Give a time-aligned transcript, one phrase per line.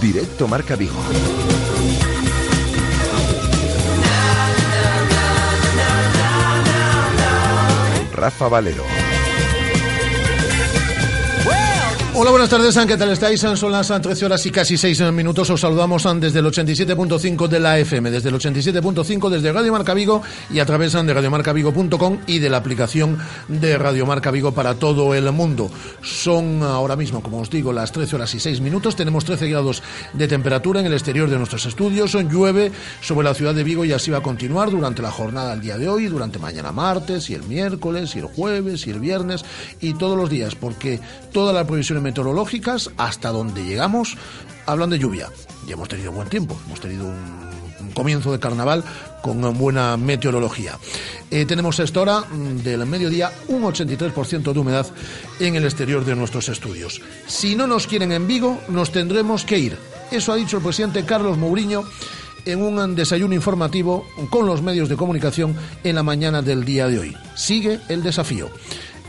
[0.00, 1.23] Directo Marca Vigo.
[8.38, 9.03] Rafa.
[12.16, 13.40] Hola, buenas tardes, ¿qué tal estáis?
[13.40, 15.50] Son las 13 horas y casi 6 minutos.
[15.50, 20.22] Os saludamos desde el 87.5 de la FM, desde el 87.5 desde Radio Marca Vigo
[20.48, 23.18] y a través de radiomarcavigo.com y de la aplicación
[23.48, 25.72] de Radio Marca Vigo para todo el mundo.
[26.02, 28.94] Son ahora mismo, como os digo, las 13 horas y 6 minutos.
[28.94, 32.12] Tenemos 13 grados de temperatura en el exterior de nuestros estudios.
[32.12, 35.62] Llueve sobre la ciudad de Vigo y así va a continuar durante la jornada del
[35.62, 39.44] día de hoy, durante mañana martes y el miércoles y el jueves y el viernes
[39.80, 41.00] y todos los días, porque
[41.32, 44.16] toda la previsión meteorológicas hasta donde llegamos
[44.66, 45.28] hablan de lluvia.
[45.66, 47.54] Ya hemos tenido buen tiempo, hemos tenido un,
[47.94, 48.82] comienzo de carnaval
[49.22, 50.78] con buena meteorología.
[51.30, 54.86] Eh, tenemos esta hora mm, del mediodía un 83% de humedad
[55.38, 57.00] en el exterior de nuestros estudios.
[57.26, 59.78] Si no nos quieren en Vigo, nos tendremos que ir.
[60.10, 61.84] Eso ha dicho el presidente Carlos Mourinho
[62.46, 66.98] en un desayuno informativo con los medios de comunicación en la mañana del día de
[66.98, 67.16] hoy.
[67.36, 68.50] Sigue el desafío.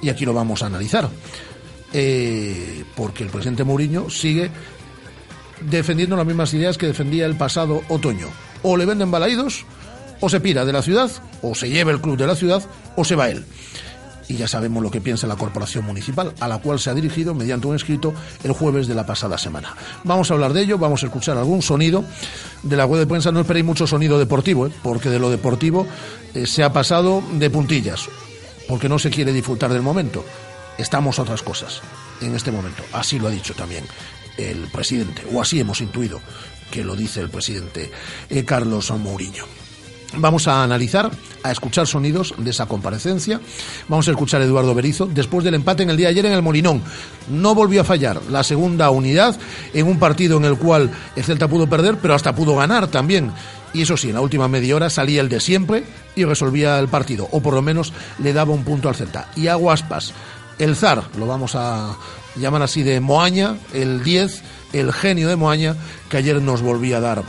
[0.01, 1.09] Y aquí lo vamos a analizar
[1.97, 4.51] eh, porque el presidente Mourinho sigue
[5.61, 8.27] defendiendo las mismas ideas que defendía el pasado otoño.
[8.63, 9.65] O le venden balaídos,
[10.19, 11.09] o se pira de la ciudad,
[11.41, 12.61] o se lleva el club de la ciudad,
[12.97, 13.45] o se va él.
[14.27, 17.33] Y ya sabemos lo que piensa la corporación municipal, a la cual se ha dirigido
[17.33, 19.73] mediante un escrito el jueves de la pasada semana.
[20.03, 22.03] Vamos a hablar de ello, vamos a escuchar algún sonido
[22.61, 23.31] de la web de prensa.
[23.31, 24.71] No esperéis mucho sonido deportivo, ¿eh?
[24.83, 25.87] porque de lo deportivo
[26.33, 28.09] eh, se ha pasado de puntillas,
[28.67, 30.25] porque no se quiere disfrutar del momento
[30.77, 31.81] estamos a otras cosas
[32.21, 32.83] en este momento.
[32.93, 33.85] Así lo ha dicho también
[34.37, 36.19] el presidente, o así hemos intuido
[36.71, 37.91] que lo dice el presidente
[38.29, 39.45] eh, Carlos Mourinho.
[40.17, 41.11] Vamos a analizar,
[41.43, 43.41] a escuchar sonidos de esa comparecencia.
[43.89, 46.33] Vamos a escuchar a Eduardo Berizo después del empate en el día de ayer en
[46.33, 46.81] el Molinón.
[47.29, 49.35] No volvió a fallar la segunda unidad
[49.73, 53.31] en un partido en el cual el Celta pudo perder, pero hasta pudo ganar también.
[53.73, 55.83] Y eso sí, en la última media hora salía el de siempre
[56.15, 59.27] y resolvía el partido, o por lo menos le daba un punto al Celta.
[59.35, 60.13] Y hago aspas
[60.59, 61.97] el zar, lo vamos a
[62.35, 64.41] llamar así de Moaña, el 10,
[64.73, 65.75] el genio de Moaña,
[66.09, 67.23] que ayer nos volvía a dar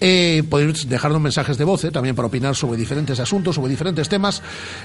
[0.00, 4.08] Eh, podéis dejarnos mensajes de voz eh, también para opinar sobre diferentes asuntos, sobre diferentes
[4.08, 4.42] temas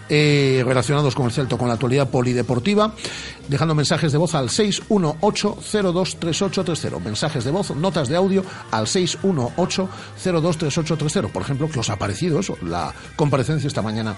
[0.09, 2.93] eh, relacionados con el Celto, con la actualidad polideportiva,
[3.47, 6.92] dejando mensajes de voz al 618-023830.
[6.99, 11.31] Mensajes de voz, notas de audio al 618-023830.
[11.31, 14.15] Por ejemplo, que os ha parecido eso, la comparecencia esta mañana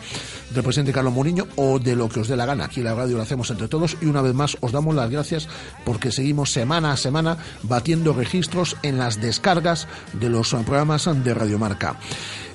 [0.52, 2.66] del presidente Carlos Mourinho o de lo que os dé la gana.
[2.66, 5.48] Aquí la radio lo hacemos entre todos y una vez más os damos las gracias
[5.84, 11.98] porque seguimos semana a semana batiendo registros en las descargas de los programas de Radiomarca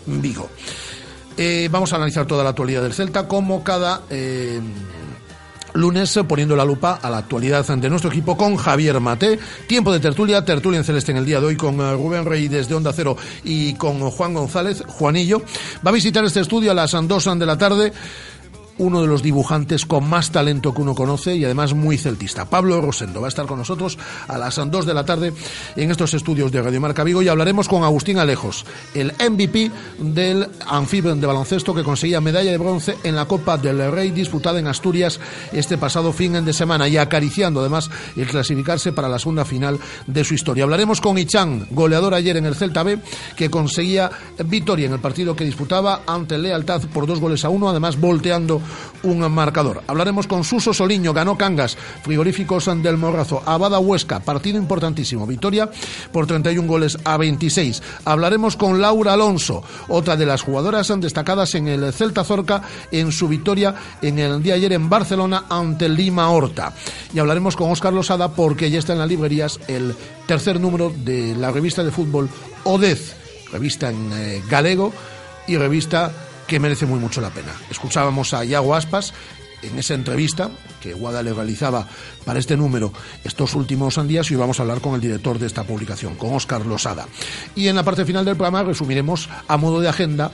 [0.07, 0.49] Vigo.
[1.37, 4.03] Eh, vamos a analizar toda la actualidad del Celta como cada...
[4.11, 4.61] Eh,
[5.75, 9.39] lunes poniendo la lupa a la actualidad de nuestro equipo con Javier Mate.
[9.67, 12.49] Tiempo de tertulia, tertulia en celeste en el día de hoy con eh, Rubén Rey
[12.49, 15.43] desde Onda Cero y con Juan González, Juanillo.
[15.85, 17.93] Va a visitar este estudio a las 2 de la tarde
[18.81, 22.49] uno de los dibujantes con más talento que uno conoce y además muy celtista.
[22.49, 25.35] Pablo Rosendo va a estar con nosotros a las 2 de la tarde
[25.77, 28.65] en estos estudios de Radio Marca Vigo y hablaremos con Agustín Alejos,
[28.95, 33.93] el MVP del anfibio de baloncesto que conseguía medalla de bronce en la Copa del
[33.93, 35.21] Rey disputada en Asturias
[35.53, 40.25] este pasado fin de semana y acariciando además el clasificarse para la segunda final de
[40.25, 40.65] su historia.
[40.65, 42.99] Hablaremos con Ichan, goleador ayer en el Celta B,
[43.37, 44.11] que conseguía
[44.47, 48.63] victoria en el partido que disputaba ante Lealtad por dos goles a uno, además volteando
[49.03, 49.83] un marcador.
[49.87, 55.71] Hablaremos con Suso Soliño, ganó Cangas, frigoríficos del Morrazo, Abada Huesca, partido importantísimo, victoria
[56.13, 57.83] por 31 goles a 26.
[58.05, 63.29] Hablaremos con Laura Alonso, otra de las jugadoras destacadas en el Celta Zorca en su
[63.29, 66.73] victoria en el día ayer en Barcelona ante Lima Horta.
[67.15, 69.95] Y hablaremos con Óscar Losada porque ya está en las librerías el
[70.27, 72.29] tercer número de la revista de fútbol
[72.65, 73.21] Odez
[73.53, 74.93] revista en eh, galego
[75.47, 76.13] y revista
[76.51, 77.53] que merece muy mucho la pena.
[77.71, 79.15] Escuchábamos a Iago Aspas
[79.63, 80.51] en esa entrevista
[80.81, 81.87] que Guada le realizaba
[82.25, 82.93] para este número
[83.23, 86.35] estos últimos días y hoy vamos a hablar con el director de esta publicación, con
[86.35, 87.07] Óscar Losada.
[87.55, 90.33] Y en la parte final del programa resumiremos a modo de agenda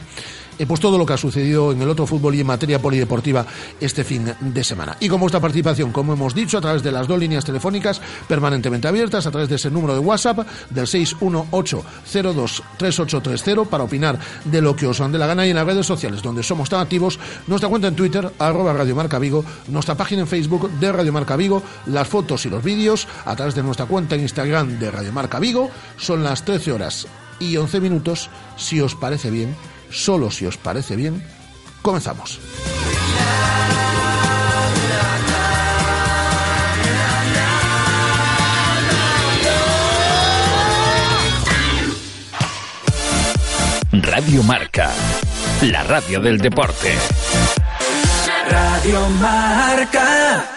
[0.65, 3.45] pues todo lo que ha sucedido en el otro fútbol y en materia polideportiva
[3.81, 4.97] este fin de semana.
[5.01, 8.89] Y como esta participación, como hemos dicho, a través de las dos líneas telefónicas permanentemente
[8.89, 14.87] abiertas, a través de ese número de WhatsApp del 618-023830 para opinar de lo que
[14.87, 17.69] os dan de la gana y en las redes sociales donde somos tan activos, nuestra
[17.69, 21.63] cuenta en Twitter, arroba Radio Marca Vigo, nuestra página en Facebook de Radio Marca Vigo,
[21.87, 25.39] las fotos y los vídeos a través de nuestra cuenta en Instagram de Radio Marca
[25.39, 25.71] Vigo.
[25.97, 27.07] Son las 13 horas
[27.39, 29.55] y 11 minutos, si os parece bien
[29.91, 31.23] solo si os parece bien,
[31.83, 32.41] comenzamos.
[43.93, 44.91] Radio Marca,
[45.63, 46.95] la radio del deporte.
[48.49, 50.56] Radio Marca.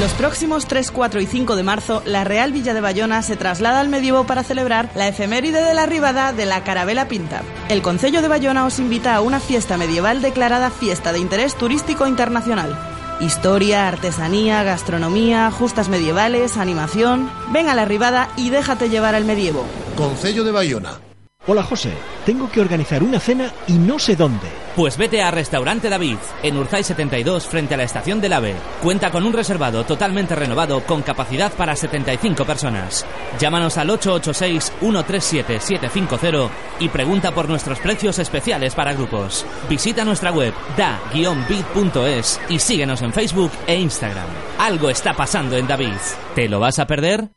[0.00, 3.80] Los próximos 3, 4 y 5 de marzo, la Real Villa de Bayona se traslada
[3.80, 7.42] al medievo para celebrar la efeméride de la arribada de la Carabela Pinta.
[7.68, 12.06] El Concello de Bayona os invita a una fiesta medieval declarada fiesta de interés turístico
[12.06, 12.78] internacional.
[13.18, 17.28] Historia, artesanía, gastronomía, justas medievales, animación.
[17.50, 19.66] Ven a la arribada y déjate llevar al medievo.
[19.96, 21.07] Concello de Bayona.
[21.50, 21.94] Hola José,
[22.26, 24.46] tengo que organizar una cena y no sé dónde.
[24.76, 28.54] Pues vete a Restaurante David, en Urzay 72, frente a la estación del AVE.
[28.82, 33.06] Cuenta con un reservado totalmente renovado con capacidad para 75 personas.
[33.40, 36.50] Llámanos al 886-137-750
[36.80, 39.46] y pregunta por nuestros precios especiales para grupos.
[39.70, 44.28] Visita nuestra web da-bit.es y síguenos en Facebook e Instagram.
[44.58, 45.96] Algo está pasando en David.
[46.34, 47.30] ¿Te lo vas a perder?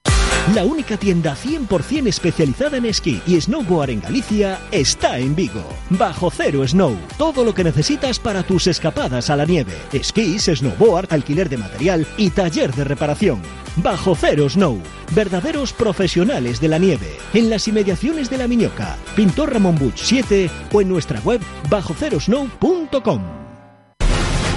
[0.56, 5.64] La única tienda 100% especializada en esquí y snowboard en Galicia está en Vigo.
[5.92, 6.98] Bajo Cero Snow.
[7.18, 9.72] Todo lo que necesitas para tus escapadas a la nieve.
[9.94, 13.42] Esquís, snowboard, alquiler de material y taller de reparación.
[13.78, 14.82] Bajo Cero Snow.
[15.16, 17.16] Verdaderos profesionales de la nieve.
[17.34, 18.98] En las inmediaciones de la Miñoca.
[19.16, 21.40] Pintor Ramón Buch 7 o en nuestra web
[21.70, 23.41] bajocerosnow.com.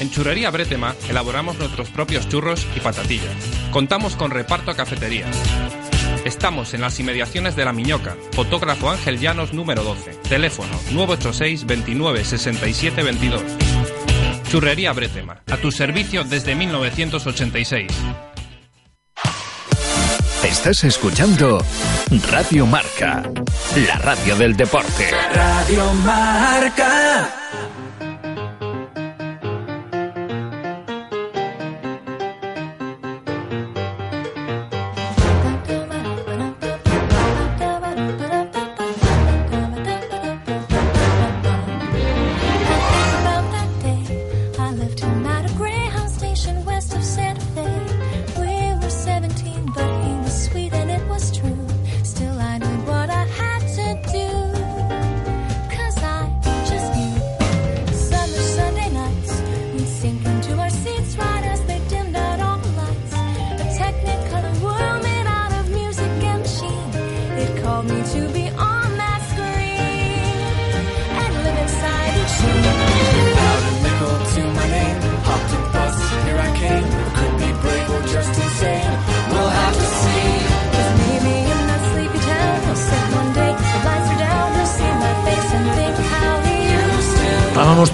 [0.00, 3.34] En Churrería Bretema elaboramos nuestros propios churros y patatillas.
[3.70, 5.26] Contamos con reparto a cafetería.
[6.24, 8.16] Estamos en las inmediaciones de La Miñoca.
[8.32, 10.12] Fotógrafo Ángel Llanos número 12.
[10.28, 13.42] Teléfono 986 29 67 22.
[14.50, 15.42] Churrería Bretema.
[15.50, 17.90] A tu servicio desde 1986.
[20.44, 21.64] Estás escuchando
[22.30, 23.22] Radio Marca,
[23.86, 25.10] la radio del deporte.
[25.32, 27.30] Radio Marca.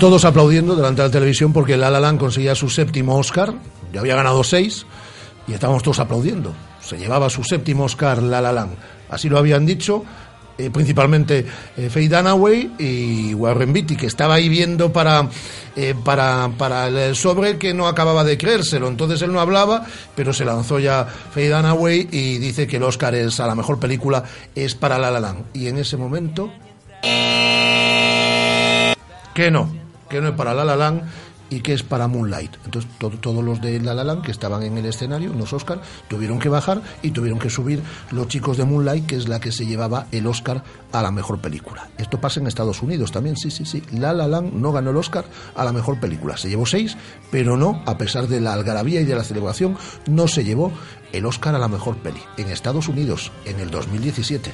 [0.01, 3.53] Todos aplaudiendo delante de la televisión porque La La Land conseguía su séptimo Oscar,
[3.93, 4.87] ya había ganado seis,
[5.47, 6.55] y estábamos todos aplaudiendo.
[6.81, 8.73] Se llevaba su séptimo Oscar La La Land.
[9.11, 10.03] Así lo habían dicho
[10.57, 15.29] eh, principalmente eh, Faye Dunaway y Warren Beatty, que estaba ahí viendo para,
[15.77, 18.89] eh, para, para el sobre que no acababa de creérselo.
[18.89, 23.15] Entonces él no hablaba, pero se lanzó ya Faye Dunaway y dice que el Oscar
[23.15, 25.45] es a la mejor película es para La La Land.
[25.53, 26.51] Y en ese momento
[29.35, 29.81] que no,
[30.11, 31.03] que no es para La La Land
[31.51, 32.57] y qué es para Moonlight.
[32.65, 36.39] Entonces todos los de La La Land que estaban en el escenario, los Oscar, tuvieron
[36.39, 39.67] que bajar y tuvieron que subir los chicos de Moonlight, que es la que se
[39.67, 40.63] llevaba el Oscar
[40.93, 41.89] a la mejor película.
[41.99, 43.83] Esto pasa en Estados Unidos también, sí, sí, sí.
[43.93, 45.25] La La Land no ganó el Oscar
[45.55, 46.37] a la mejor película.
[46.37, 46.97] Se llevó seis,
[47.31, 49.77] pero no, a pesar de la algarabía y de la celebración,
[50.07, 50.73] no se llevó
[51.13, 52.21] el Oscar a la mejor peli.
[52.37, 54.53] En Estados Unidos, en el 2017.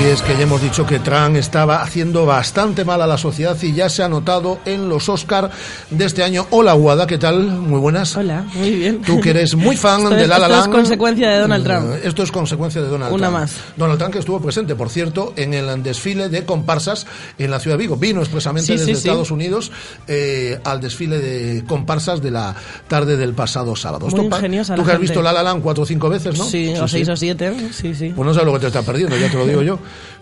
[0.00, 3.54] Si es que ya hemos dicho que Trump estaba haciendo bastante mal a la sociedad
[3.60, 5.50] y ya se ha notado en los Oscar
[5.90, 6.46] de este año.
[6.50, 7.42] Hola, Guada, ¿qué tal?
[7.42, 8.16] Muy buenas.
[8.16, 9.02] Hola, muy bien.
[9.02, 10.62] Tú que eres muy fan de La La Esto Land.
[10.62, 11.92] es consecuencia de Donald Trump.
[11.92, 13.40] Eh, Esto es consecuencia de Donald Una Trump.
[13.40, 13.54] más.
[13.76, 17.06] Donald Trump que estuvo presente, por cierto, en el desfile de comparsas
[17.38, 17.96] en la ciudad de Vigo.
[17.98, 18.98] Vino expresamente Sí, desde sí, sí.
[19.08, 19.70] Estados Unidos
[20.08, 22.54] eh, al desfile de comparsas de la
[22.88, 24.06] tarde del pasado sábado.
[24.08, 25.12] Muy pa- ingeniosa Tú la que has gente.
[25.12, 26.44] visto La La Land cuatro o cinco veces, ¿no?
[26.46, 28.14] Sí, o seis o siete, sí, sí.
[28.16, 29.78] Pues no sabes lo que te estás perdiendo, ya te lo digo yo.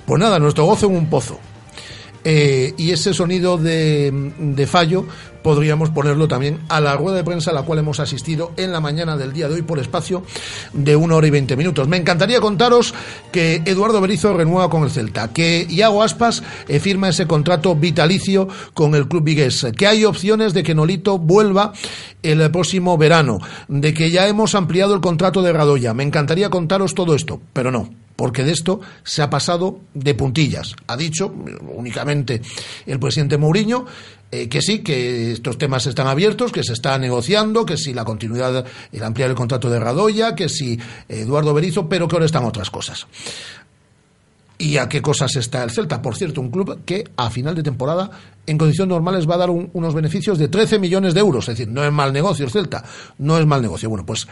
[0.06, 1.38] Pues nada, nuestro gozo en un pozo.
[2.24, 5.06] Eh, y ese sonido de, fallo
[5.42, 8.80] podríamos ponerlo también a la rueda de prensa a la cual hemos asistido en la
[8.80, 10.24] mañana del día de hoy por espacio
[10.72, 11.86] de una hora y veinte minutos.
[11.88, 12.92] Me encantaría contaros
[13.30, 18.48] que Eduardo Berizo renueva con el Celta, que Iago Aspas eh, firma ese contrato vitalicio
[18.74, 21.72] con el club vigués, que hay opciones de que Nolito vuelva
[22.22, 25.94] el próximo verano, de que ya hemos ampliado el contrato de Radoya.
[25.94, 30.74] Me encantaría contaros todo esto, pero no porque de esto se ha pasado de puntillas.
[30.88, 32.42] Ha dicho eh, únicamente
[32.84, 33.86] el presidente Mourinho
[34.32, 38.04] eh, que sí, que estos temas están abiertos, que se está negociando, que si la
[38.04, 40.76] continuidad, el ampliar el contrato de Radoya, que si
[41.08, 43.06] Eduardo Berizo, pero que ahora están otras cosas.
[44.60, 46.02] ¿Y a qué cosas está el Celta?
[46.02, 48.10] Por cierto, un club que a final de temporada,
[48.44, 51.48] en condiciones normales, va a dar un- unos beneficios de 13 millones de euros.
[51.48, 52.82] Es decir, no es mal negocio el Celta,
[53.18, 53.88] no es mal negocio.
[53.88, 54.26] Bueno, pues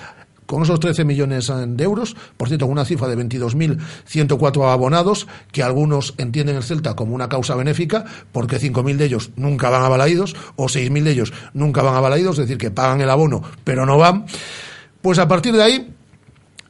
[0.47, 5.63] con esos 13 millones de euros, por cierto, con una cifra de 22.104 abonados, que
[5.63, 9.89] algunos entienden el Celta como una causa benéfica, porque 5.000 de ellos nunca van a
[9.89, 13.85] Balaídos, o 6.000 de ellos nunca van a es decir, que pagan el abono, pero
[13.85, 14.27] no van.
[15.03, 15.95] Pues a partir de ahí,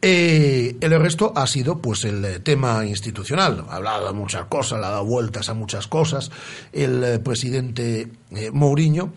[0.03, 3.65] eh, el resto ha sido pues el eh, tema institucional.
[3.69, 6.31] Ha hablado de muchas cosas, le ha dado vueltas a muchas cosas
[6.73, 8.09] el eh, presidente
[8.53, 9.13] Mourinho.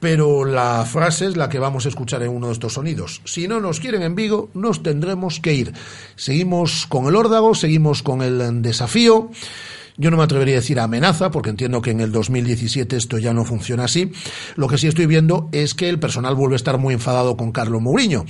[0.00, 3.22] Pero la frase es la que vamos a escuchar en uno de estos sonidos.
[3.24, 5.72] Si no nos quieren en Vigo, nos tendremos que ir.
[6.16, 9.30] Seguimos con el órdago, seguimos con el desafío.
[9.98, 13.32] Yo no me atrevería a decir amenaza, porque entiendo que en el 2017 esto ya
[13.32, 14.12] no funciona así.
[14.54, 17.50] Lo que sí estoy viendo es que el personal vuelve a estar muy enfadado con
[17.50, 18.26] Carlos Mourinho.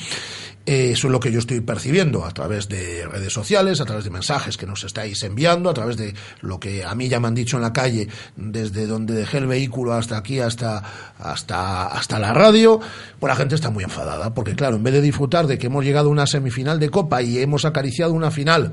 [0.66, 4.04] Eh, eso es lo que yo estoy percibiendo a través de redes sociales, a través
[4.04, 7.28] de mensajes que nos estáis enviando, a través de lo que a mí ya me
[7.28, 10.82] han dicho en la calle, desde donde dejé el vehículo hasta aquí, hasta,
[11.20, 12.80] hasta, hasta la radio.
[13.20, 15.84] Pues la gente está muy enfadada, porque claro, en vez de disfrutar de que hemos
[15.84, 18.72] llegado a una semifinal de Copa y hemos acariciado una final,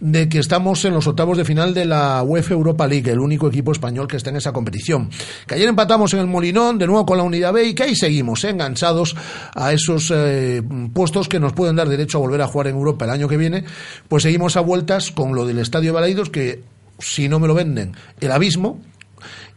[0.00, 3.48] de que estamos en los octavos de final de la UEFA Europa League, el único
[3.48, 5.08] equipo español que está en esa competición,
[5.46, 7.96] que ayer empatamos en el Molinón, de nuevo con la Unidad B, y que ahí
[7.96, 9.16] seguimos, eh, enganchados
[9.54, 10.62] a esos eh,
[10.92, 13.36] puestos que nos pueden dar derecho a volver a jugar en Europa el año que
[13.36, 13.64] viene,
[14.08, 16.62] pues seguimos a vueltas con lo del Estadio Balaidos, que
[16.98, 18.80] si no me lo venden, el abismo,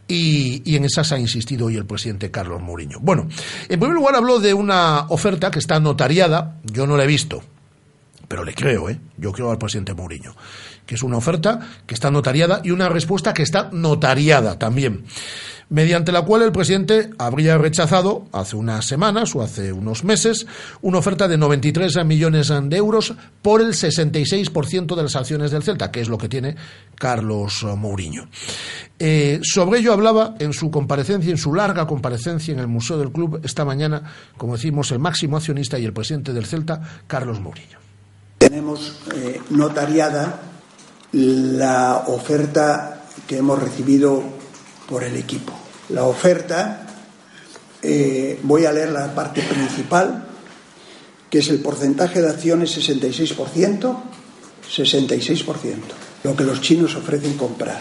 [0.08, 3.00] y, y, en esas ha insistido hoy el presidente Carlos Mourinho.
[3.00, 3.26] Bueno,
[3.68, 7.42] en primer lugar habló de una oferta que está notariada, yo no la he visto,
[8.28, 8.98] pero le creo, ¿eh?
[9.16, 10.34] Yo creo al presidente Mourinho,
[10.84, 15.04] que es una oferta que está notariada y una respuesta que está notariada también,
[15.68, 20.46] mediante la cual el presidente habría rechazado hace unas semanas o hace unos meses
[20.82, 25.90] una oferta de 93 millones de euros por el 66% de las acciones del Celta,
[25.90, 26.56] que es lo que tiene
[26.94, 28.28] Carlos Mourinho.
[28.98, 33.12] Eh, sobre ello hablaba en su comparecencia, en su larga comparecencia en el Museo del
[33.12, 34.02] Club esta mañana,
[34.36, 37.78] como decimos, el máximo accionista y el presidente del Celta, Carlos Mourinho.
[38.38, 40.40] Tenemos eh, notariada
[41.12, 44.35] la oferta que hemos recibido
[44.88, 45.52] por el equipo.
[45.90, 46.86] La oferta,
[47.82, 50.26] eh, voy a leer la parte principal,
[51.30, 53.96] que es el porcentaje de acciones 66%,
[54.68, 55.74] 66%,
[56.24, 57.80] lo que los chinos ofrecen comprar.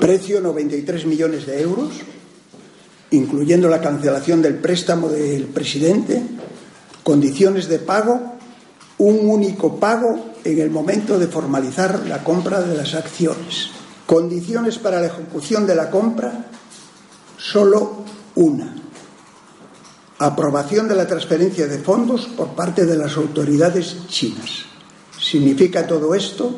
[0.00, 1.90] Precio 93 millones de euros,
[3.10, 6.22] incluyendo la cancelación del préstamo del presidente,
[7.02, 8.36] condiciones de pago
[8.98, 13.70] un único pago en el momento de formalizar la compra de las acciones.
[14.06, 16.46] Condiciones para la ejecución de la compra,
[17.36, 18.04] solo
[18.36, 18.74] una.
[20.18, 24.64] Aprobación de la transferencia de fondos por parte de las autoridades chinas.
[25.18, 26.56] Significa todo esto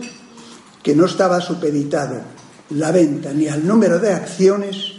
[0.83, 2.21] que no estaba supeditado
[2.71, 4.93] la venta ni al número de acciones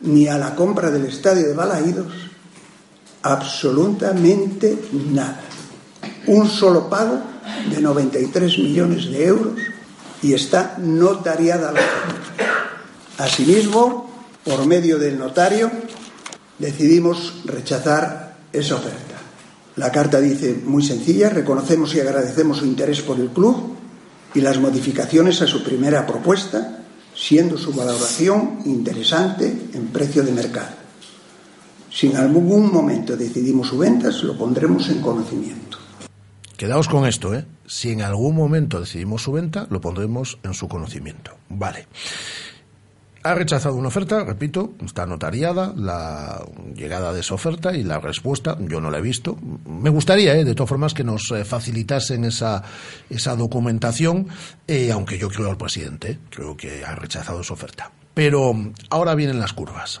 [0.00, 2.12] ni a la compra del estadio de Balaídos,
[3.22, 4.78] absolutamente
[5.10, 5.40] nada
[6.28, 7.20] un solo pago
[7.70, 9.54] de 93 millones de euros
[10.22, 12.48] y está notariada la oferta.
[13.18, 14.10] Asimismo,
[14.44, 15.70] por medio del notario,
[16.58, 19.16] decidimos rechazar esa oferta.
[19.76, 23.76] La carta dice muy sencilla, reconocemos y agradecemos su interés por el club
[24.34, 26.80] y las modificaciones a su primera propuesta,
[27.14, 30.78] siendo su valoración interesante en precio de mercado.
[31.90, 35.78] Si en algún momento decidimos su venta, lo pondremos en conocimiento.
[36.58, 37.44] Quedaos con esto, ¿eh?
[37.68, 41.38] Si en algún momento decidimos su venta, lo pondremos en su conocimiento.
[41.48, 41.86] Vale.
[43.22, 48.58] Ha rechazado una oferta, repito, está notariada la llegada de esa oferta y la respuesta,
[48.58, 49.38] yo no la he visto.
[49.66, 50.44] Me gustaría, ¿eh?
[50.44, 52.64] de todas formas, que nos eh, facilitasen esa,
[53.08, 54.26] esa documentación,
[54.66, 56.18] eh, aunque yo creo al presidente, ¿eh?
[56.28, 57.92] creo que ha rechazado esa oferta.
[58.14, 58.52] Pero
[58.90, 60.00] ahora vienen las curvas.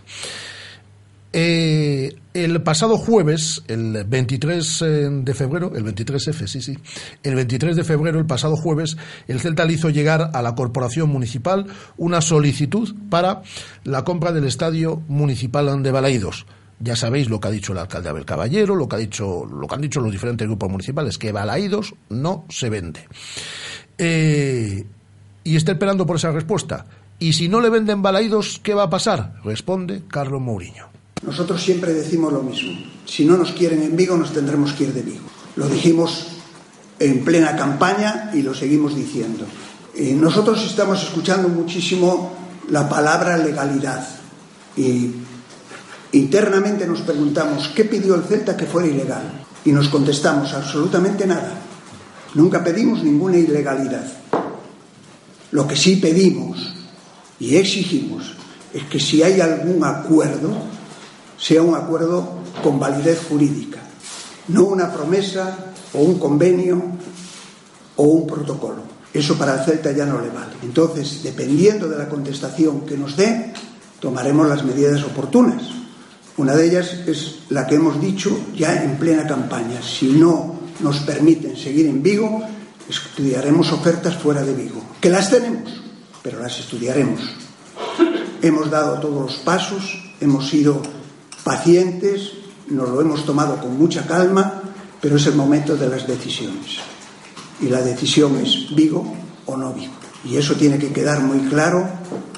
[1.32, 6.78] Eh, el pasado jueves, el 23 eh, de febrero, el 23F, sí, sí,
[7.22, 11.10] el 23 de febrero, el pasado jueves, el Celta le hizo llegar a la Corporación
[11.10, 11.66] Municipal
[11.98, 13.42] una solicitud para
[13.84, 16.46] la compra del Estadio Municipal de Balaídos.
[16.80, 19.66] Ya sabéis lo que ha dicho el alcalde Abel Caballero, lo que ha dicho, lo
[19.66, 23.06] que han dicho los diferentes grupos municipales, que Balaídos no se vende.
[23.98, 24.86] Eh,
[25.42, 26.86] y está esperando por esa respuesta.
[27.18, 29.34] Y si no le venden Balaídos, ¿qué va a pasar?
[29.42, 30.97] Responde Carlos Mourinho.
[31.22, 32.72] Nosotros siempre decimos lo mismo.
[33.04, 35.24] Si no nos quieren en Vigo, nos tendremos que ir de Vigo.
[35.56, 36.26] Lo dijimos
[36.98, 39.44] en plena campaña y lo seguimos diciendo.
[39.96, 42.32] Nosotros estamos escuchando muchísimo
[42.70, 44.06] la palabra legalidad
[44.76, 45.10] y
[46.12, 51.52] internamente nos preguntamos qué pidió el Celta que fuera ilegal y nos contestamos absolutamente nada.
[52.34, 54.06] Nunca pedimos ninguna ilegalidad.
[55.50, 56.74] Lo que sí pedimos
[57.40, 58.34] y exigimos
[58.72, 60.50] es que si hay algún acuerdo
[61.38, 62.28] sea un acuerdo
[62.62, 63.78] con validez jurídica,
[64.48, 65.56] no una promesa
[65.94, 66.82] o un convenio
[67.96, 68.98] o un protocolo.
[69.12, 70.52] Eso para el Celta ya no le vale.
[70.62, 73.52] Entonces, dependiendo de la contestación que nos dé,
[74.00, 75.62] tomaremos las medidas oportunas.
[76.36, 79.80] Una de ellas es la que hemos dicho ya en plena campaña.
[79.82, 82.42] Si no nos permiten seguir en Vigo,
[82.88, 84.82] estudiaremos ofertas fuera de Vigo.
[85.00, 85.82] Que las tenemos,
[86.22, 87.20] pero las estudiaremos.
[88.40, 90.80] Hemos dado todos los pasos, hemos sido
[91.44, 92.32] pacientes,
[92.68, 94.62] nos lo hemos tomado con mucha calma,
[95.00, 96.78] pero es el momento de las decisiones.
[97.60, 99.04] Y la decisión es Vigo
[99.46, 99.92] o no Vigo.
[100.24, 101.88] Y eso tiene que quedar muy claro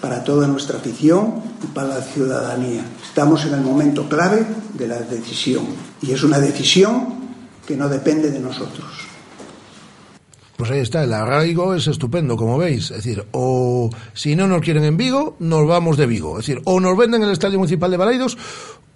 [0.01, 2.85] para toda nuestra afición y para la ciudadanía.
[3.03, 5.65] Estamos en el momento clave de la decisión.
[6.03, 7.21] Y es una decisión
[7.67, 8.87] que no depende de nosotros.
[10.57, 12.91] Pues ahí está, el arraigo es estupendo, como veis.
[12.91, 16.39] Es decir, o si no nos quieren en Vigo, nos vamos de Vigo.
[16.39, 18.37] Es decir, o nos venden el Estadio Municipal de Balaidos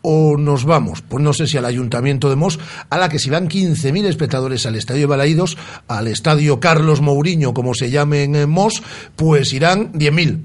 [0.07, 3.31] o nos vamos, pues no sé si al Ayuntamiento de Mos, a la que si
[3.31, 5.57] van 15.000 espectadores al Estadio de Balaídos,
[5.89, 8.83] al Estadio Carlos Mourinho, como se llame en Mos,
[9.17, 10.43] pues irán 10.000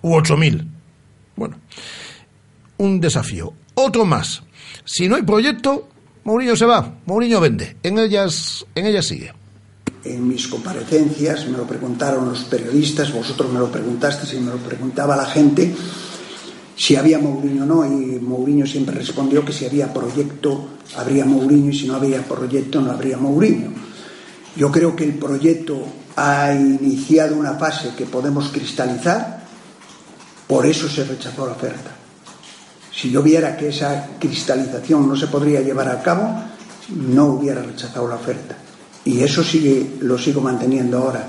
[0.00, 0.66] u 8.000.
[1.36, 1.58] Bueno,
[2.78, 3.52] un desafío.
[3.74, 4.42] Otro más.
[4.86, 5.90] Si no hay proyecto,
[6.24, 7.76] Mourinho se va, Mourinho vende.
[7.82, 9.34] En ellas, en ellas sigue.
[10.04, 14.58] En mis comparecencias me lo preguntaron los periodistas, vosotros me lo preguntasteis y me lo
[14.58, 15.74] preguntaba la gente
[16.76, 21.70] si había Mourinho o no, y Mourinho siempre respondió que si había proyecto habría Mourinho
[21.70, 23.70] y si no había proyecto no habría Mourinho.
[24.54, 25.82] Yo creo que el proyecto
[26.16, 29.44] ha iniciado una fase que podemos cristalizar,
[30.46, 31.90] por eso se rechazó la oferta.
[32.94, 36.42] Si yo viera que esa cristalización no se podría llevar a cabo,
[36.94, 38.56] no hubiera rechazado la oferta.
[39.04, 39.42] Y eso
[40.00, 41.28] lo sigo manteniendo ahora.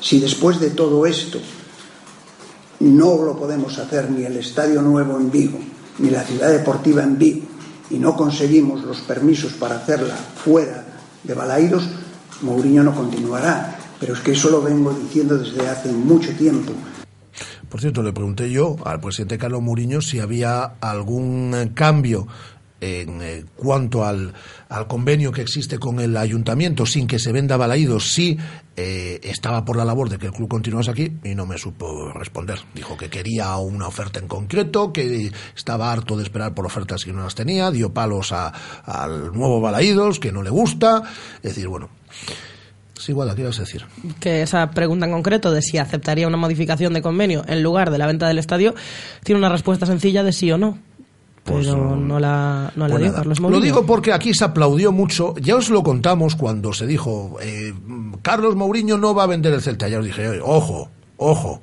[0.00, 1.40] Si después de todo esto
[2.80, 5.58] no lo podemos hacer ni el Estadio Nuevo en Vigo,
[5.98, 7.46] ni la Ciudad Deportiva en Vigo,
[7.90, 10.84] y no conseguimos los permisos para hacerla fuera
[11.22, 11.88] de Balaídos,
[12.42, 13.78] Mourinho no continuará.
[13.98, 16.72] Pero es que eso lo vengo diciendo desde hace mucho tiempo.
[17.68, 22.26] Por cierto, le pregunté yo al presidente Carlos Mourinho si había algún cambio
[22.80, 24.34] en eh, cuanto al,
[24.68, 28.38] al, convenio que existe con el ayuntamiento sin que se venda balaídos, sí
[28.76, 32.12] eh, estaba por la labor de que el club continuase aquí y no me supo
[32.12, 32.58] responder.
[32.74, 37.12] Dijo que quería una oferta en concreto, que estaba harto de esperar por ofertas que
[37.12, 38.52] no las tenía, dio palos a,
[38.84, 41.02] al nuevo balaídos, que no le gusta.
[41.36, 41.88] Es decir, bueno.
[42.98, 43.84] Sí, igual, ¿qué ibas a decir?
[44.20, 47.98] Que esa pregunta en concreto de si aceptaría una modificación de convenio en lugar de
[47.98, 48.74] la venta del estadio
[49.22, 50.78] tiene una respuesta sencilla de sí o no
[51.46, 53.14] pero pues, no la, no la dio.
[53.14, 53.64] Carlos Lo Mourinho.
[53.64, 55.34] digo porque aquí se aplaudió mucho.
[55.36, 57.72] Ya os lo contamos cuando se dijo, eh,
[58.22, 59.88] Carlos Mourinho no va a vender el Celta.
[59.88, 61.60] Ya os dije, ojo, ojo,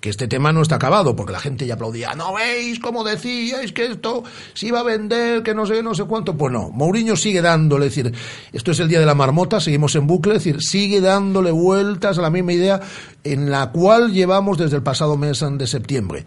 [0.00, 3.72] que este tema no está acabado, porque la gente ya aplaudía, no veis cómo decíais
[3.72, 6.36] que esto se iba a vender, que no sé, no sé cuánto.
[6.36, 8.12] Pues no, Mourinho sigue dándole, es decir,
[8.52, 12.18] esto es el día de la marmota, seguimos en bucle, es decir, sigue dándole vueltas
[12.18, 12.80] a la misma idea
[13.24, 16.26] en la cual llevamos desde el pasado mes de septiembre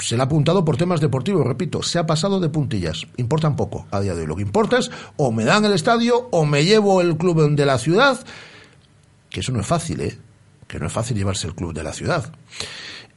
[0.00, 3.06] se le ha apuntado por temas deportivos, repito, se ha pasado de puntillas.
[3.16, 4.26] Importan poco a día de hoy.
[4.26, 7.66] Lo que importa es o me dan el estadio o me llevo el club de
[7.66, 8.18] la ciudad,
[9.30, 10.18] que eso no es fácil, ¿eh?
[10.66, 12.32] Que no es fácil llevarse el club de la ciudad.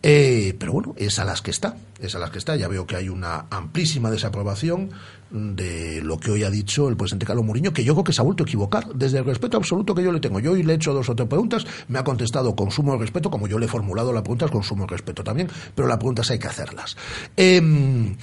[0.07, 2.55] Eh, pero bueno, es a las que está, es a las que está.
[2.55, 4.91] Ya veo que hay una amplísima desaprobación
[5.29, 8.21] de lo que hoy ha dicho el presidente Carlos Mourinho, que yo creo que se
[8.21, 10.39] ha vuelto a equivocar desde el respeto absoluto que yo le tengo.
[10.39, 13.29] Yo hoy le he hecho dos o tres preguntas, me ha contestado con sumo respeto,
[13.29, 16.39] como yo le he formulado las preguntas con sumo respeto también, pero las preguntas hay
[16.39, 16.95] que hacerlas.
[17.35, 18.15] Em,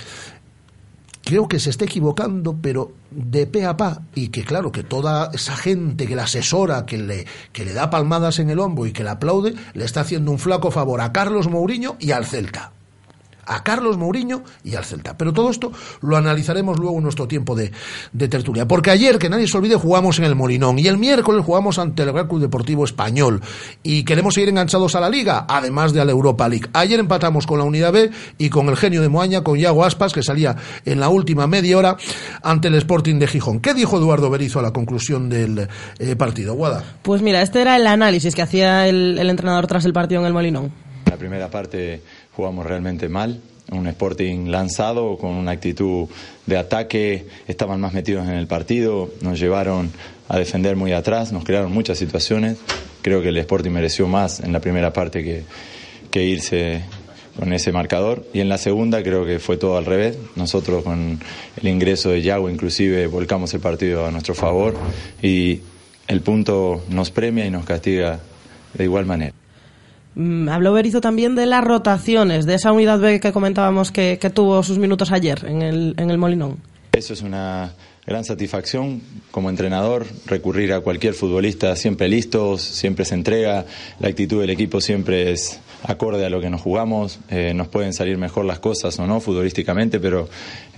[1.24, 5.30] creo que se está equivocando, pero de pe a pa, y que claro, que toda
[5.32, 8.92] esa gente que la asesora, que le, que le da palmadas en el hombro y
[8.92, 12.72] que la aplaude, le está haciendo un flaco favor a Carlos Mourinho y al Celta
[13.46, 15.16] a Carlos Mourinho y al Celta.
[15.16, 17.72] Pero todo esto lo analizaremos luego en nuestro tiempo de,
[18.28, 18.66] tertulia.
[18.66, 22.02] Porque ayer, que nadie se olvide, jugamos en el Molinón y el miércoles jugamos ante
[22.02, 23.40] el Real Club Deportivo Español
[23.82, 26.68] y queremos seguir enganchados a la Liga, además de a la Europa League.
[26.72, 30.12] Ayer empatamos con la Unidad B y con el genio de Moaña, con Iago Aspas,
[30.12, 31.96] que salía en la última media hora
[32.42, 33.60] ante el Sporting de Gijón.
[33.60, 36.54] ¿Qué dijo Eduardo Berizo a la conclusión del eh, partido?
[36.54, 36.82] Guada.
[37.02, 40.26] Pues mira, este era el análisis que hacía el, el entrenador tras el partido en
[40.26, 40.72] el Molinón.
[41.06, 42.02] La primera parte
[42.36, 43.40] jugamos realmente mal.
[43.70, 46.08] Un Sporting lanzado, con una actitud
[46.46, 49.90] de ataque, estaban más metidos en el partido, nos llevaron
[50.28, 52.58] a defender muy atrás, nos crearon muchas situaciones.
[53.02, 55.44] Creo que el Sporting mereció más en la primera parte que,
[56.10, 56.82] que irse
[57.38, 60.18] con ese marcador y en la segunda creo que fue todo al revés.
[60.36, 61.18] Nosotros con
[61.60, 64.74] el ingreso de Yago inclusive volcamos el partido a nuestro favor
[65.22, 65.60] y
[66.08, 68.20] el punto nos premia y nos castiga
[68.74, 69.41] de igual manera.
[70.14, 74.62] Mm, habló Berizo también de las rotaciones, de esa unidad B que comentábamos que, tuvo
[74.62, 76.58] sus minutos ayer en el, en el Molinón.
[76.92, 77.72] Eso es una
[78.06, 83.64] gran satisfacción como entrenador, recurrir a cualquier futbolista siempre listos, siempre se entrega,
[84.00, 87.92] la actitud del equipo siempre es acorde a lo que nos jugamos, eh, nos pueden
[87.92, 90.28] salir mejor las cosas o no futbolísticamente, pero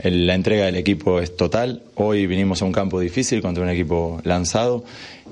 [0.03, 1.83] la entrega del equipo es total.
[1.94, 4.85] Hoy vinimos a un campo difícil contra un equipo lanzado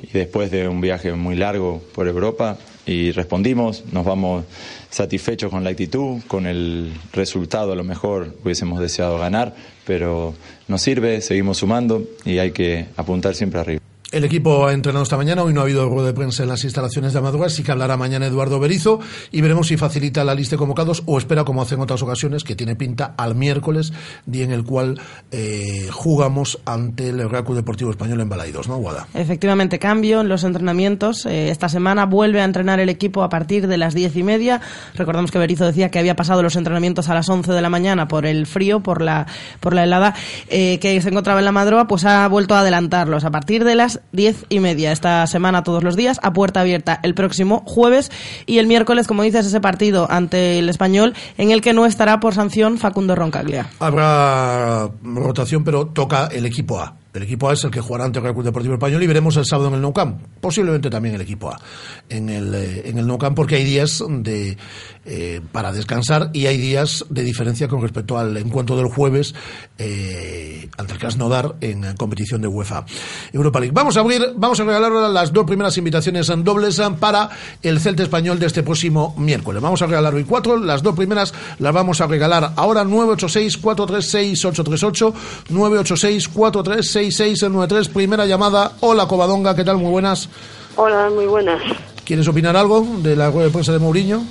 [0.02, 4.44] y después de un viaje muy largo por Europa y respondimos, nos vamos
[4.90, 9.54] satisfechos con la actitud, con el resultado a lo mejor hubiésemos deseado ganar,
[9.86, 10.34] pero
[10.68, 13.91] nos sirve, seguimos sumando y hay que apuntar siempre arriba.
[14.12, 16.62] El equipo ha entrenado esta mañana, hoy no ha habido rueda de prensa en las
[16.64, 20.56] instalaciones de Amadora, sí que hablará mañana Eduardo Berizo y veremos si facilita la lista
[20.56, 23.94] de convocados o espera, como hace en otras ocasiones, que tiene pinta al miércoles,
[24.26, 28.76] día en el cual eh, jugamos ante el Real Club Deportivo Español en Balaidos, ¿no,
[28.76, 29.06] Guada?
[29.14, 31.24] Efectivamente, cambio en los entrenamientos.
[31.24, 34.60] Eh, esta semana vuelve a entrenar el equipo a partir de las diez y media.
[34.94, 38.08] Recordamos que Berizo decía que había pasado los entrenamientos a las once de la mañana
[38.08, 39.26] por el frío, por la,
[39.60, 40.14] por la helada
[40.48, 43.74] eh, que se encontraba en la madroa, pues ha vuelto a adelantarlos a partir de
[43.74, 48.10] las diez y media esta semana todos los días, a puerta abierta el próximo jueves
[48.46, 52.20] y el miércoles, como dices, ese partido ante el español en el que no estará
[52.20, 53.68] por sanción Facundo Roncaglia.
[53.78, 57.01] Habrá rotación, pero toca el equipo A.
[57.14, 59.44] El equipo A es el que jugará ante el Club Deportivo Español y veremos el
[59.44, 60.22] sábado en el Nou Camp.
[60.40, 61.60] Posiblemente también el equipo A
[62.08, 64.56] en el, eh, en el Nou Camp porque hay días de,
[65.04, 69.34] eh, para descansar y hay días de diferencia con respecto al encuentro del jueves
[69.76, 72.86] eh, ante el Krasnodar en competición de UEFA
[73.30, 73.74] Europa League.
[73.74, 77.28] Vamos a abrir, vamos a regalar las dos primeras invitaciones en dobles para
[77.62, 79.60] el Celta Español de este próximo miércoles.
[79.60, 84.44] Vamos a regalar hoy cuatro, las dos primeras las vamos a regalar ahora 986 436
[84.46, 85.14] 838
[85.50, 88.72] 986 436 6693, primera llamada.
[88.80, 89.78] Hola, Covadonga, ¿qué tal?
[89.78, 90.28] Muy buenas.
[90.76, 91.60] Hola, muy buenas.
[92.04, 94.22] ¿Quieres opinar algo de la rueda de prensa de Mourinho?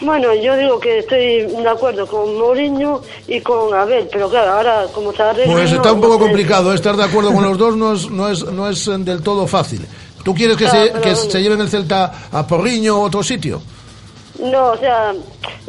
[0.00, 4.86] Bueno, yo digo que estoy de acuerdo con Mourinho y con Abel, pero claro, ahora
[4.94, 5.52] como se arregla...
[5.52, 8.44] Pues está un poco complicado, estar de acuerdo con los dos no es, no es,
[8.44, 9.84] no es del todo fácil.
[10.22, 13.60] ¿Tú quieres que, se, que se lleven el Celta a Porriño o otro sitio?
[14.38, 15.12] No, o sea,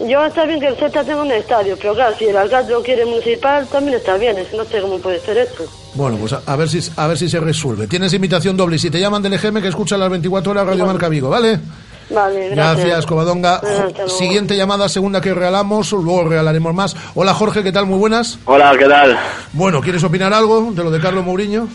[0.08, 2.84] yo está bien que el Celta tenga un estadio, pero claro, si el alcalde lo
[2.84, 5.63] quiere municipal, también está bien, no sé cómo puede ser esto.
[5.95, 7.88] Bueno, pues a, ver si a ver si se resuelve.
[7.88, 10.86] Tienes invitación doble y si te llaman del EGM que escucha las 24 horas Radio
[10.86, 11.60] Marca Vigo, ¿vale?
[12.12, 12.86] Vale, gracias.
[12.86, 13.62] Gracias, Covadonga.
[14.08, 16.95] Siguiente llamada, segunda que regalamos, luego regalaremos más.
[17.15, 17.86] Hola, Jorge, ¿qué tal?
[17.86, 18.39] Muy buenas.
[18.45, 19.17] Hola, ¿qué tal?
[19.53, 21.67] Bueno, ¿quieres opinar algo de lo de Carlos Mourinho?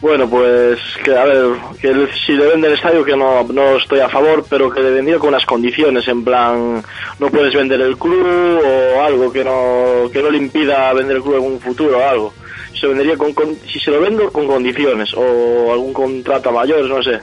[0.00, 4.00] Bueno, pues que a ver, que si le vende el estadio que no, no estoy
[4.00, 6.82] a favor, pero que le vendiera con unas condiciones, en plan,
[7.18, 11.22] no puedes vender el club o algo que no, que no le impida vender el
[11.22, 12.34] club en un futuro o algo.
[12.78, 13.34] Se vendería con,
[13.70, 17.20] si se lo vendo con condiciones o algún contrato a mayores, no sé.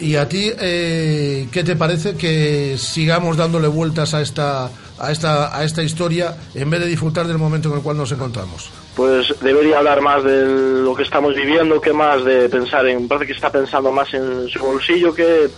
[0.00, 5.56] ¿Y a ti eh, qué te parece que sigamos dándole vueltas a esta, a, esta,
[5.56, 8.70] a esta historia en vez de disfrutar del momento en el cual nos encontramos?
[8.96, 10.44] Pues debería hablar más de
[10.82, 13.08] lo que estamos viviendo que más de pensar en...
[13.08, 15.48] Parece que está pensando más en su bolsillo que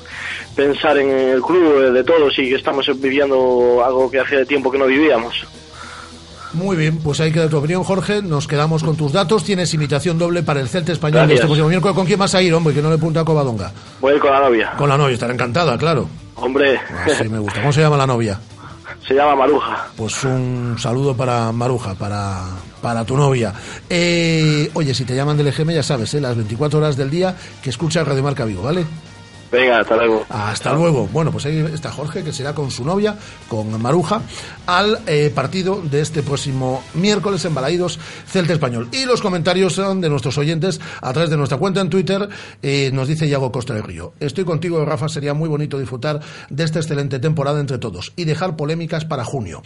[0.54, 4.70] pensar en el club eh, de todos y que estamos viviendo algo que hace tiempo
[4.70, 5.34] que no vivíamos.
[6.54, 8.22] Muy bien, pues ahí queda tu opinión, Jorge.
[8.22, 9.44] Nos quedamos con tus datos.
[9.44, 11.34] Tienes invitación doble para el Celta Español Gracias.
[11.40, 11.94] este próximo miércoles.
[11.94, 12.72] ¿Con quién vas a ir, hombre?
[12.72, 13.70] Que no le punta a Covadonga.
[14.00, 14.72] Voy a ir con la novia.
[14.78, 16.08] Con la novia, estará encantada, claro.
[16.36, 17.60] Hombre, Ah, sí, me gusta.
[17.60, 18.40] ¿Cómo se llama la novia?
[19.06, 19.86] se llama Maruja.
[19.96, 22.42] Pues un saludo para Maruja, para,
[22.80, 23.52] para tu novia.
[23.88, 26.20] Eh, oye, si te llaman del EGM, ya sabes, ¿eh?
[26.20, 28.84] las 24 horas del día que escucha Radio Marca Vigo, ¿vale?
[29.50, 30.26] Venga, hasta luego.
[30.28, 31.08] Hasta luego.
[31.12, 33.16] Bueno, pues ahí está Jorge, que será con su novia,
[33.48, 34.20] con Maruja,
[34.66, 38.88] al eh, partido de este próximo miércoles en Balaídos, Celta Español.
[38.92, 42.28] Y los comentarios son de nuestros oyentes a través de nuestra cuenta en Twitter.
[42.62, 44.12] eh, nos dice Iago Costa del Río.
[44.20, 45.08] Estoy contigo, Rafa.
[45.08, 49.62] Sería muy bonito disfrutar de esta excelente temporada entre todos y dejar polémicas para junio.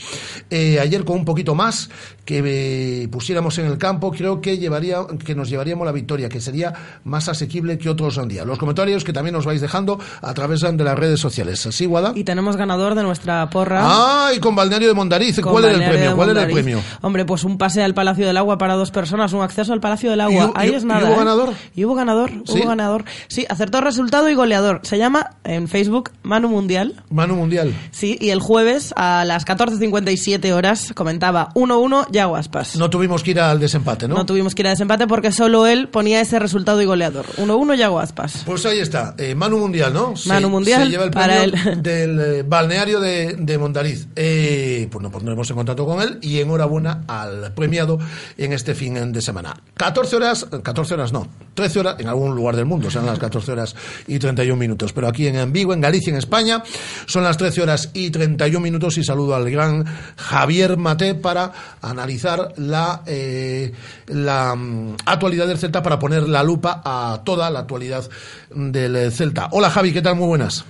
[0.50, 1.90] Eh, ayer, con un poquito más
[2.24, 7.00] que pusiéramos en el campo, creo que, llevaría, que nos llevaríamos la victoria, que sería
[7.04, 8.46] más asequible que otros días.
[8.46, 11.66] Los comentarios que también nos vais a través de las redes sociales.
[11.70, 12.12] ¿Sí, Guada?
[12.14, 13.80] Y tenemos ganador de nuestra porra.
[13.84, 15.40] Ah, y con Balneario de Mondariz.
[15.40, 16.16] ¿Cuál era el premio?
[16.16, 16.80] ¿Cuál era el premio?
[17.02, 20.10] Hombre, pues un pase al Palacio del Agua para dos personas, un acceso al Palacio
[20.10, 20.52] del Agua.
[20.56, 21.06] ¿Y Ahí y- es y nada.
[21.06, 21.18] hubo ¿eh?
[21.18, 21.50] ganador?
[21.74, 23.04] Y hubo ganador, hubo ganador.
[23.28, 24.80] Sí, acertó resultado y goleador.
[24.82, 27.02] Se llama en Facebook Manu Mundial.
[27.10, 27.74] Manu Mundial.
[27.90, 32.76] Sí, y el jueves a las 14.57 horas comentaba 1-1 Yaguaspas.
[32.76, 34.14] No tuvimos que ir al desempate, ¿no?
[34.14, 37.26] No tuvimos que ir a desempate porque solo él ponía ese resultado y goleador.
[37.38, 38.42] 1-1 Yaguaspas.
[38.46, 40.16] Pues ahí está, eh, Manu Mundial, ¿no?
[40.16, 44.08] Se- Manu Mundial Se lleva el para premio del eh, balneario de, de Mondariz.
[44.16, 47.98] Eh, pues nos pondremos en contacto con él y enhorabuena al premiado
[48.36, 49.56] en este fin de semana.
[49.74, 53.52] 14 horas, 14 horas no, 13 horas en algún lugar del mundo, serán las 14
[53.52, 54.92] horas y 31 minutos.
[54.92, 56.62] Pero aquí en Vigo, en Galicia, en España,
[57.06, 59.84] son las 13 horas y 31 minutos y saludo al gran
[60.16, 63.72] Javier Mate para analizar la, eh,
[64.06, 68.08] la mm, actualidad del Celta, para poner la lupa a toda la actualidad
[68.54, 69.48] del Celta.
[69.52, 70.16] Hola Javi, ¿qué tal?
[70.16, 70.64] Muy buenas.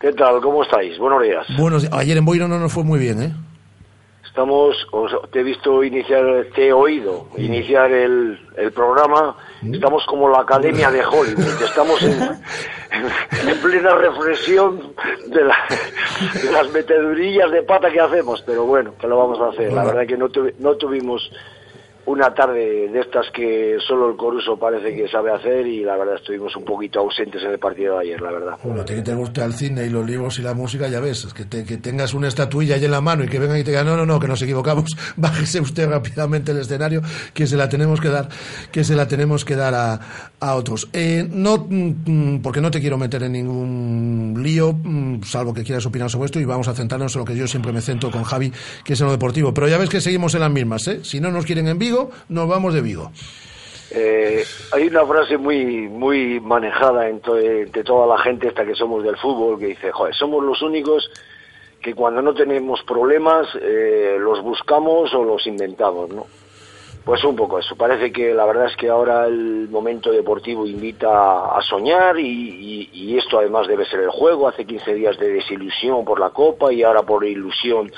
[0.00, 0.40] ¿Qué tal?
[0.40, 0.98] ¿Cómo estáis?
[0.98, 1.46] Buenos días.
[1.58, 1.94] Buenos días.
[1.94, 3.32] Ayer en Boiro no nos fue muy bien, ¿eh?
[4.26, 9.36] Estamos, os- te he visto iniciar, te he oído iniciar el, el programa.
[9.62, 11.62] Estamos como la Academia de Hollywood.
[11.64, 14.92] Estamos en, en, en plena reflexión
[15.28, 15.58] de, la-
[16.42, 18.42] de las metedurillas de pata que hacemos.
[18.44, 19.72] Pero bueno, que lo vamos a hacer.
[19.72, 21.30] La verdad que no, tuvi- no tuvimos
[22.06, 26.16] una tarde de estas que solo el Coruso parece que sabe hacer y la verdad
[26.16, 28.58] estuvimos un poquito ausentes en el partido de ayer, la verdad.
[28.62, 31.24] Bueno, te, que te guste el cine y los libros y la música, ya ves,
[31.24, 33.64] es que, te- que tengas una estatuilla ahí en la mano y que vengan y
[33.64, 37.00] te digan, no, no, no, que nos equivocamos, bájese usted rápidamente el escenario,
[37.32, 38.28] que se la tenemos que dar,
[38.70, 40.00] que se la tenemos que dar a,
[40.40, 40.88] a otros.
[40.92, 45.86] Eh, no, mm, porque no te quiero meter en ningún lío, mm, salvo que quieras
[45.86, 48.24] opinar sobre esto, y vamos a centrarnos en lo que yo siempre me centro con
[48.24, 48.52] Javi,
[48.84, 49.54] que es en lo deportivo.
[49.54, 51.00] Pero ya ves que seguimos en las mismas, ¿eh?
[51.02, 53.10] Si no nos quieren en Vigo, nos vamos de Vigo.
[53.92, 59.04] Eh, hay una frase muy muy manejada entre, entre toda la gente esta que somos
[59.04, 61.08] del fútbol que dice, joder, somos los únicos
[61.80, 66.26] que cuando no tenemos problemas eh, los buscamos o los inventamos, ¿no?
[67.04, 67.76] Pues un poco eso.
[67.76, 72.90] Parece que la verdad es que ahora el momento deportivo invita a soñar y, y-
[72.92, 74.48] y esto además debe ser el juego.
[74.48, 77.92] Hace 15 días de desilusión por la Copa y ahora por ilusión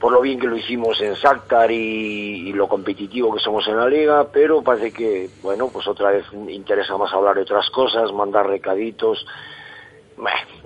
[0.00, 3.76] por lo bien que lo hicimos en Shakhtar y, y lo competitivo que somos en
[3.76, 8.10] la liga, pero parece que, bueno, pues otra vez interesa más hablar de otras cosas,
[8.10, 9.26] mandar recaditos.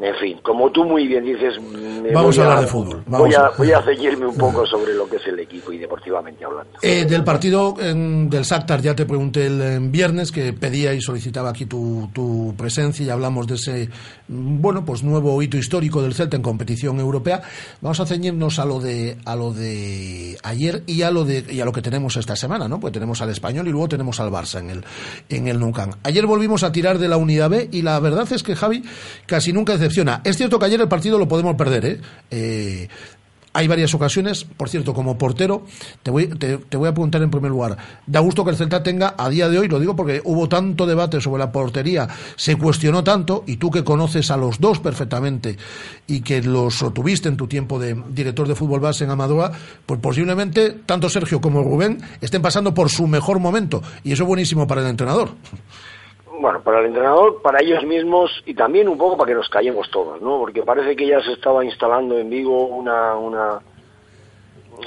[0.01, 3.35] En fin, como tú muy bien dices, me Vamos a hablar de fútbol, vamos voy,
[3.35, 6.73] a, voy a ceñirme un poco sobre lo que es el equipo y deportivamente hablando.
[6.83, 11.67] Eh, del partido del Shakhtar ya te pregunté el viernes que pedía y solicitaba aquí
[11.67, 13.88] tu, tu presencia y hablamos de ese
[14.29, 17.43] mm, bueno pues nuevo hito histórico del Celta en competición europea.
[17.81, 21.61] Vamos a ceñirnos a lo de a lo de ayer y a lo de y
[21.61, 22.81] a lo que tenemos esta semana, ¿no?
[22.81, 24.85] Pues tenemos al español y luego tenemos al Barça en el
[25.29, 25.95] en el Camp.
[26.03, 28.83] Ayer volvimos a tirar de la unidad B y la verdad es que Javi
[29.27, 30.20] casi nunca decepciona.
[30.24, 32.00] Es cierto que ayer el partido lo podemos perder, ¿eh?
[32.30, 32.88] Eh,
[33.54, 35.64] hay varias ocasiones, por cierto, como portero,
[36.02, 39.14] te voy, te, voy a preguntar en primer lugar, da gusto que el Celta tenga
[39.16, 43.04] a día de hoy, lo digo porque hubo tanto debate sobre la portería, se cuestionó
[43.04, 45.57] tanto, y tú que conoces a los dos perfectamente
[46.09, 49.52] y que los tuviste en tu tiempo de director de fútbol base en Amadora,
[49.87, 54.28] pues posiblemente tanto Sergio como Rubén estén pasando por su mejor momento, y eso es
[54.28, 55.30] buenísimo para el entrenador.
[56.40, 59.88] Bueno, para el entrenador, para ellos mismos y también un poco para que nos callemos
[59.90, 60.38] todos, ¿no?
[60.38, 63.61] Porque parece que ya se estaba instalando en Vigo una, una,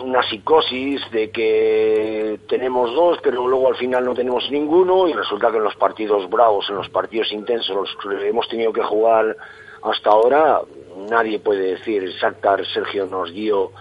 [0.01, 5.49] una psicosis de que tenemos dos, pero luego al final no tenemos ninguno y resulta
[5.49, 9.35] que en los partidos bravos, en los partidos intensos, los que hemos tenido que jugar
[9.83, 10.61] hasta ahora,
[11.09, 13.71] nadie puede decir, Shakhtar Sergio nos dio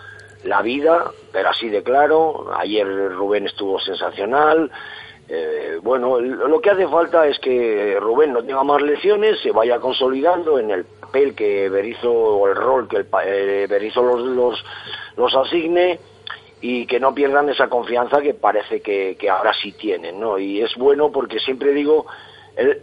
[0.45, 4.71] la vida, pero así de claro, ayer Rubén estuvo sensacional,
[5.29, 9.81] eh, bueno, lo que hace falta es que Rubén no tenga más lesiones, se vaya
[9.81, 14.65] consolidando en el papel que Berizzo, o el rol que el, eh, Berizzo los, los,
[15.17, 15.99] los asigne
[16.61, 20.39] y que no pierdan esa confianza que parece que, ahora sí tienen, ¿no?
[20.39, 22.07] Y es bueno porque siempre digo,
[22.57, 22.83] el,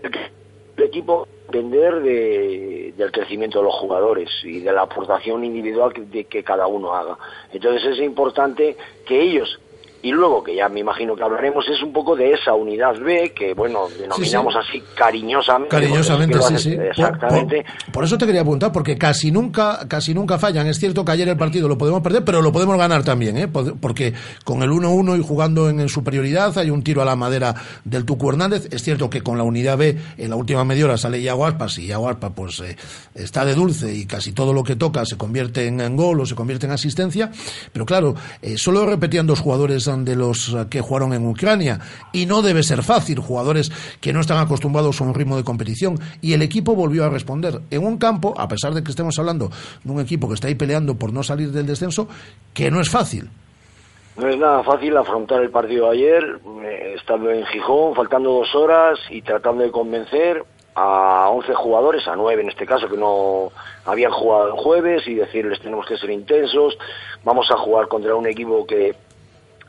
[0.76, 6.02] el equipo depender de, del crecimiento de los jugadores y de la aportación individual que,
[6.02, 7.18] de, que cada uno haga.
[7.52, 8.76] Entonces es importante
[9.06, 9.60] que ellos
[10.04, 13.32] y luego, que ya me imagino que hablaremos, es un poco de esa unidad B,
[13.34, 15.74] que bueno, denominamos así cariñosamente.
[15.74, 16.74] Cariñosamente, sí, sí.
[16.74, 17.64] Exactamente.
[17.86, 20.68] Por, por, eso te quería apuntar, porque casi nunca, casi nunca fallan.
[20.68, 23.48] Es cierto que ayer el partido lo podemos perder, pero lo podemos ganar también, ¿eh?
[23.48, 24.14] Porque
[24.44, 28.04] con el 1-1 y jugando en, en, superioridad, hay un tiro a la madera del
[28.04, 28.68] Tucu Hernández.
[28.74, 31.78] Es cierto que con la unidad B, en la última media hora sale Iago Aspas,
[31.78, 32.76] y Iago Aspas, pues, eh,
[33.16, 36.26] está de dulce y casi todo lo que toca se convierte en, en gol o
[36.26, 37.32] se convierte en asistencia.
[37.72, 41.80] Pero claro, eh, solo repetían dos jugadores de los que jugaron en Ucrania
[42.12, 46.00] y no debe ser fácil, jugadores que no están acostumbrados a un ritmo de competición
[46.22, 49.50] y el equipo volvió a responder en un campo, a pesar de que estemos hablando
[49.84, 52.08] de un equipo que está ahí peleando por no salir del descenso,
[52.54, 53.30] que no es fácil.
[54.16, 59.00] No es nada fácil afrontar el partido ayer, eh, estando en Gijón, faltando dos horas
[59.10, 60.44] y tratando de convencer
[60.76, 63.52] a 11 jugadores, a 9 en este caso, que no
[63.86, 66.78] habían jugado el jueves y decirles tenemos que ser intensos,
[67.24, 68.96] vamos a jugar contra un equipo que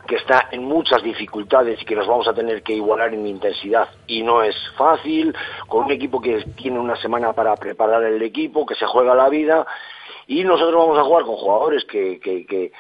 [0.06, 3.88] que está en muchas dificultades y que nos vamos a tener que igualar en intensidad
[4.06, 5.34] y no es fácil,
[5.68, 9.28] con un equipo que tiene una semana para preparar el equipo, que se juega la
[9.28, 9.66] vida
[10.26, 12.72] y nosotros vamos a jugar con jugadores que, que, que,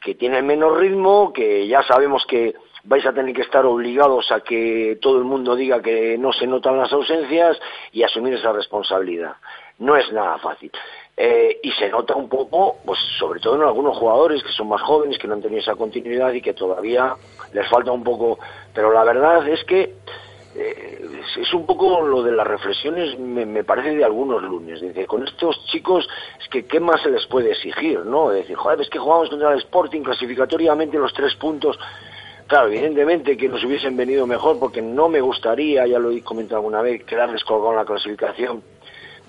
[0.00, 4.40] que tienen menos ritmo, que ya sabemos que vais a tener que estar obligados a
[4.40, 7.60] que todo el mundo diga que no se notan las ausencias
[7.92, 9.36] y asumir esa responsabilidad.
[9.78, 10.70] No es nada fácil.
[11.22, 14.80] Eh, y se nota un poco, pues sobre todo en algunos jugadores que son más
[14.80, 17.14] jóvenes, que no han tenido esa continuidad y que todavía
[17.52, 18.38] les falta un poco.
[18.72, 19.96] Pero la verdad es que
[20.54, 24.80] eh, es un poco lo de las reflexiones, me, parece de algunos lunes.
[24.80, 26.08] Dice, con estos chicos,
[26.40, 28.30] es que qué más se les puede exigir, ¿no?
[28.32, 31.78] Es decir, joder, es que jugamos contra el Sporting clasificatoriamente los tres puntos.
[32.46, 36.56] Claro, evidentemente que nos hubiesen venido mejor, porque no me gustaría, ya lo he comentado
[36.56, 38.62] alguna vez, quedarles colgado en la clasificación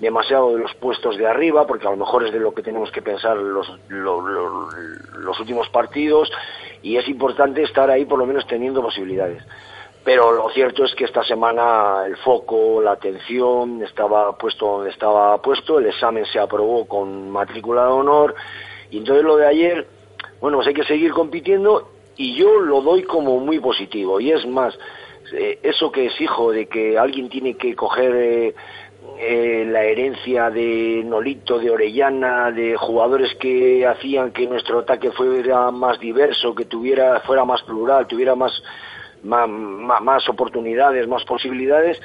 [0.02, 2.90] demasiado de los puestos de arriba, porque a lo mejor es de lo que tenemos
[2.90, 6.28] que pensar los, los, últimos partidos,
[6.82, 9.44] y es importante estar ahí por lo menos teniendo posibilidades.
[10.02, 15.40] Pero lo cierto es que esta semana el foco, la atención estaba puesto donde estaba
[15.40, 18.34] puesto, el examen se aprobó con matrícula de honor,
[18.90, 19.86] y entonces lo de ayer,
[20.40, 24.18] bueno, pues hay que seguir compitiendo y yo lo doy como muy positivo.
[24.18, 24.76] Y es más,
[25.32, 28.54] eh, eso que exijo de que alguien tiene que coger eh,
[29.18, 35.70] eh, la herencia de Nolito, de Orellana, de jugadores que hacían que nuestro ataque fuera
[35.70, 38.52] más diverso, que tuviera, fuera más plural, tuviera más,
[39.22, 42.00] más, más oportunidades, más posibilidades,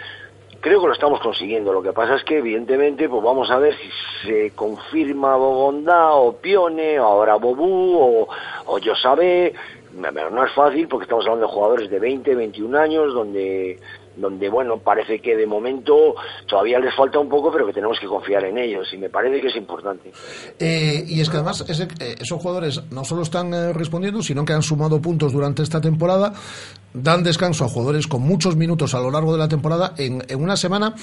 [0.60, 1.74] creo que lo estamos consiguiendo.
[1.74, 6.38] Lo que pasa es que, evidentemente, pues vamos a ver si se confirma Bogondá o
[6.38, 8.28] Pione, o ahora Bobú, o,
[8.66, 9.54] o yo sabe.
[9.94, 13.80] No es fácil porque estamos hablando de jugadores de 20, 21 años, donde
[14.18, 16.16] donde bueno parece que de momento
[16.48, 19.42] todavía les falta un poco pero que tenemos que confiar en ellos y me parece
[19.42, 20.12] que es importante.
[20.60, 24.44] Eh, y es que además ese, eh, esos jugadores no solo están eh, respondiendo sino
[24.44, 26.34] que han sumado puntos durante esta temporada
[26.94, 29.94] dan descanso a jugadores con muchos minutos a lo largo de la temporada.
[29.98, 30.96] En, en una semana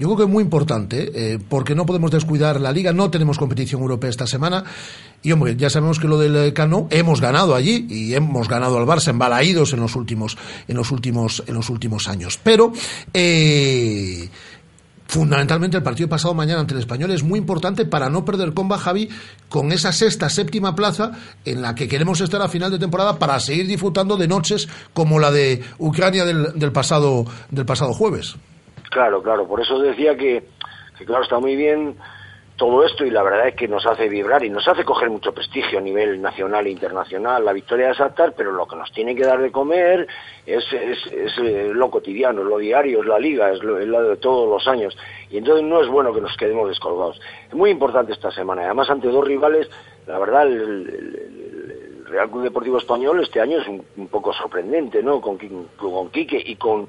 [0.00, 3.36] yo creo que es muy importante, eh, porque no podemos descuidar la liga, no tenemos
[3.36, 4.64] competición europea esta semana,
[5.22, 8.86] y hombre, ya sabemos que lo del Cano hemos ganado allí, y hemos ganado al
[8.86, 12.40] Barça embalaídos en los últimos, en los últimos, en los últimos años.
[12.42, 12.72] Pero,
[13.12, 14.30] eh,
[15.06, 18.78] fundamentalmente el partido pasado mañana ante el español es muy importante para no perder comba
[18.78, 19.10] Javi
[19.50, 21.12] con esa sexta, séptima plaza
[21.44, 25.18] en la que queremos estar a final de temporada para seguir disfrutando de noches como
[25.18, 28.36] la de Ucrania del, del pasado, del pasado jueves.
[28.90, 30.42] Claro, claro, por eso decía que,
[31.06, 31.96] claro, está muy bien
[32.56, 35.32] todo esto y la verdad es que nos hace vibrar y nos hace coger mucho
[35.32, 39.14] prestigio a nivel nacional e internacional la victoria de Saltar, pero lo que nos tiene
[39.14, 40.06] que dar de comer
[40.44, 44.46] es, es, es lo cotidiano, es lo diario, es la liga, es lo, de todos
[44.46, 44.94] los años.
[45.30, 47.18] Y entonces no es bueno que nos quedemos descolgados.
[47.48, 49.70] Es muy importante esta semana, además ante dos rivales,
[50.06, 55.20] la verdad, el Real Club Deportivo Español este año es un, un poco sorprendente, ¿no?
[55.20, 55.38] Con,
[55.78, 56.88] con Quique y con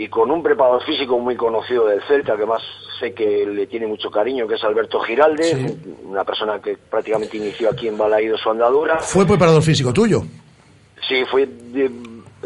[0.00, 2.62] y con un preparador físico muy conocido del Celta, que más
[2.98, 7.68] sé que le tiene mucho cariño, que es Alberto Giralde, una persona que prácticamente inició
[7.68, 8.96] aquí en Balaído su andadura.
[9.00, 10.22] ¿Fue preparador físico tuyo?
[11.06, 11.90] Sí, fue de,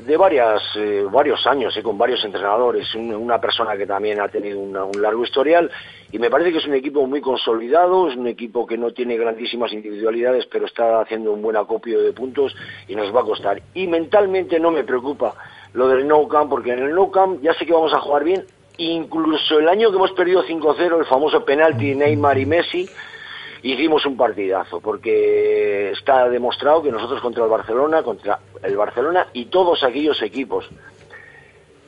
[0.04, 4.26] de varias, eh, varios años, eh, con varios entrenadores, un- una persona que también ha
[4.26, 5.70] tenido una- un largo historial
[6.10, 9.16] y me parece que es un equipo muy consolidado, es un equipo que no tiene
[9.16, 12.52] grandísimas individualidades, pero está haciendo un buen acopio de puntos
[12.88, 13.62] y nos va a costar.
[13.74, 15.34] Y mentalmente no me preocupa
[15.74, 18.24] lo del No Camp, porque en el No Camp ya sé que vamos a jugar
[18.24, 18.44] bien,
[18.78, 22.88] incluso el año que hemos perdido 5-0, el famoso penalti Neymar y Messi,
[23.62, 29.46] hicimos un partidazo, porque está demostrado que nosotros contra el Barcelona, contra el Barcelona y
[29.46, 30.68] todos aquellos equipos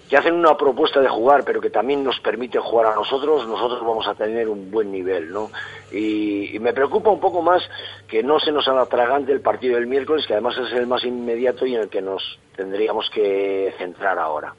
[0.08, 3.80] que hacen una propuesta de jugar, pero que también nos permite jugar a nosotros, nosotros
[3.80, 5.50] vamos a tener un buen nivel, ¿no?
[5.92, 7.62] Y, me preocupa un poco más
[8.08, 11.66] que no se nos atragante el partido del miércoles, que además es el más inmediato
[11.66, 14.54] y en el que nos tendríamos que centrar ahora.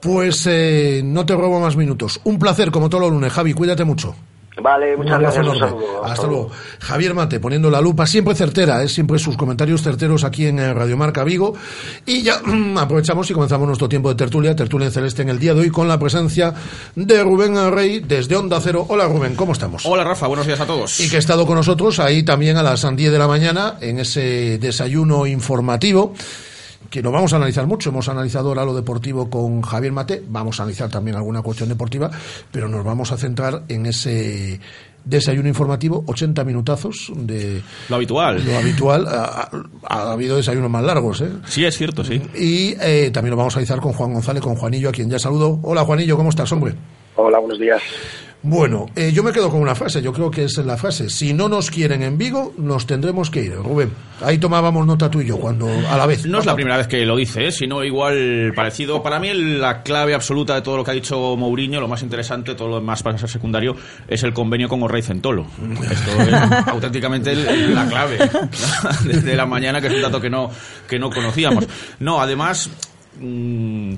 [0.00, 2.20] Pues eh, no te robo más minutos.
[2.24, 3.32] Un placer, como todos los lunes.
[3.32, 4.14] Javi, cuídate mucho.
[4.60, 6.04] Vale, Un muchas abrazo gracias, un saludo.
[6.04, 6.50] Hasta, luego.
[6.80, 8.88] Javier Mate, poniendo la lupa, siempre certera, ¿eh?
[8.88, 11.54] siempre sus comentarios certeros aquí en eh, Radio Marca Vigo.
[12.06, 12.40] Y ya
[12.76, 15.70] aprovechamos y comenzamos nuestro tiempo de tertulia, tertulia en celeste en el día de hoy,
[15.70, 16.54] con la presencia
[16.94, 18.86] de Rubén Rey desde Onda Cero.
[18.88, 19.84] Hola Rubén, ¿cómo estamos?
[19.86, 20.98] Hola Rafa, buenos días a todos.
[21.00, 23.98] Y que ha estado con nosotros ahí también a las 10 de la mañana en
[23.98, 26.14] ese desayuno informativo
[26.90, 27.90] que lo vamos a analizar mucho.
[27.90, 32.10] Hemos analizado ahora lo deportivo con Javier Mate, vamos a analizar también alguna cuestión deportiva,
[32.50, 34.60] pero nos vamos a centrar en ese
[35.04, 38.44] desayuno informativo, 80 minutazos de Lo habitual.
[38.44, 39.06] lo habitual.
[39.08, 39.50] Ha, ha-
[39.88, 41.30] ha habido desayunos más largos, ¿eh?
[41.46, 42.20] Sí, es cierto, sí.
[42.34, 45.18] Y eh, también lo vamos a analizar con Juan González, con Juanillo, a quien ya
[45.18, 45.60] saludo.
[45.62, 46.74] Hola Juanillo, ¿cómo estás, hombre?
[47.16, 47.80] Hola, buenos días.
[48.42, 51.10] Bueno, eh, yo me quedo con una frase, yo creo que es la frase.
[51.10, 53.54] Si no nos quieren en Vigo, nos tendremos que ir.
[53.56, 56.24] Rubén, ahí tomábamos nota tú y yo, cuando a la vez.
[56.24, 57.52] No es la primera vez que lo dice, ¿eh?
[57.52, 59.02] sino igual parecido.
[59.02, 62.54] Para mí la clave absoluta de todo lo que ha dicho Mourinho, lo más interesante,
[62.54, 63.74] todo lo demás para ser secundario,
[64.06, 65.44] es el convenio con Orrey Centolo.
[65.90, 66.32] Esto es
[66.68, 68.18] auténticamente la clave
[69.04, 70.48] desde la mañana, que es un dato que no,
[70.86, 71.66] que no conocíamos.
[71.98, 72.70] No, además...
[73.20, 73.94] mm,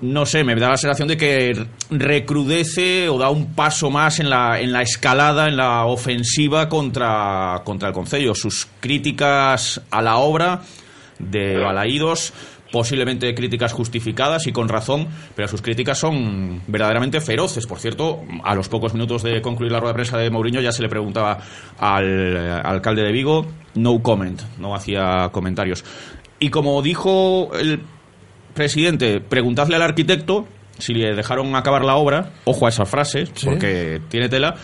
[0.00, 4.28] no sé, me da la sensación de que recrudece o da un paso más en
[4.28, 8.34] la, en la escalada, en la ofensiva contra, contra el Concello.
[8.34, 10.62] Sus críticas a la obra
[11.18, 12.32] de Balaídos,
[12.72, 17.66] posiblemente críticas justificadas y con razón, pero sus críticas son verdaderamente feroces.
[17.66, 20.72] Por cierto, a los pocos minutos de concluir la rueda de prensa de Mourinho ya
[20.72, 21.38] se le preguntaba
[21.78, 25.84] al eh, alcalde de Vigo, no comment, no hacía comentarios.
[26.40, 27.80] Y como dijo el
[28.54, 30.46] presidente, preguntadle al arquitecto
[30.78, 34.54] si le dejaron acabar la obra, ojo a esas frases, porque tiene tela,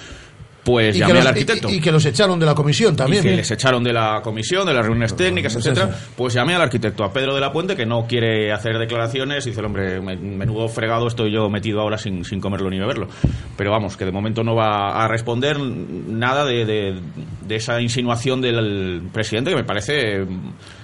[0.65, 1.71] pues llamé los, al arquitecto.
[1.71, 3.25] y- y que los echaron de la comisión también.
[3.25, 5.97] Y que les echaron de la comisión, de las reuniones técnicas, pues etcétera.
[6.17, 9.47] Pues llamé al arquitecto, a Pedro de la Puente, que no quiere hacer declaraciones.
[9.47, 12.79] Y dice el hombre, "Me- menudo fregado estoy yo metido ahora sin, sin comerlo ni
[12.79, 13.09] beberlo.
[13.57, 17.01] Pero vamos, que de momento no va a responder nada de, de-
[17.47, 20.27] de esa insinuación del presidente, que me parece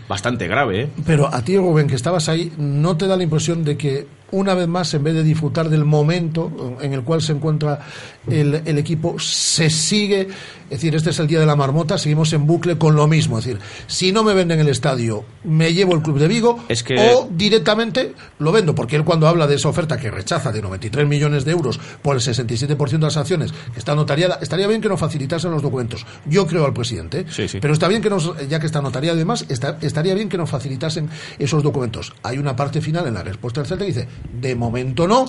[0.09, 0.83] bastante grave.
[0.83, 0.91] ¿eh?
[1.05, 4.55] Pero a ti, Rubén, que estabas ahí, ¿no te da la impresión de que una
[4.55, 7.81] vez más, en vez de disfrutar del momento en el cual se encuentra
[8.29, 12.33] el, el equipo, se sigue, es decir, este es el día de la marmota, seguimos
[12.33, 15.95] en bucle con lo mismo, es decir, si no me venden el estadio, me llevo
[15.95, 19.55] el club de Vigo Es que- o directamente lo vendo, porque él cuando habla de
[19.55, 23.53] esa oferta que rechaza de 93 millones de euros por el 67% de las acciones,
[23.53, 26.05] que está notariada, estaría bien que nos facilitasen los documentos.
[26.27, 27.27] Yo creo al presidente, ¿eh?
[27.61, 30.37] pero está bien que nos, ya que está notariado y demás, está- estaría bien que
[30.37, 31.09] nos facilitasen
[31.39, 32.12] esos documentos.
[32.24, 35.27] Hay una parte final en la respuesta del Celta que dice, de momento no,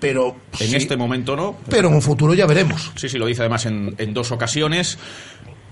[0.00, 1.56] pero En sí, este momento no.
[1.68, 2.92] pero en un futuro ya veremos.
[2.94, 4.98] Sí, sí, lo dice además en, en dos ocasiones.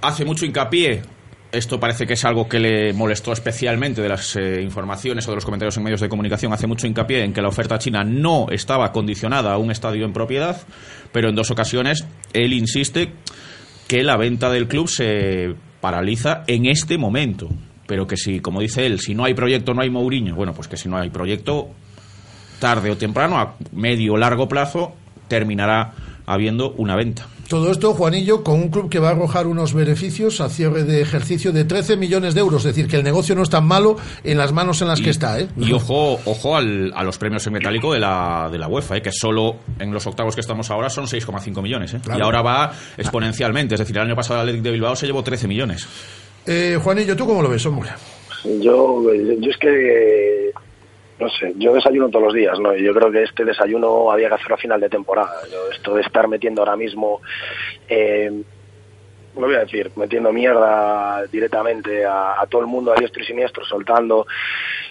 [0.02, 1.02] Hace mucho hincapié.
[1.52, 5.36] Esto parece que es algo que le molestó especialmente de las eh, informaciones o de
[5.36, 6.52] los comentarios en medios de comunicación.
[6.52, 10.12] Hace mucho hincapié en que la oferta china no estaba condicionada a un estadio en
[10.12, 10.60] propiedad,
[11.12, 13.12] pero en dos ocasiones él insiste
[13.86, 17.48] que la venta del club se paraliza en este momento.
[17.86, 20.34] Pero que si, como dice él, si no hay proyecto no hay Mourinho.
[20.34, 21.70] Bueno, pues que si no hay proyecto,
[22.58, 24.92] tarde o temprano, a medio o largo plazo,
[25.28, 25.92] terminará
[26.26, 27.26] habiendo una venta.
[27.48, 31.00] Todo esto, Juanillo, con un club que va a arrojar unos beneficios a cierre de
[31.00, 32.64] ejercicio de 13 millones de euros.
[32.64, 35.10] Es decir, que el negocio no es tan malo en las manos en las que
[35.10, 35.38] está.
[35.38, 35.46] ¿eh?
[35.56, 39.02] Y ojo, ojo al- a los premios en metálico de la, de la UEFA, ¿eh?
[39.02, 41.94] que solo en los octavos que estamos ahora son 6,5 millones.
[41.94, 42.00] ¿eh?
[42.02, 42.18] Claro.
[42.18, 43.76] Y ahora va exponencialmente.
[43.76, 45.86] Es decir, el año pasado el Athletic de Bilbao se llevó 13 millones.
[46.46, 47.90] Eh, Juanillo, ¿tú cómo lo ves, hombre?
[48.60, 50.50] Yo, yo es que,
[51.18, 52.74] no sé, yo desayuno todos los días, ¿no?
[52.74, 55.40] Yo creo que este desayuno había que hacerlo a final de temporada.
[55.50, 57.22] Yo, esto de estar metiendo ahora mismo,
[57.88, 58.30] eh,
[59.34, 63.26] lo voy a decir, metiendo mierda directamente a, a todo el mundo a diestro y
[63.26, 64.26] siniestro, soltando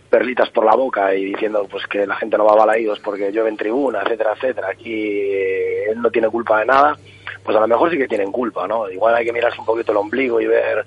[0.09, 3.31] perlitas por la boca y diciendo pues que la gente no va a balaídos porque
[3.31, 4.69] llueve en tribuna, etcétera, etcétera.
[4.69, 6.97] Aquí eh, él no tiene culpa de nada,
[7.45, 8.89] pues a lo mejor sí que tienen culpa, ¿no?
[8.89, 10.83] Igual hay que mirarse un poquito el ombligo y ver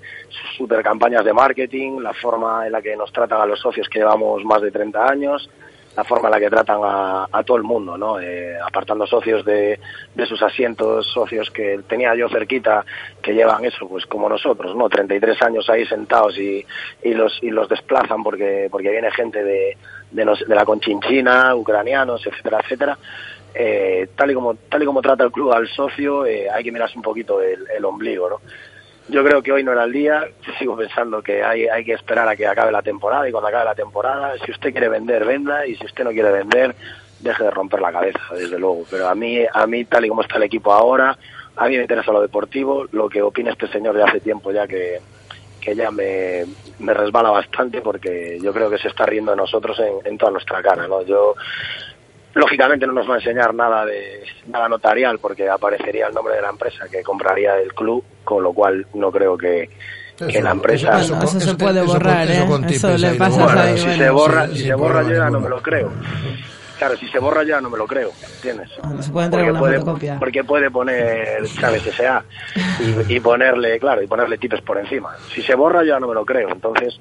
[0.57, 4.01] super campañas de marketing, la forma en la que nos tratan a los socios que
[4.01, 5.49] llevamos más de 30 años,
[5.97, 8.19] la forma en la que tratan a, a todo el mundo, ¿no?
[8.19, 9.79] Eh, apartando socios de,
[10.17, 12.85] de sus asientos, socios que tenía yo cerquita,
[13.23, 14.89] que llevan eso, pues como nosotros, ¿no?
[14.89, 16.67] 33 años ahí sentados y,
[17.05, 19.77] y los y los desplazan porque porque viene gente de,
[20.11, 22.99] de, de la Conchinchina, ucranianos, etcétera, etcétera.
[23.61, 26.71] Eh, tal y como tal y como trata el club al socio, eh, hay que
[26.71, 28.41] mirarse un poquito el, ombligo, ¿no?
[29.09, 30.29] Yo creo que hoy no era el día,
[30.61, 33.65] sigo pensando que hay, hay que esperar a que acabe la temporada y cuando acabe
[33.65, 36.73] la temporada, si usted quiere vender, venda y si usted no quiere vender,
[37.19, 38.85] deje de romper la cabeza, desde luego.
[38.89, 41.19] Pero a mí, a mí tal y como está el equipo ahora,
[41.57, 44.69] a mí me interesa lo deportivo, lo que opina este señor de hace tiempo ya
[44.69, 45.01] que,
[45.61, 46.45] que ya me,
[46.79, 50.31] me resbala bastante porque yo creo que se está riendo de nosotros en, en toda
[50.31, 51.03] nuestra cara, ¿no?
[51.03, 51.35] Yo
[52.39, 56.43] lógicamente no nos va a enseñar nada de nada notarial porque aparecería el nombre de
[56.43, 59.69] la empresa que compraría el club, con lo cual no creo que,
[60.17, 62.47] que la empresa eso se puede borrar, ¿eh?
[62.69, 64.03] Eso le pasa ahí, si bueno.
[64.05, 65.91] se borra, Sí, si se borra yo ya no me lo creo.
[66.79, 68.71] Claro, si se borra ya no me lo creo, ¿entiendes?
[68.85, 70.17] No se puede una puede, fotocopia.
[70.21, 71.85] porque puede poner, ¿sabes?
[71.85, 72.23] S.A.
[73.09, 75.17] Y, y ponerle, claro, y ponerle tipes por encima.
[75.35, 76.51] Si se borra ya no me lo creo.
[76.51, 77.01] Entonces,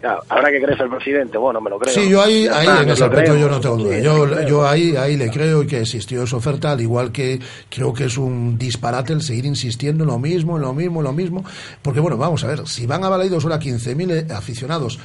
[0.00, 1.38] claro, habrá que creerse el presidente.
[1.38, 1.94] Bueno, me lo creo.
[1.94, 3.96] Sí, yo ahí, ahí en ese aspecto yo no tengo duda.
[3.96, 7.92] Sí, Yo, yo ahí, ahí le creo que existió esa oferta, al igual que creo
[7.92, 11.12] que es un disparate el seguir insistiendo en lo mismo, en lo mismo, en lo
[11.12, 11.44] mismo.
[11.82, 14.98] Porque bueno, vamos a ver, si van a Balaidos ahora 15.000 aficionados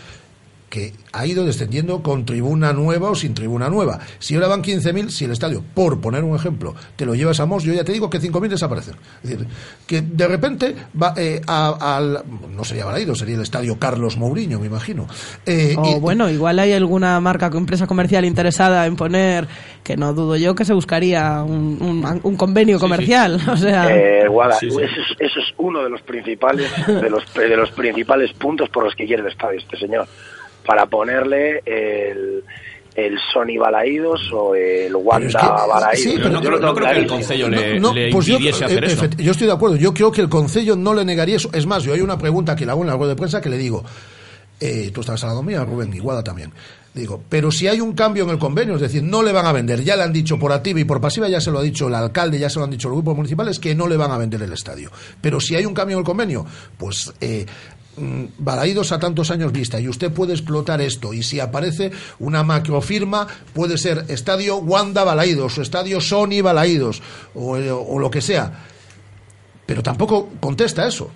[0.70, 3.99] que ha ido descendiendo con tribuna nueva o sin tribuna nueva.
[4.20, 7.45] Si ahora van 15.000, si el estadio, por poner un ejemplo, te lo llevas a
[7.45, 8.95] Mos, yo ya te digo que 5.000 desaparecen.
[9.24, 9.47] Es decir,
[9.88, 12.24] que de repente va eh, a- al...
[12.53, 15.07] No sería Balaidos, sería el estadio Carlos Mourinho, me imagino.
[15.45, 19.47] Eh, O y- bueno, igual hay alguna marca o empresa comercial interesada en poner,
[19.84, 23.39] que no dudo yo que se buscaría un, un- un convenio comercial.
[23.47, 24.76] O sea, Eh, Guada, Sí, sí.
[24.78, 28.84] Eso, es, eso es uno de los principales de los de los principales puntos por
[28.84, 30.07] los que quiere el estadio este señor
[30.66, 32.43] para ponerle el
[32.95, 35.99] el Sony Balaídos o el Wanda es que- Balaídos.
[36.01, 37.49] sí, Pero no, Yo creo, no creo que el clarísimo.
[37.49, 39.05] le, No, le pues yo, impidiese hacer eh, eso.
[39.18, 39.76] yo estoy de acuerdo.
[39.76, 41.49] Yo creo que el Concello no le negaría eso.
[41.51, 43.49] Es más, yo hay una pregunta que le hago en la rueda de prensa que
[43.49, 43.84] le digo,
[44.61, 46.53] eh, tú estabas al lado mía, Rubén, Iguada también.
[46.93, 49.51] Digo, pero si hay un cambio en el convenio, es decir, no le van a
[49.51, 51.89] vender, ya le han dicho por activa y por pasiva, ya se lo ha dicho
[51.89, 54.18] el alcalde, ya se lo han dicho los grupos municipales, que no le van a
[54.18, 54.89] vender el estadio.
[55.20, 56.45] Pero si hay un cambio en el convenio,
[56.78, 57.45] pues eh,
[58.38, 63.28] Balaídos a tantos años vista y usted puede explotar esto y si aparece una macrofirma
[63.54, 67.02] puede ser Estadio Wanda Balaídos o Estadio Sony Balaídos
[67.34, 68.52] o, eh, o lo que sea
[69.66, 71.10] pero tampoco contesta eso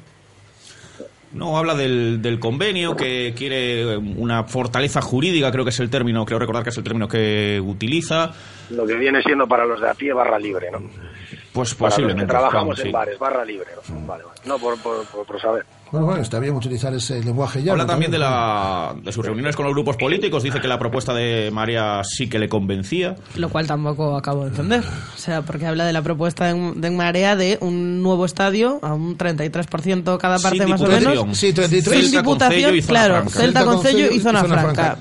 [1.31, 6.25] No, habla del, del convenio, que quiere una fortaleza jurídica, creo que es el término,
[6.25, 8.31] creo recordar que es el término que utiliza.
[8.71, 10.79] Lo que viene siendo para los de a pie barra libre, ¿no?
[11.53, 12.25] Pues Para los que posiblemente.
[12.31, 12.91] trabajamos vamos, en sí.
[12.91, 14.07] bares, barra libre, ¿no?
[14.07, 14.39] Vale, vale.
[14.45, 15.65] No, por, por, por, por saber.
[15.91, 19.55] Bueno, bueno está bien utilizar ese lenguaje ya Habla también de, la, de sus reuniones
[19.55, 23.15] con los grupos políticos, dice que la propuesta de María sí que le convencía.
[23.35, 24.83] lo cual tampoco acabo de entender.
[25.15, 28.93] O sea, porque habla de la propuesta de, de Marea de un nuevo estadio a
[28.93, 31.13] un 33% cada parte Sin más o diputación.
[31.25, 31.37] menos.
[31.37, 32.01] Sí, 33.
[32.01, 33.29] Sin diputación, y claro, franca.
[33.31, 34.97] Celta, Concello y zona, y zona franca.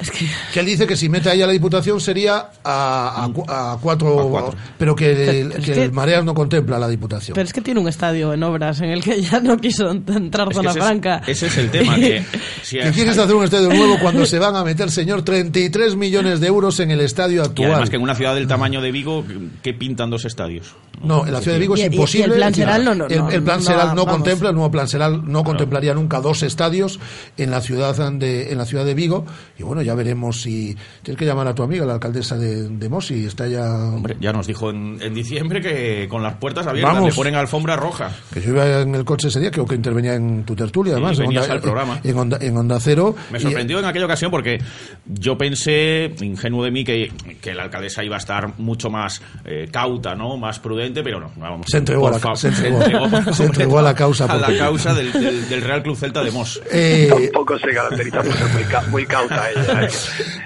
[0.00, 3.28] Es que que él dice que si mete ahí a la diputación sería a, a
[3.32, 4.54] cu- a cuatro, cuatro.
[4.78, 7.60] pero que, el, Pero que que- el Mareas no contempla la diputación Pero es que
[7.60, 10.78] tiene un estadio en obras en el que ya no quiso entrar Es zona ese,
[10.78, 11.22] es, franca.
[11.26, 12.24] ese es el tema, que
[12.62, 16.40] si ¿Qué quieres hacer un estadio nuevo cuando se van a meter, señor, 33 millones
[16.40, 17.70] de euros en el estadio Y actual?
[17.72, 19.24] además que en una ciudad del tamaño de Vigo,
[19.62, 20.74] ¿qué pintan dos estadios?
[21.02, 22.24] No, en la ciudad de Vigo Y- es y- y imposible.
[22.26, 24.12] el plan Seral no, no, el, el no, plan no, Seral no vamos.
[24.20, 27.00] contempla, el nuevo plan Seral no contemplaría nunca dos estadios
[27.36, 29.24] en la ciudad de en la ciudad de Vigo.
[29.58, 32.88] Y bueno, ya veremos si tienes que llamar a tu amiga, la alcaldesa de, de
[32.88, 33.64] Mosi, está ya.
[33.72, 37.10] Hombre, ya nos dijo en, en diciembre que con las puertas abiertas Vamos.
[37.10, 38.10] le ponen alfombra roja.
[38.32, 41.18] Que yo iba en el coche ese día, creo que intervenía en tu tertulia, además.
[41.18, 42.00] en venías Onda, al programa.
[42.04, 43.14] En Onda, en Onda Cero.
[43.30, 44.58] Me Y- sorprendió en aquella ocasión porque
[45.06, 49.68] yo pensé, ingenuo de mí, que, que la alcaldesa iba a estar mucho más eh,
[49.70, 50.36] cauta, ¿no?
[50.36, 51.30] Más prudente, pero no.
[51.36, 52.80] Vamos, Se entregó a la- fa- se entregó-
[53.32, 56.30] se entregó a la causa A la causa del, del- del Real Club Celta de
[56.30, 56.60] Mos.
[56.70, 59.79] Eh, Tampoco se caracteriza por ser muy, ca- muy cauta ella.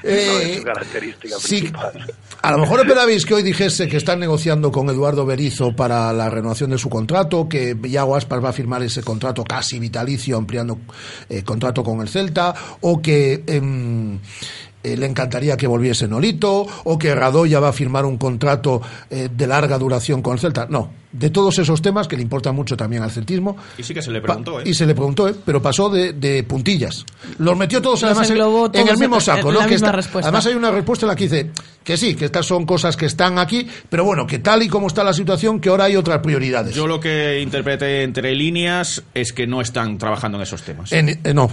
[0.02, 0.26] ¿Eh?
[0.28, 2.14] No es su característica sí, principal.
[2.42, 6.28] A lo mejor esperabais que hoy dijese que están negociando con Eduardo Berizo para la
[6.28, 10.78] renovación de su contrato, que Iago Aspas va a firmar ese contrato casi vitalicio ampliando
[11.28, 14.18] eh, contrato con el Celta, o que em,
[14.84, 18.80] eh, le encantaría que volviese Nolito o que Radoya va a firmar un contrato
[19.10, 20.66] eh, de larga duración con el Celta.
[20.68, 23.56] No, de todos esos temas que le importan mucho también al celtismo.
[23.78, 24.64] Y sí que se le preguntó, ¿eh?
[24.66, 25.34] Y se le preguntó, ¿eh?
[25.44, 27.04] pero pasó de, de puntillas.
[27.38, 29.48] Los metió todos Los además en, el mismo saco.
[29.48, 29.60] en ¿no?
[29.60, 30.28] la Que misma está- respuesta.
[30.28, 31.50] además hay una respuesta en la que dice
[31.84, 34.86] que sí, que estas son cosas que están aquí, pero bueno, que tal y como
[34.88, 36.74] está la situación, que ahora hay otras prioridades.
[36.74, 40.90] Yo lo que interpreté entre líneas es que no están trabajando en esos temas.
[40.92, 41.50] En- eh, no,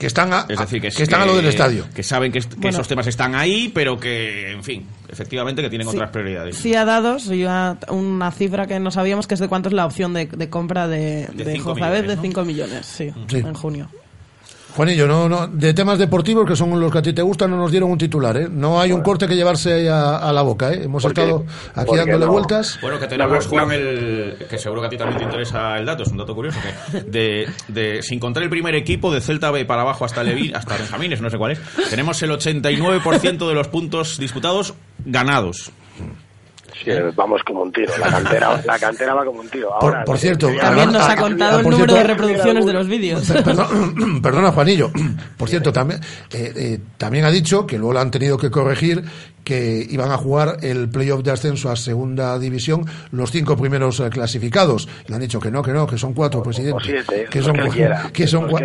[0.00, 1.84] que están a, Es decir, que, que están a lo del estadio.
[1.94, 2.70] Que saben que, est- que Bueno.
[2.78, 5.94] esos temas están ahí, pero que, en fin, efectivamente que tienen Sí.
[5.94, 6.56] otras prioridades.
[6.56, 9.84] Sí ha dado una, una cifra que no sabíamos, que es de cuánto es la
[9.86, 12.22] opción de, de compra de, De de millones, de ¿no?
[12.22, 13.36] 5 millones, sí, Sí.
[13.36, 13.90] en junio.
[14.76, 17.56] Juanillo, no, no, de temas deportivos que son los que a ti te gustan, no
[17.56, 18.48] nos dieron un titular, ¿eh?
[18.50, 20.84] No hay un corte que llevarse ahí a, a la boca, ¿eh?
[20.84, 21.44] Hemos estado
[21.74, 22.32] aquí ¿Por qué dándole no?
[22.32, 22.78] vueltas.
[22.80, 26.04] Bueno, que tenemos, Juan, el, que seguro que a ti también te interesa el dato,
[26.04, 26.58] es un dato curioso,
[26.92, 30.52] que de, de sin contar el primer equipo, de Celta B para abajo hasta Levi,
[30.54, 31.60] hasta Benjamines, no sé cuál es,
[31.90, 35.72] tenemos el 89% de los puntos disputados ganados.
[36.84, 37.92] Sí, vamos como un tiro.
[37.98, 39.68] La cantera, la cantera va como un tiro.
[39.80, 42.72] Por, Ahora, por cierto, También nos ha ah, contado el por número de reproducciones de
[42.72, 43.30] los vídeos.
[44.22, 44.90] Perdona, Juanillo.
[45.36, 46.00] Por cierto, también,
[46.32, 49.02] eh, eh, también ha dicho que luego lo han tenido que corregir
[49.44, 54.10] que iban a jugar el playoff de ascenso a segunda división los cinco primeros eh,
[54.10, 54.86] clasificados.
[55.06, 56.82] Le han dicho que no, que no, que son cuatro, presidente.
[56.84, 58.62] siete, que son quiera, que son los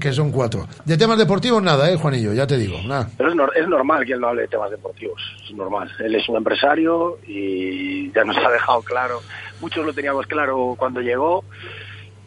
[0.00, 0.66] que son cuatro.
[0.84, 3.08] De temas deportivos nada, eh, Juanillo, ya te digo, nada.
[3.16, 5.90] Pero es, nor- es normal que él no hable de temas deportivos, es normal.
[6.00, 9.20] Él es un empresario y ya nos ha dejado claro,
[9.60, 11.44] muchos lo teníamos claro cuando llegó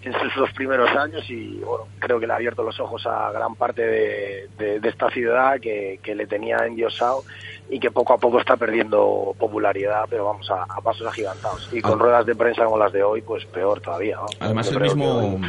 [0.01, 3.31] en sus dos primeros años y bueno, creo que le ha abierto los ojos a
[3.31, 7.23] gran parte de, de- de esta ciudad que, que le tenía endiosado
[7.71, 11.67] y que poco a poco está perdiendo popularidad, pero vamos a, a pasos agigantados.
[11.73, 12.03] Y con Ah.
[12.03, 14.17] ruedas de prensa como las de hoy, pues peor todavía.
[14.17, 14.27] ¿no?
[14.39, 15.39] Además, Yo que mismo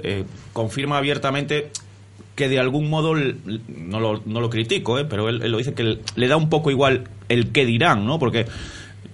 [0.00, 1.70] eh, confirma abiertamente
[2.40, 5.74] que de algún modo, no lo, no lo critico, eh, pero él, él lo dice
[5.74, 8.18] que le da un poco igual el qué dirán, ¿no?
[8.18, 8.46] Porque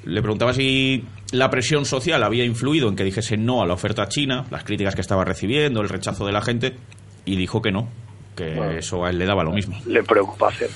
[0.05, 4.07] le preguntaba si la presión social había influido en que dijese no a la oferta
[4.09, 6.77] china, las críticas que estaba recibiendo, el rechazo de la gente,
[7.25, 7.89] y dijo que no,
[8.37, 8.79] que Bueno.
[8.79, 9.77] eso a él le daba lo mismo.
[9.87, 10.71] Le preocupa hacer.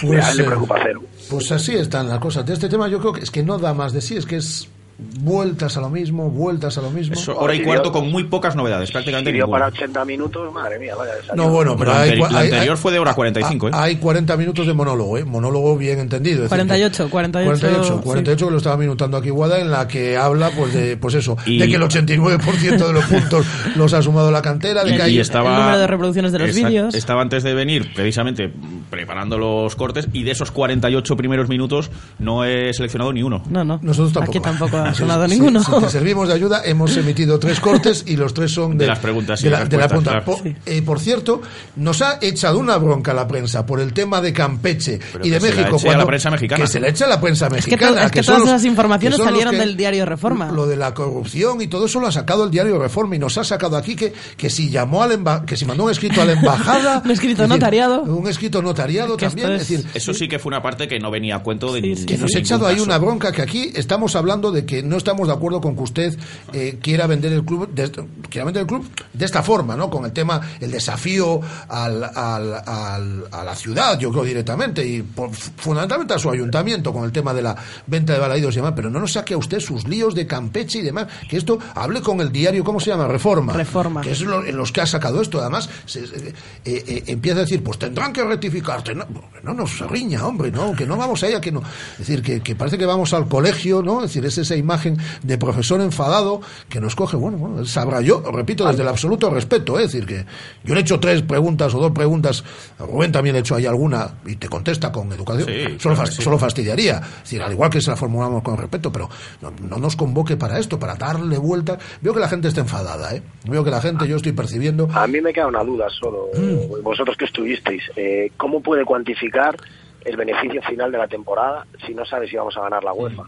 [0.00, 1.02] Pues, le eh, preocupa cero.
[1.28, 2.46] Pues así están las cosas.
[2.46, 4.36] De este tema yo creo que es que no da más de sí, es que
[4.36, 7.14] es vueltas a lo mismo, vueltas a lo mismo.
[7.14, 9.64] Eso, hora y cuarto con muy pocas novedades, prácticamente Sirvió ninguna.
[9.66, 11.12] para 80 minutos, madre mía, vaya.
[11.34, 13.70] No, bueno, pero La hay, la anterior hay- fue de hora 45, ¿eh?
[13.74, 15.24] Hay 40 minutos de monólogo, ¿eh?
[15.24, 16.44] Monólogo bien entendido.
[16.44, 17.60] es decir, 48, 48.
[17.60, 21.14] 48, 48 que lo estaba minutando aquí Guada, en la que habla, pues, de, pues
[21.14, 24.96] eso, Y- de que el 89% de los puntos los ha sumado la cantera, de
[24.96, 25.16] que hay...
[25.16, 26.94] y estaba, el número de reproducciones de los vídeos.
[26.94, 28.52] Estaba antes de venir, precisamente,
[28.90, 33.42] preparando los cortes, y de esos 48 primeros minutos no he seleccionado ni uno.
[33.50, 33.80] No, no.
[33.82, 34.38] Nosotros tampoco.
[34.38, 35.62] Aquí tampoco ha sonado sí, ninguno.
[35.62, 38.88] Si te servimos de ayuda, hemos emitido tres cortes y los tres son de, De
[38.88, 40.24] las preguntas y de la, de la claro.
[40.24, 41.40] Po- eh, por cierto,
[41.76, 45.38] nos ha echado una bronca la prensa por el tema de Campeche Pero y de
[45.38, 45.78] que México.
[45.90, 46.62] a la prensa mexicana.
[46.64, 48.04] Que se le echa a la prensa Es que, mexicana.
[48.04, 50.50] es que son todas los- esas informaciones que salieron que- del diario Reforma.
[50.52, 53.38] Lo de la corrupción y todo eso lo ha sacado el diario Reforma y nos
[53.38, 55.14] ha sacado aquí que, que si llamó al
[55.46, 57.00] que si mandó un escrito a la embajada.
[57.04, 58.02] Un escrito es decir, notariado.
[58.02, 59.52] Un escrito notariado Que también.
[59.52, 61.96] Es decir, Eso sí que fue una parte que no venía a cuento de, Sí,
[61.96, 64.96] sí, que nos ha echado ahí una bronca que aquí estamos hablando de que no
[64.96, 66.18] estamos de acuerdo con que usted
[66.52, 67.90] eh, quiera vender el club de,
[68.28, 72.54] quiera vender el club de esta forma no con el tema el desafío al, al-
[72.66, 77.12] al- a la ciudad yo creo directamente y por- fundamentalmente a su ayuntamiento con el
[77.12, 77.56] tema de la
[77.86, 80.78] venta de balaídos y demás pero no nos saque a usted sus líos de Campeche
[80.78, 83.52] y demás que esto hable con el diario cómo se llama Reforma.
[83.52, 84.00] Reforma.
[84.00, 86.32] que es lo- en los que ha sacado esto además se- se- eh,
[86.64, 89.04] eh, empieza a decir pues tendrán que rectificarte no,
[89.42, 91.62] no nos riña hombre no que no vamos a ella que no
[91.92, 94.96] es decir que, que parece que vamos al colegio no es decir es esa imagen
[95.22, 99.30] de profesor enfadado que nos coge bueno, bueno él sabrá yo repito desde el absoluto
[99.30, 99.84] respeto ¿eh?
[99.84, 100.24] es decir que
[100.64, 102.42] yo le he hecho tres preguntas o dos preguntas
[102.78, 105.94] a Rubén también le he hecho ahí alguna y te contesta con educación Sí, solo,
[105.94, 106.22] claro sí.
[106.22, 109.08] solo fastidiaría es decir al igual que se la formulamos con respeto pero
[109.40, 113.14] no, no nos convoque para esto para darle vuelta veo que la gente está enfadada
[113.14, 113.22] ¿eh?
[113.44, 116.82] veo que la gente yo estoy percibiendo A mí me queda una duda solo, Mm.
[116.82, 119.56] vosotros que estuvisteis, eh, ¿cómo puede cuantificar
[120.04, 123.22] el beneficio final de la temporada si no sabe si vamos a ganar la UEFA?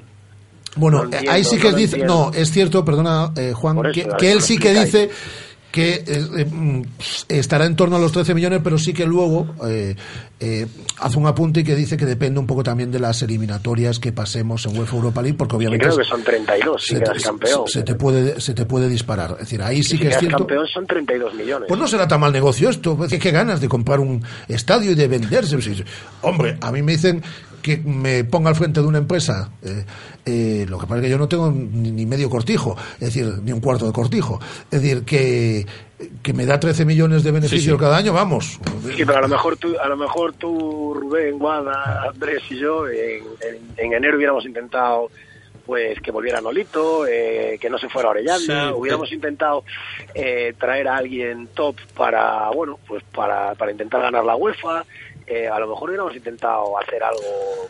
[0.77, 4.33] Bueno, entiendo, ahí sí que no dice, no, es cierto, perdona eh, Juan, eso, que,
[4.33, 5.11] él sí que dice
[5.77, 6.83] que eh, eh,
[7.29, 9.95] estará en torno a los 13 millones, pero sí que luego eh,
[10.41, 10.66] eh,
[11.01, 14.11] hace un apunte y que dice que depende un poco también de las eliminatorias que
[14.12, 17.16] pasemos en UEFA Europa League, porque Yo obviamente creo que son 32 si se, quedas
[17.18, 17.68] te, campeón.
[17.68, 19.33] se te puede se te puede disparar.
[19.33, 20.39] Es decir, ahí sí si que es cierto.
[20.39, 21.68] campeón son 32 millones.
[21.68, 22.99] Pues no será tan mal negocio esto.
[23.05, 25.57] Es que qué ganas de comprar un estadio y de venderse.
[26.22, 27.22] Hombre, a mí me dicen
[27.66, 29.84] que me ponga al frente de una empresa, eh,
[30.24, 33.26] eh, lo que pasa es que yo no tengo ni, ni medio cortijo, es decir,
[33.42, 34.38] ni un cuarto de cortijo,
[34.70, 35.66] es decir, que,
[36.22, 37.80] que me da 13 millones de beneficios sí.
[37.80, 38.60] cada año, vamos.
[38.94, 42.86] Sí, pero a lo mejor tú, a lo mejor tú Rubén, Guada, Andrés y yo
[42.86, 45.10] en, en, en enero hubiéramos intentado
[45.66, 49.64] pues que volviera Nolito, eh, que no se fuera Orellana, Sí, hubiéramos intentado
[50.14, 54.84] eh, traer a alguien top para, bueno, pues para, para intentar ganar la UEFA,
[55.27, 57.20] eh, a lo mejor hubiéramos intentado hacer algo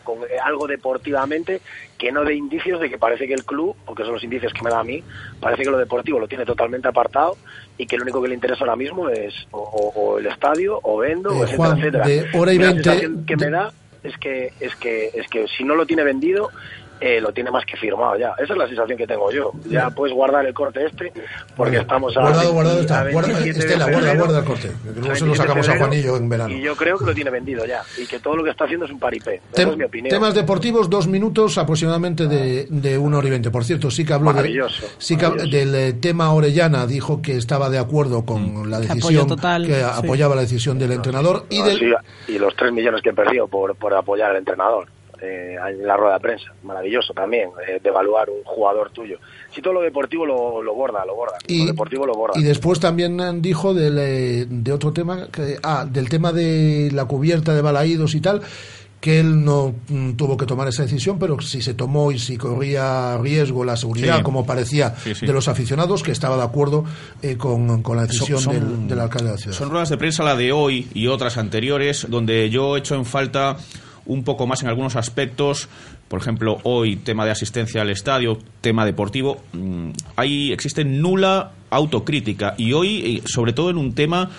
[0.03, 1.61] con eh, algo deportivamente
[1.97, 4.61] que no dé indicios de que parece que el club, porque son los indicios que
[4.61, 5.03] me da a mí,
[5.39, 7.35] parece que lo deportivo lo tiene totalmente apartado
[7.77, 10.79] y que lo único que le interesa ahora mismo es o, o- o el estadio
[10.83, 12.05] o vendo, Eh, etcétera, Juan, etcétera.
[12.07, 13.71] de hora y la 20 sensación que me da
[14.03, 16.49] es que es que es que si no lo tiene vendido
[16.99, 18.33] eh, lo tiene más que firmado ya.
[18.37, 19.51] Esa es la sensación que tengo yo.
[19.69, 21.11] Ya puedes guardar el corte este,
[21.55, 22.21] porque estamos a.
[22.21, 23.07] Guardado, guardado 20 está.
[23.07, 24.19] a Guarda, 27 de Estela, guarda, febrero.
[24.25, 24.71] guarda el corte.
[24.83, 26.53] Luego se lo 27 de sacamos a Juanillo en verano.
[26.53, 27.81] Y yo creo que lo tiene vendido ya.
[27.97, 29.35] Y que todo lo que está haciendo es un paripé.
[29.53, 30.09] Esa Tem- es mi opinión.
[30.09, 33.51] Temas deportivos, dos minutos aproximadamente de, de una hora y veinte.
[33.51, 34.63] Por cierto, sí que habló de-
[34.97, 39.65] sí que del eh, tema Orellana, dijo que estaba de acuerdo con la decisión, total,
[39.65, 39.81] que sí.
[39.81, 41.85] apoyaba la decisión del entrenador y del, sí,
[42.27, 44.87] y los 3 millones que perdió por, por apoyar al entrenador
[45.21, 46.53] eh, en la rueda de prensa.
[46.63, 49.17] Maravilloso también, eh, de evaluar un jugador tuyo.
[49.53, 51.37] Si todo lo deportivo lo, lo borda, lo borda.
[51.47, 52.39] Y- lo deportivo lo borda.
[52.39, 57.05] Y después también dijo del, eh, de otro tema, que, ah, del tema de la
[57.05, 58.41] cubierta de balaídos y tal,
[58.99, 62.35] que él no mm, tuvo que tomar esa decisión, pero si se tomó y si
[62.35, 64.23] corría riesgo la seguridad, Sí.
[64.23, 65.27] como parecía Sí, sí.
[65.27, 66.83] de los aficionados, que estaba de acuerdo
[67.21, 69.55] eh, con, con la decisión Son- son- del, del alcalde de la ciudad.
[69.55, 73.05] Son ruedas de prensa la de hoy y otras anteriores donde yo he hecho en
[73.05, 73.57] falta
[74.07, 75.69] un poco más en algunos aspectos.
[76.07, 79.41] Por ejemplo, hoy tema de asistencia al estadio, tema deportivo.
[79.53, 84.29] mm, Ahí existe nula autocrítica y hoy, eh, sobre todo en un tema,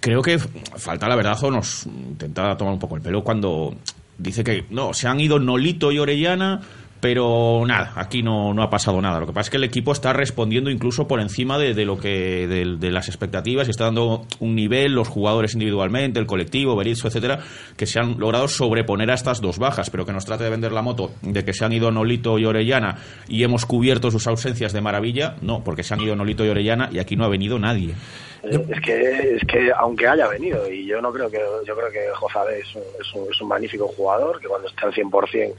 [0.00, 3.74] creo que falta la verdad o nos intenta tomar un poco el pelo cuando
[4.18, 6.60] dice que no, se han ido Nolito y Orellana.
[7.00, 9.20] Pero nada, aquí no, no ha pasado nada.
[9.20, 12.46] Lo que pasa es que el equipo está respondiendo incluso por encima de, lo que
[12.46, 17.08] de, de las expectativas y está dando un nivel, los jugadores individualmente, el colectivo, Berizzo,
[17.08, 17.40] etcétera,
[17.76, 20.72] que se han logrado sobreponer a estas dos bajas, pero que nos trate de vender
[20.72, 22.96] la moto de que se han ido Nolito y Orellana
[23.28, 26.88] y hemos cubierto sus ausencias de maravilla, no, porque se han ido Nolito y Orellana
[26.92, 27.94] y aquí no ha venido nadie.
[28.42, 31.90] Eh, Es que, es que aunque haya venido, y yo no creo que, yo creo
[31.90, 35.54] que Jozade es un, es un, es un magnífico jugador, que cuando esté al 100%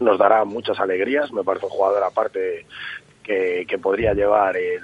[0.00, 2.66] nos dará muchas alegrías, me parece un jugador aparte
[3.22, 4.82] que, que podría llevar el,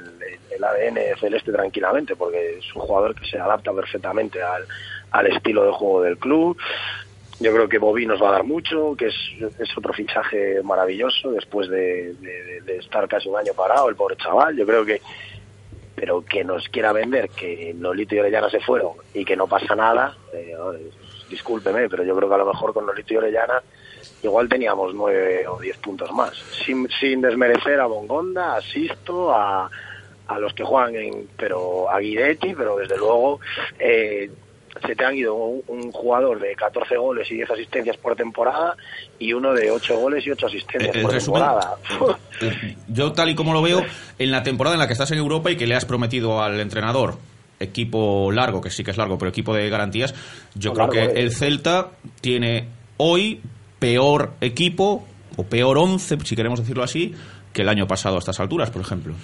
[0.51, 4.65] el ADN celeste tranquilamente, porque es un jugador que se adapta perfectamente al,
[5.11, 6.57] al estilo de juego del club.
[7.39, 9.15] Yo creo que Bobby nos va a dar mucho, que es,
[9.59, 14.57] es otro fichaje maravilloso después de, de- estar casi un año parado, el pobre chaval.
[14.57, 15.01] Yo creo que
[15.95, 19.75] pero que nos quiera vender que Nolito y Orellana se fueron y que no pasa
[19.77, 20.55] nada, eh,
[21.29, 23.63] discúlpeme, pero yo creo que a lo mejor con Nolito y Orellana
[24.23, 26.33] igual teníamos nueve o diez puntos más,
[26.65, 29.71] sin, sin desmerecer a Bongonda, a Sisto, a,
[30.29, 33.41] a los que juegan en, pero a Guidetti, pero desde luego
[33.79, 34.31] eh,
[34.87, 38.77] se te han ido un, un jugador de 14 goles y 10 asistencias por temporada
[39.19, 41.77] y uno de 8 goles y 8 asistencias En por resumen, temporada.
[42.89, 43.85] Yo, tal y como lo veo,
[44.19, 46.61] en la temporada en la que estás en Europa y que le has prometido al
[46.61, 47.17] entrenador
[47.59, 50.15] equipo largo, que sí que es largo, pero equipo de garantías,
[50.55, 51.23] yo No, creo que eh.
[51.23, 51.91] el Celta
[52.23, 53.43] tiene hoy
[53.81, 55.05] peor equipo,
[55.37, 57.15] o peor once, si queremos decirlo así,
[57.53, 59.15] que el año pasado a estas alturas, por ejemplo.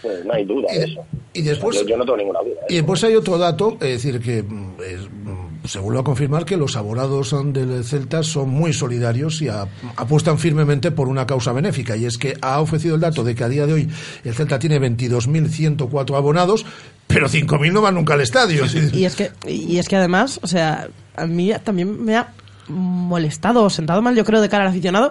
[0.00, 1.04] Pues no hay duda de eso.
[1.32, 2.60] Y después, Yo, yo no tengo ninguna duda.
[2.68, 6.44] y después hay otro dato, es decir, que mm, es, mm, se vuelve a confirmar
[6.44, 11.52] que los abonados del Celta son muy solidarios y a- apuestan firmemente por una causa
[11.52, 11.96] benéfica.
[11.96, 13.88] Y es que ha ofrecido el dato de que a día de hoy
[14.24, 16.64] el Celta tiene 22.104 abonados,
[17.08, 18.64] pero 5.000 no van nunca al estadio.
[18.92, 22.32] Y es que, y es que además, o sea, a mí también me ha
[22.68, 25.10] molestado o sentado mal, yo creo, de cara al aficionado.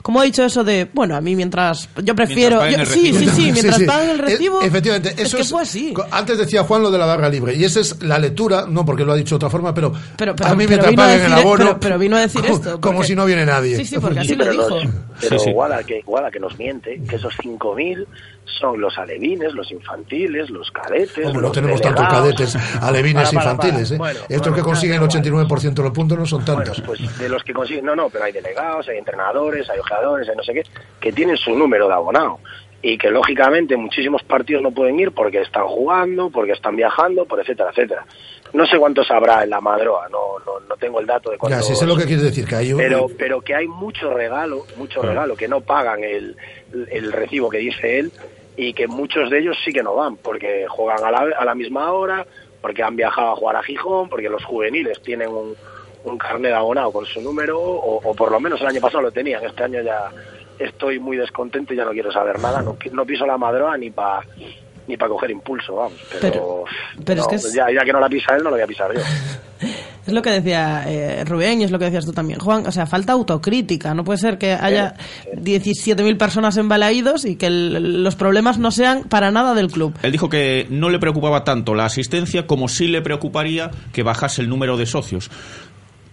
[0.00, 1.88] Como ha dicho eso de, bueno, a mí mientras.
[2.02, 2.66] Yo prefiero.
[2.68, 3.86] yo- sí, sí, sí, mientras Sí, sí.
[3.86, 4.62] paguen el recibo.
[4.62, 5.92] efectivamente, es eso que es- fue así.
[6.12, 9.04] Antes decía Juan lo de la barra libre, y esa es la lectura, no porque
[9.04, 11.32] lo ha dicho de otra forma, pero, Pero- pero- a mí pero mientras paguen el
[11.32, 11.56] abono.
[11.58, 13.76] pero- pero vino a decir como- esto, Como si no viene nadie.
[13.76, 14.78] Sí, sí, porque así Sí, lo pero dijo.
[15.20, 15.52] pero Sí, sí.
[15.52, 18.06] Guada, que, Guada que nos miente, que esos 5.000
[18.58, 21.26] son los alevines, los infantiles, los cadetes.
[21.26, 23.88] Hombre, no tenemos tantos cadetes, alevines Para, para, infantiles.
[23.90, 23.94] para.
[23.94, 23.98] ¿eh?
[23.98, 25.46] Bueno, Estos bueno, que consiguen el da igual.
[25.48, 26.80] 89% de los puntos no son tantos.
[26.82, 30.36] Pues de los que consiguen, no, no, pero hay delegados, hay entrenadores, hay ojeadores, hay
[30.36, 30.62] no sé qué,
[31.00, 32.38] que tienen su número de abonado.
[32.80, 37.40] Y que lógicamente muchísimos partidos no pueden ir porque están jugando, porque están viajando, por
[37.40, 38.06] etcétera, etcétera.
[38.52, 41.40] No sé cuántos habrá en la Madroa, no, no, no tengo el dato de ya,
[41.40, 41.66] cuántos.
[41.66, 44.64] si sé lo que quieres decir, que hay un- pero pero que hay mucho regalo
[44.78, 46.34] mucho regalo que no pagan el,
[46.90, 48.12] el recibo que dice él
[48.58, 51.54] y que muchos de ellos sí que no van porque juegan a la, a la
[51.54, 52.26] misma hora
[52.60, 55.54] porque han viajado a jugar a Gijón porque los juveniles tienen un,
[56.04, 59.12] un carnet abonado con su número, o, o por lo menos el año pasado lo
[59.12, 59.44] tenían.
[59.44, 60.10] Este año ya
[60.58, 62.62] estoy muy descontento y ya no quiero saber nada.
[62.62, 64.26] No, no piso la madroa ni para
[64.88, 65.92] ni para coger impulso, vamos.
[66.20, 66.64] Pero,
[67.04, 68.62] pero es no, que es- ya, ya que no la pisa él, no la voy
[68.62, 69.00] a pisar yo.
[70.08, 72.66] Es lo que decía eh, Rubén y es lo que decías tú también, Juan.
[72.66, 73.92] O sea, falta autocrítica.
[73.92, 74.94] No puede ser que haya
[75.34, 79.94] 17.000 personas en Balaídos y que el- los problemas no sean para nada del club.
[80.02, 84.40] Él dijo que no le preocupaba tanto la asistencia como sí le preocuparía que bajase
[84.40, 85.30] el número de socios.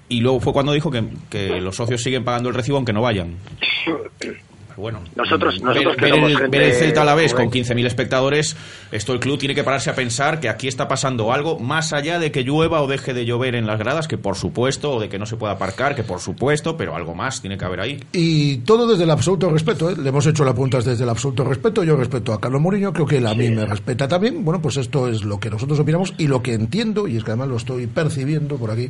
[0.09, 3.01] Y luego fue cuando dijo que, que los socios siguen pagando el recibo aunque no
[3.01, 3.35] vayan.
[4.75, 7.15] Pero bueno, Nosotros- ver- nosotros que ver, somos el, gente ver el Celta a la
[7.15, 7.63] vez con joven.
[7.63, 8.57] 15.000 espectadores,
[8.91, 12.19] esto el club tiene que pararse a pensar que aquí está pasando algo más allá
[12.19, 15.07] de que llueva o deje de llover en las gradas, que por supuesto, o de
[15.07, 18.03] que no se pueda aparcar, que por supuesto, pero algo más tiene que haber ahí.
[18.11, 19.95] Y todo desde el absoluto respeto, ¿eh?
[19.97, 21.83] le hemos hecho las puntas desde el absoluto respeto.
[21.83, 24.43] Yo respeto a Carlos Mourinho, creo que él a mí me respeta también.
[24.43, 27.31] Bueno, pues esto es lo que nosotros opinamos y lo que entiendo, y es que
[27.31, 28.89] además lo estoy percibiendo por aquí,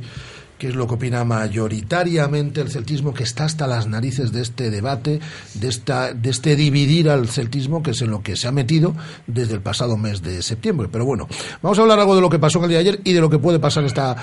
[0.58, 4.70] que es lo que opina mayoritariamente el celtismo, que está hasta las narices de este
[4.70, 5.20] debate,
[5.54, 8.96] de, esta, de este dividir al celtismo, que es en lo que se ha metido
[9.28, 10.88] desde el pasado mes de septiembre.
[10.92, 11.28] Pero bueno,
[11.62, 13.22] vamos a hablar algo de lo que pasó en el día de ayer y de
[13.22, 14.16] lo que puede pasar esta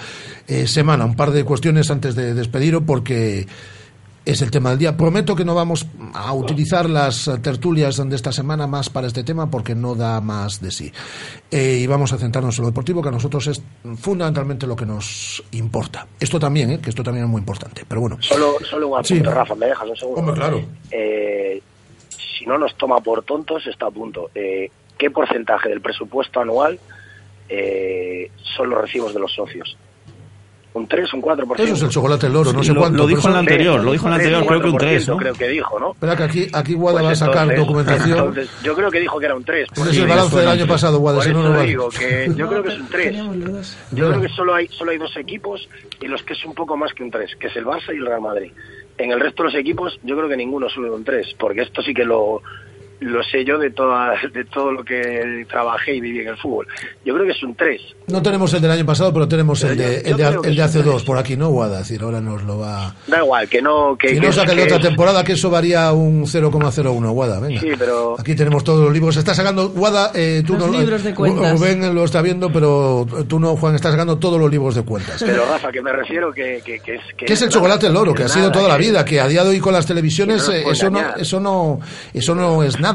[0.47, 1.05] eh, semana.
[1.05, 3.47] Un par de cuestiones antes de despediros, porque
[4.25, 4.97] es el tema del día.
[4.97, 9.51] Prometo que no vamos a utilizar las tertulias de esta semana más para este tema
[9.51, 10.93] porque no da más de sí.
[11.51, 13.63] Eh, y vamos a centrarnos en lo deportivo, que a nosotros es
[13.99, 16.07] fundamentalmente lo que nos importa.
[16.21, 16.81] Esto también, ¿eh?
[16.81, 17.85] que esto también es muy importante.
[17.87, 19.23] Pero bueno, Solo, solo un apunte, Sí.
[19.23, 20.21] Rafa, ¿me dejas un segundo?
[20.21, 20.63] Hombre, claro.
[20.91, 21.63] Eh,
[22.09, 24.31] si no nos toma por tontos, está a punto.
[24.35, 26.79] Eh, ¿Qué porcentaje del presupuesto anual
[27.49, 29.77] eh, son los recibos de los socios?
[30.75, 31.61] ¿Un 3, un 4%?
[31.65, 32.97] eso es el chocolate del oro, no Sí, sé lo- cuánto.
[32.99, 35.17] lo dijo en la anterior, lo dijo en la anterior, creo que un 3, ¿no?
[35.19, 35.91] Creo que dijo, ¿no?
[35.93, 38.19] Espera que aquí, aquí Guada Pues va a sacar entonces- documentación.
[38.19, 39.69] entonces, yo creo que dijo que era un 3.
[39.71, 41.67] Ese es el balance del año pasado, Guada, Por si no, no vale.
[41.69, 43.17] digo que yo creo que es un 3.
[43.93, 45.69] Yo creo que solo hay, solo hay dos equipos
[46.01, 47.99] en los que es un poco más que un 3, que es el Barça y
[47.99, 48.51] el Real Madrid.
[48.97, 51.83] En el resto de los equipos yo creo que ninguno sube un 3, porque esto
[51.83, 52.41] sí que lo,
[53.03, 56.67] lo sé yo de, toda, de todo lo que trabajé y viví en el fútbol.
[57.05, 57.81] Yo creo que es un 3.
[58.09, 60.63] No tenemos el del año pasado, pero tenemos el de, yo el de, el de
[60.63, 61.81] hace dos por aquí, ¿no, Guada?
[61.81, 62.95] Es decir, ahora nos lo va...
[63.07, 63.97] Da igual, que no...
[63.97, 67.11] Que, Si que no saca el de otra es- temporada, que eso varía un 0,01,
[67.13, 67.61] Guada, venga.
[67.61, 68.17] Sí, pero...
[68.19, 69.17] Aquí tenemos todos los libros.
[69.17, 71.53] Está sacando, Guada, eh, tú Los no, libros de cuentas.
[71.59, 75.23] Rubén lo está viendo, pero tú no, Juan, estás sacando todos los libros de cuentas.
[75.25, 77.03] Pero Rafa, que me refiero que, que, que es...
[77.17, 78.13] Que ¿Qué es el chocolate del oro?
[78.15, 80.47] Que ha sido nada, toda la vida, que a día de hoy con las televisiones
[80.49, 81.81] no eh, eso no, eso no,
[82.13, 82.92] eso no es nada.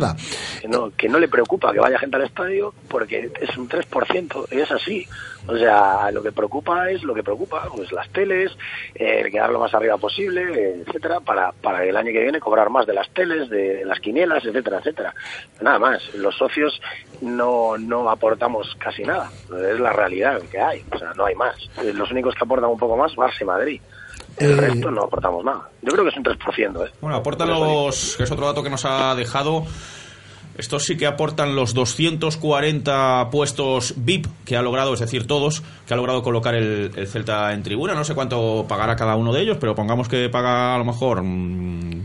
[0.62, 4.48] Que no, que no le preocupa que vaya gente al estadio porque es un 3%,
[4.52, 5.08] y es así.
[5.48, 8.52] O sea, lo que preocupa es lo que preocupa, pues las teles,
[8.95, 12.86] eh, quedar lo más arriba posible, etcétera, para, para el año que viene cobrar más
[12.86, 15.14] de las teles, de las quinielas, etcétera, etcétera.
[15.62, 16.82] Nada más, los socios
[17.22, 19.32] no, no aportamos casi nada,
[19.72, 21.56] es la realidad que hay, o sea, no hay más.
[21.82, 23.82] Eh, Los únicos que aportan un poco más, Barça y Madrid.
[24.40, 25.70] El Eh, resto no aportamos nada.
[25.82, 26.92] Yo creo que es un 3%, ¿eh?
[27.02, 29.66] Bueno, aportan los, que es otro dato que nos ha dejado,
[30.58, 35.94] estos sí que aportan los 240 puestos VIP que ha logrado, es decir, todos, que
[35.94, 37.94] ha logrado colocar el, el Celta en tribuna.
[37.94, 41.22] No sé cuánto pagará cada uno de ellos, pero pongamos que paga a lo mejor
[41.24, 42.04] mm,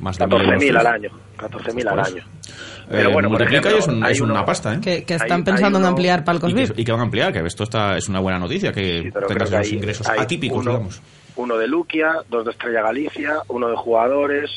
[0.00, 1.10] más de 14.000 1.000 al año.
[1.38, 2.24] 14.000 al Por año.
[2.88, 4.80] Eh, multiplica y es, un- es una pasta, ¿eh?
[4.80, 6.72] Que, que están Hay- pensando hay en ampliar palcos Y VIP.
[6.74, 9.26] que, y que van a ampliar, que esto está, es una buena noticia, que pero
[9.26, 11.02] tengas que los hay- ingresos hay atípicos, uno- digamos.
[11.36, 14.50] Uno de Luquia, dos de Estrella Galicia, uno de jugadores,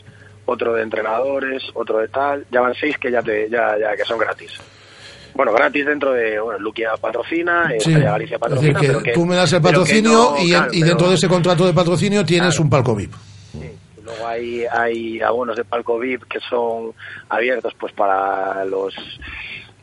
[0.45, 2.45] otro de entrenadores, otro de tal.
[2.51, 4.51] Ya van seis que ya, te, ya, ya que son gratis.
[5.33, 9.03] Bueno, gratis dentro de, bueno, Luquia patrocina, Sí, Estrella Galicia es decir, patrocina, que pero
[9.03, 11.65] que tú me das el patrocinio no, y, claro, y dentro pero- de ese contrato
[11.67, 13.13] de patrocinio tienes un palco VIP.
[14.03, 16.93] Luego hay, hay abonos de palco VIP que son
[17.29, 18.95] abiertos pues para los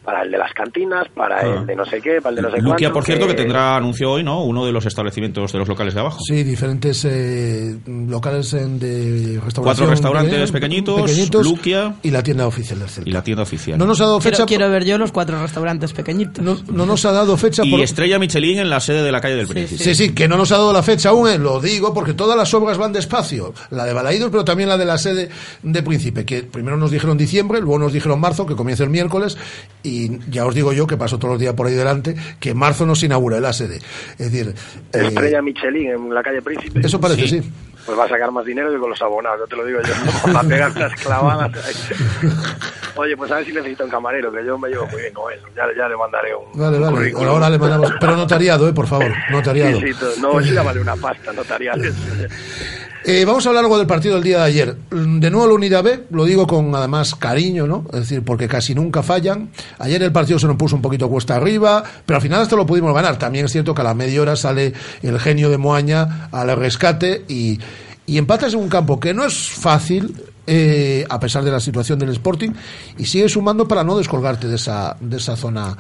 [0.07, 1.59] para el de las cantinas, para Ah.
[1.61, 3.35] el de no sé qué, para el de no sé Luquia, cuánto, por cierto, que
[3.35, 4.45] tendrá anuncio hoy, ¿no?
[4.45, 6.19] Uno de los establecimientos de los locales de abajo.
[6.27, 9.65] Sí, diferentes eh, locales en- de restauración.
[9.65, 13.11] Cuatro restaurantes pequeñitos, Luquia y la tienda oficial del Celta.
[13.11, 13.79] y la tienda oficial.
[13.79, 14.47] No nos ha dado Quiero, fecha.
[14.47, 16.43] quiero ver yo los cuatro restaurantes pequeñitos.
[16.45, 19.21] No, no nos ha dado fecha y por- Estrella Michelin en la sede de la
[19.21, 19.83] calle del Príncipe.
[19.83, 22.37] Sí, sí, que no nos ha dado la fecha aún, eh, lo digo porque todas
[22.37, 23.53] las obras van despacio.
[23.71, 25.29] La de Balaídos, pero también la de la sede
[25.65, 29.37] de Príncipe, que primero nos dijeron diciembre, luego nos dijeron marzo, que comienza el miércoles,
[29.83, 29.96] y
[30.29, 32.87] ya os digo yo, que paso todos los días por ahí delante, que en marzo
[32.87, 33.77] nos inaugura la sede.
[34.19, 34.55] Es decir,
[34.93, 36.81] eh, Estrella Michelin en la calle Príncipe.
[36.81, 37.53] eso parece, sí.
[37.85, 40.33] Pues va a sacar más dinero que con los abonados, yo te lo digo yo.
[40.35, 41.53] Va a pegar unas clavadas.
[42.97, 45.33] Oye, pues a ver si necesita un camarero, que yo me llevo muy bien con
[45.33, 45.39] él.
[45.55, 46.59] Ya, ya le mandaré un.
[46.59, 46.97] Vale, un vale.
[46.97, 47.29] currículum.
[47.29, 47.93] Ahora le mandamos.
[48.01, 49.13] Pero notariado, eh, por favor.
[49.31, 49.79] Notariado.
[49.79, 49.91] Sí,
[50.21, 51.95] no, eso ya vale una pasta, notariales.
[53.09, 54.77] Eh, vamos a hablar algo del partido del día de ayer.
[54.91, 57.85] Mm, De nuevo la unidad B, lo digo con además cariño, ¿no?
[57.93, 59.53] Es decir, porque casi nunca fallan.
[59.79, 62.67] Ayer el partido se nos puso un poquito cuesta arriba, pero al final hasta lo
[62.67, 63.17] pudimos ganar.
[63.17, 67.25] También es cierto que a la media hora sale el genio de Moaña al rescate
[67.29, 67.61] y,
[68.07, 70.13] y empatas en un campo que no es fácil,
[70.49, 72.51] eh, a pesar de la situación del Sporting,
[72.99, 75.77] y sigue sumando para no descolgarte de esa, de esa zona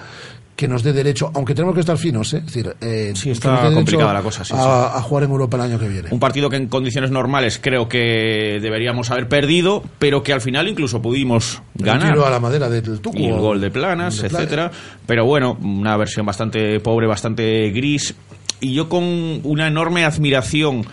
[0.56, 2.38] que nos dé derecho, aunque tenemos que estar finos, ¿eh?
[2.38, 4.64] es decir, eh, Sí, está complicada la cosa, sí, a, sí.
[4.66, 6.08] a jugar en Europa el año que viene.
[6.10, 10.66] Un partido que en condiciones normales creo que deberíamos haber perdido, pero que al final
[10.66, 12.12] incluso pudimos El ganar.
[12.14, 13.18] tiro a la madera del Tucu.
[13.18, 14.40] y el gol de Planas, de Planas.
[14.46, 14.70] etcétera.
[15.06, 18.14] Pero bueno, una versión bastante pobre, bastante gris.
[18.60, 19.04] Y yo con
[19.44, 20.86] una enorme admiración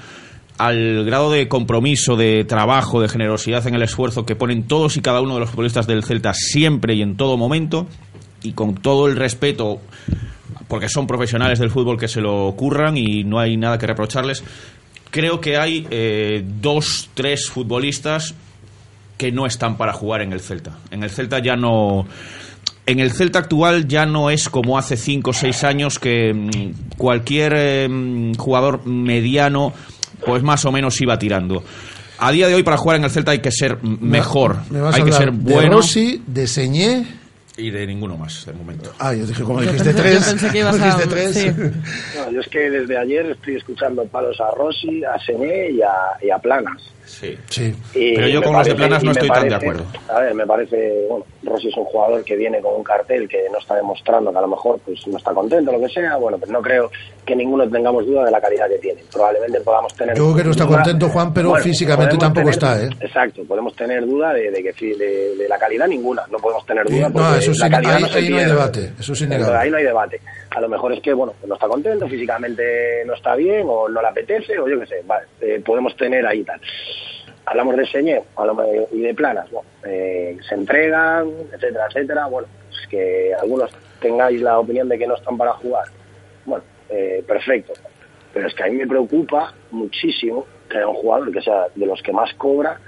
[0.57, 5.01] al grado de compromiso, de trabajo, de generosidad en el esfuerzo que ponen todos y
[5.01, 7.87] cada uno de los futbolistas del Celta siempre y en todo momento,
[8.43, 9.79] y con todo el respeto,
[10.67, 14.43] porque son profesionales del fútbol que se lo ocurran y no hay nada que reprocharles.
[15.09, 18.33] Creo que hay eh, dos, tres futbolistas
[19.17, 20.79] que no están para jugar en el Celta.
[20.91, 22.05] En el Celta ya no.
[22.85, 26.97] En el Celta actual ya no es como hace 5 o 6 años que mm,
[26.97, 29.73] cualquier eh, mm, jugador mediano,
[30.25, 31.63] pues más o menos iba tirando.
[32.17, 35.03] A día de hoy para jugar en el Celta hay que ser mejor, Me hay
[35.03, 37.05] que ser de bueno Rossi, de Señé.
[37.57, 38.91] Y de ninguno más de momento.
[38.99, 40.19] Ah, yo dije, como dijiste pensé- tres.
[40.25, 41.33] yo pensé que ibas a- dijiste tres.
[41.35, 41.51] sí.
[42.17, 45.91] No, yo es que desde ayer estoy escuchando palos a Rossi, a Sené y a,
[46.21, 46.81] y a Planas.
[47.13, 47.37] Sí.
[47.49, 47.75] Sí.
[47.93, 49.85] Y Pero yo con los de parece- Planas no estoy tan de parece- acuerdo.
[50.09, 53.47] A ver, me parece, bueno, Rossi es un jugador que viene con un cartel que
[53.51, 56.15] no está demostrando que a lo mejor pues no está contento, lo que sea.
[56.17, 56.91] Bueno, pero no creo
[57.25, 59.01] que ninguno tengamos duda de la calidad que tiene.
[59.11, 60.17] Probablemente podamos tener.
[60.17, 62.89] Yo creo que no está duda- contento, Juan, pero Bueno, físicamente tampoco tener- está, ¿eh?
[62.99, 66.23] Exacto, podemos tener duda de, de que de, de la calidad ninguna.
[66.31, 67.09] No podemos tener duda.
[67.09, 69.45] No, porque eso sí, la calidad ahí- no hay debate, eso es innegable.
[69.45, 70.21] Entonces, ahí no hay debate.
[70.55, 74.01] A lo mejor es que, bueno, no está contento, físicamente no está bien, o no
[74.01, 76.61] le apetece, o yo qué sé, vale, eh, podemos tener ahí tal.
[77.45, 78.21] Hablamos de Señé
[78.91, 82.27] y de Planas, bueno, eh, se entregan, etcétera, etcétera.
[82.27, 85.85] Bueno, pues que algunos tengáis la opinión de que no están para jugar.
[86.45, 87.73] Bueno, eh, perfecto.
[88.33, 91.85] Pero es que a mí me preocupa muchísimo que haya un jugador que sea de
[91.85, 92.79] los que más cobra,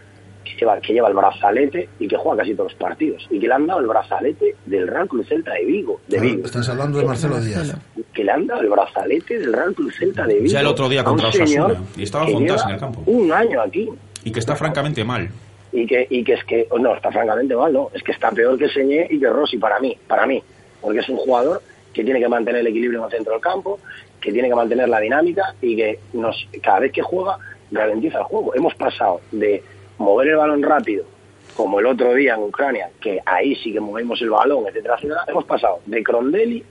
[0.45, 3.27] que lleva, que lleva el brazalete y que juega casi todos los partidos.
[3.29, 5.99] Y que le han dado el brazalete del Real Club Celta de Vigo.
[6.07, 7.75] De Vigo Estás hablando de Marcelo Díaz.
[8.13, 10.45] que le han dado el brazalete del Real Club Celta de Vigo.
[10.47, 11.75] Ya el otro día contra Osasuna.
[11.97, 13.03] Y estaba lleva en el campo.
[13.05, 13.89] Un año aquí.
[14.23, 15.29] Y que está francamente mal.
[15.71, 17.89] Y que, y que es que, no, está francamente mal, no.
[17.93, 20.41] Es que está peor que Señé y que Rossi para mí, para mí.
[20.79, 21.61] Porque es un jugador
[21.93, 23.79] que tiene que mantener el equilibrio en el centro del campo,
[24.21, 27.37] que tiene que mantener la dinámica y que nos, cada vez que juega
[27.71, 28.55] ralentiza el juego.
[28.55, 29.63] Hemos pasado de
[29.97, 31.05] mover el balón rápido,
[31.55, 35.21] como el otro día en Ucrania, que ahí sí que movimos el balón, etcétera, etcétera.
[35.27, 36.63] Hemos pasado de Crondelli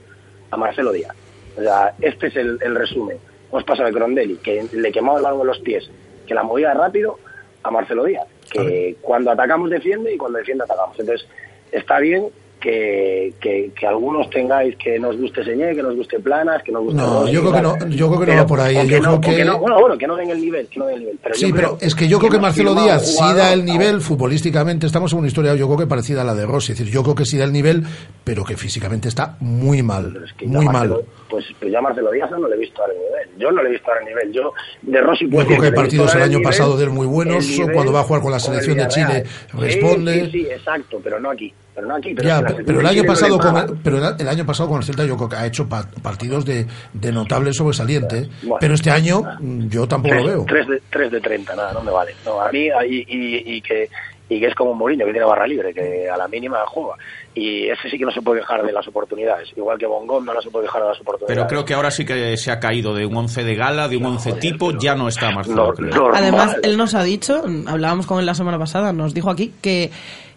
[0.51, 1.15] a Marcelo Díaz.
[1.57, 3.17] O sea, este es el, el resumen.
[3.49, 5.89] Hemos pasado de Crondelli, que le quemaba el balón en los pies,
[6.27, 7.17] que la movía rápido,
[7.65, 10.99] a Marcelo Díaz, que cuando atacamos defiende y cuando defiende atacamos.
[10.99, 11.27] Entonces,
[11.71, 12.29] está bien
[12.65, 16.81] que, que, que algunos tengáis que nos guste Señé, que nos guste Planas, que nos
[16.83, 18.75] guste No, yo creo que no, yo creo que no va por ahí.
[18.77, 19.45] o Yo no, creo que...
[19.45, 21.19] no, bueno, bueno, que no den el nivel, que no den el nivel.
[21.21, 24.01] Pero Sí, yo pero es que yo creo que Marcelo Díaz sí da el nivel
[24.01, 24.87] futbolísticamente.
[24.87, 26.71] Estamos en una historia, yo creo que parecida a la de Rossi.
[26.71, 27.83] Es decir, yo creo que sí da el nivel,
[28.23, 30.25] pero que físicamente está muy mal.
[30.35, 31.05] que Muy Marcelo- mal.
[31.29, 33.39] Pues, pues ya Marcelo Díaz no le he visto dar el nivel.
[33.39, 34.31] Yo no le he visto dar el nivel.
[34.33, 37.05] Yo de Rossi Yo creo que hay partidos el año nivel, pasado de él muy
[37.05, 37.45] buenos.
[37.47, 40.25] nivel Cuando va a jugar con la selección de Chile, responde.
[40.25, 41.53] Sí, sí, exacto, pero no aquí.
[41.75, 42.13] Pero no aquí.
[42.15, 44.21] Pero Ya, es que la pe- selección pero el año no pasado con pero el
[44.21, 47.11] el año pasado con el Celta yo creo que ha hecho pa- partidos de, de
[47.11, 48.29] notable sobresaliente.
[48.43, 48.57] Bueno.
[48.59, 50.45] pero este año mm, yo tampoco lo Tres- veo.
[50.47, 52.13] Tres de, tres de 30, nada, no me vale.
[52.25, 53.89] No, a mí, y, y, y que,
[54.29, 56.95] y que es como un Mourinho, que tiene barra libre, que a la mínima juega.
[57.35, 59.49] Y ese sí que no se puede dejar de las oportunidades.
[59.57, 61.35] Igual que Bongón no se puede dejar de las oportunidades.
[61.37, 63.97] Pero creo que ahora sí que se ha caído de un 11 de gala, de
[63.97, 65.73] un 11 tipo, ya no está Marcelo.
[65.77, 66.09] No.
[66.13, 69.91] Además, él nos ha dicho, hablábamos con él la semana pasada, nos dijo aquí que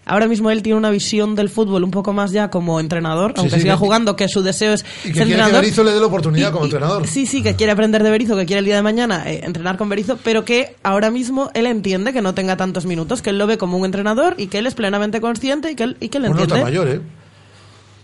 [0.09, 3.41] ahora mismo él tiene una visión del fútbol un poco más ya como entrenador, Sí,
[3.41, 5.61] aunque sí, siga que- jugando, que su deseo es Y que ser quiere que entrenador.
[5.63, 7.07] Berizzo le dé la oportunidad como entrenador.
[7.07, 9.77] Sí, sí, que quiere aprender de Berizzo, que quiere el día de mañana eh, entrenar
[9.77, 13.39] con Berizzo, pero que ahora mismo él entiende que no tenga tantos minutos, que él
[13.39, 16.09] lo ve como un entrenador y que él es plenamente consciente y que él, y
[16.09, 16.55] que él Bueno, entiende.
[16.55, 17.01] está mayor, ¿eh?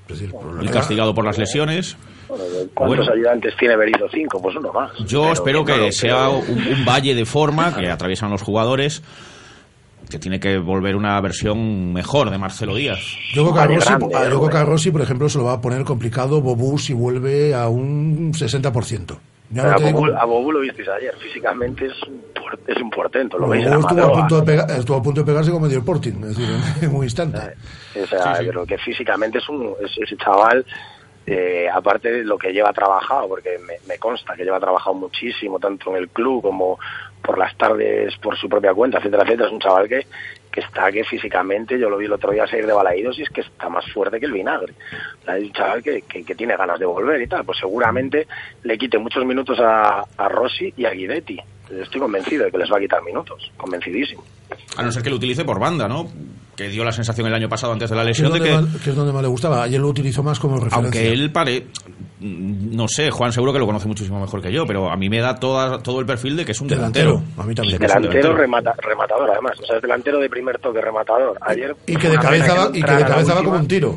[0.07, 1.97] Es decir, por Y la- castigado por las lesiones.
[2.75, 3.13] ¿Cuántos Bueno.
[3.13, 4.07] ayudantes tiene Berizzo?
[4.13, 4.91] Cinco, pues uno más.
[5.07, 8.43] Yo Pero espero que no, sea pero- un, un valle de forma que atraviesan los
[8.43, 9.03] jugadores,
[10.11, 12.99] que tiene que volver una versión mejor de Marcelo Díaz.
[13.33, 14.53] Yo creo, que a Vale, Rossi, grande, a- yo creo hombre.
[14.53, 17.69] que a Rossi, por ejemplo, se lo va a poner complicado Bobú si vuelve a
[17.69, 19.19] un 60%.
[19.51, 21.15] Ya no a, te digo- Bobu, a Bobu lo visteis ayer.
[21.17, 21.93] Físicamente es
[22.69, 23.37] es un portento.
[23.37, 25.51] Lo Bobú veis en la estuvo, a punto de pega- estuvo a punto de pegarse
[25.51, 26.49] con medio Sporting, es decir,
[26.83, 27.39] en un instante.
[28.03, 30.65] O sea, pero que físicamente es un, es- ese chaval
[31.27, 35.59] eh, aparte de lo que lleva trabajado, porque me, me consta que lleva trabajado muchísimo,
[35.59, 36.79] tanto en el club como
[37.25, 39.47] por las tardes por su propia cuenta, etcétera, etcétera.
[39.49, 40.07] Es un chaval que,
[40.53, 43.31] que está que físicamente, yo lo vi el otro día salir de Balaídos y es
[43.31, 44.75] que está más fuerte que el vinagre.
[45.23, 47.45] O sea, Es un chaval que, que, que tiene ganas de volver y tal.
[47.45, 48.27] Pues seguramente
[48.63, 51.39] le quite muchos minutos a, a Rossi y a Guidetti.
[51.71, 54.23] Estoy convencido de que les va a quitar minutos, convencidísimo.
[54.77, 56.07] A no ser que lo utilice por banda, ¿no?
[56.55, 58.85] Que dio la sensación el año pasado antes de la Que es, lesión de que,
[58.85, 59.63] que es donde más le gustaba.
[59.63, 60.79] Ayer lo utilizó más como referencia.
[61.01, 61.67] aunque él pare,
[62.21, 65.21] no sé, Juan seguro que lo conoce muchísimo mejor que yo, pero a mí me
[65.21, 67.23] da toda, todo el perfil de que es un delantero.
[67.37, 67.79] A mí también.
[67.79, 69.59] Delantero remata- rematador, además.
[69.61, 71.37] O sea, es delantero de primer toque rematador.
[71.41, 73.97] Ayer Y que de cabeza va, y que de cabeza va como un tiro.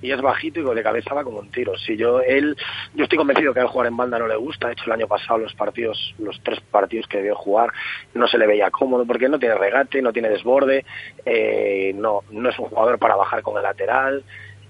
[0.00, 1.72] y es bajito y de cabeza va como un tiro.
[1.76, 2.56] Si yo él,
[2.94, 4.68] yo estoy convencido que a él jugar en banda no le gusta.
[4.68, 7.70] De hecho, el año pasado los partidos, los tres partidos que debió jugar,
[8.14, 10.84] no se le veía cómodo porque no tiene regate, no tiene desborde,
[11.24, 14.24] eh, no, no es un jugador para bajar con el lateral.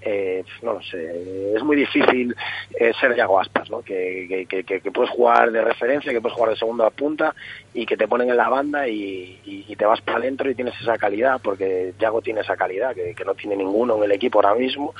[0.09, 2.33] Eh, no lo sé, es muy difícil
[2.79, 3.81] eh, ser Yago Aspas, ¿no?
[3.81, 7.35] Que, que, que- que- que puedes jugar de referencia, que puedes jugar de segunda punta
[7.79, 10.55] y que te ponen en la banda y, y- y te vas para adentro y
[10.55, 14.11] tienes esa calidad, porque Yago tiene esa calidad que, que no tiene ninguno en el
[14.13, 14.95] equipo ahora mismo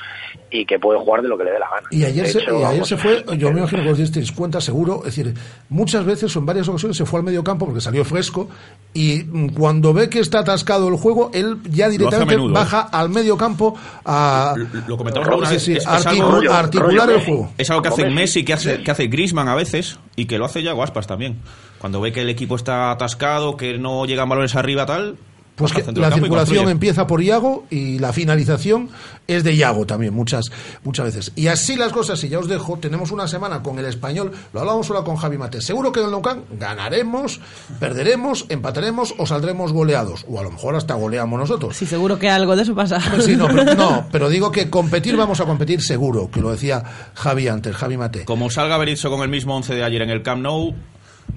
[0.48, 1.88] y que puede jugar de lo que le dé la gana.
[1.90, 4.98] Y ayer, se, y ayer se fue, yo me imagino que os disteis cuenta seguro,
[5.04, 5.34] es decir,
[5.70, 8.48] muchas veces o en varias ocasiones se fue al medio campo porque salió fresco
[8.94, 12.54] y mm, cuando ve que está atascado el juego, él ya directamente menudo, ¿eh?
[12.54, 14.54] baja al medio campo a,
[14.86, 17.50] Lo comentamos Sí, vez, sí, es- articular el juego.
[17.58, 20.44] Es algo que hace Messi, que hace, que hace Griezmann a veces y que lo
[20.44, 21.38] hace Yago Aspas también.
[21.78, 25.16] Cuando ve que el equipo está atascado, que no llegan balones arriba, tal.
[25.58, 28.90] Pues que la circulación empieza por Iago y la finalización
[29.26, 30.52] es de Iago también, muchas,
[30.84, 31.32] muchas veces.
[31.34, 34.60] Y así las cosas, y ya os dejo, tenemos una semana con el español, lo
[34.60, 35.60] hablábamos ahora con Javi Mate.
[35.60, 37.40] Seguro que en el Camp ganaremos,
[37.80, 40.24] perderemos, empataremos o saldremos goleados.
[40.28, 41.76] O a lo mejor hasta goleamos nosotros.
[41.76, 43.02] Sí, seguro que algo de eso pasa.
[43.10, 46.52] Pues sí, no, pero, no, pero digo que competir vamos a competir seguro, que lo
[46.52, 48.24] decía Javi antes, Javi Mate.
[48.24, 50.72] Como salga Berizzo con el mismo 11 de ayer en el Camp Nou,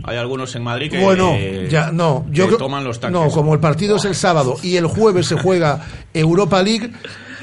[0.04, 1.36] hay algunos en Madrid que, Bueno,
[1.70, 3.20] ya no, yo que creo- toman los tanques.
[3.22, 6.92] no, como el partido es el sábado y el jueves se juega Europa League,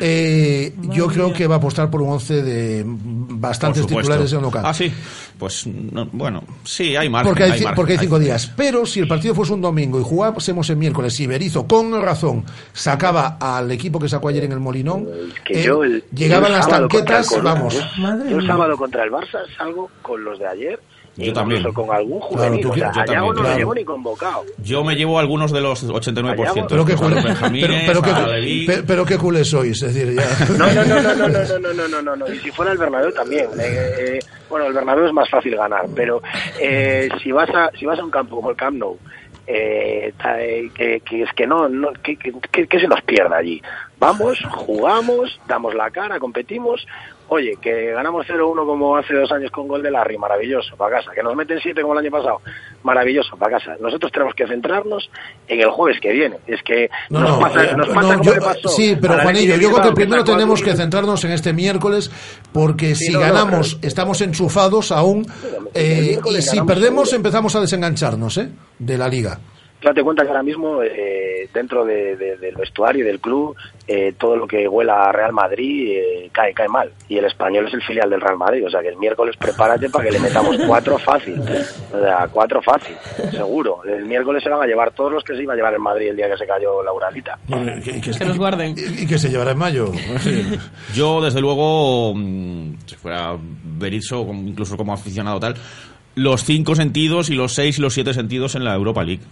[0.00, 4.62] eh, yo creo que va a apostar por un 11 de bastantes titulares en local.
[4.64, 4.92] Ah, sí.
[5.38, 7.30] Pues, no, bueno, sí, hay margen.
[7.30, 8.52] porque hay, hay ci- margen, porque hay hay- cinco días.
[8.56, 12.44] Pero si el partido fuese un domingo y jugásemos el miércoles y Berizzo, con razón,
[12.72, 15.06] sacaba al equipo que sacó ayer en el Molinón,
[15.44, 17.74] que eh, yo el, llegaban yo el las el tanquetas, vamos.
[17.74, 20.80] yo- yo el sábado contra el Barça salgo con los de ayer
[21.18, 21.72] Yo incluso también.
[21.72, 22.60] con algún Claro, juvenil.
[22.62, 23.48] tú o sea, yo a Yago también, no claro.
[23.50, 24.44] lo llevo ni convocado.
[24.58, 26.66] Yo me llevo algunos de los 89%.
[26.68, 28.26] Pero qué benjamines, pero, pero
[28.66, 30.22] pero, pero qué culé sois, es decir, ya.
[30.58, 32.32] No, no, no, no, no, no, no, no, no, no, no.
[32.32, 33.46] Y si fuera el Bernabéu también.
[33.58, 36.22] Eh, eh, bueno, el Bernabéu es más fácil ganar, pero
[36.60, 38.96] eh, si vas a si vas a un campo como el Camp Nou,
[39.46, 43.36] eh, eh, que, que es que no, no que, que- que- que se nos pierda
[43.38, 43.60] allí.
[43.98, 46.86] Vamos, jugamos, damos la cara, competimos.
[47.30, 51.10] Oye, que ganamos 0-1 como hace dos años con gol de Larry, maravilloso, para casa.
[51.14, 52.40] Que nos meten 7 como el año pasado,
[52.82, 53.76] maravilloso, para casa.
[53.80, 55.10] Nosotros tenemos que centrarnos
[55.46, 56.36] en el jueves que viene.
[56.46, 58.96] Es que No, nos no, pasa, eh, nos no, pasa como yo- le pasó sí,
[59.00, 62.10] pero Juanillo, yo creo que primero tenemos que centrarnos en este miércoles,
[62.52, 65.26] porque Sí, si no, no, ganamos estamos enchufados aún,
[65.74, 68.48] eh, y si perdemos empezamos a desengancharnos ¿eh?
[68.78, 69.38] de la liga.
[69.80, 73.54] Date cuenta que ahora mismo eh, dentro de- de- del vestuario y del club
[73.86, 77.68] eh, todo lo que huela a Real Madrid eh, cae cae mal y el español
[77.68, 80.18] es el filial del Real Madrid o sea que el miércoles prepárate para que le
[80.18, 82.96] metamos cuatro fácil o sea cuatro fácil
[83.30, 85.82] seguro el miércoles se van a llevar todos los que se iba a llevar en
[85.82, 88.74] Madrid el día que se cayó Lauralita Y que, y que- Que los guarden.
[88.76, 89.92] y- y que se llevará en mayo.
[90.94, 95.54] Yo, desde luego, mm, si fuera Berizzo, incluso como aficionado tal,
[96.18, 99.22] los cinco sentidos y los seis y los siete sentidos en la Europa League.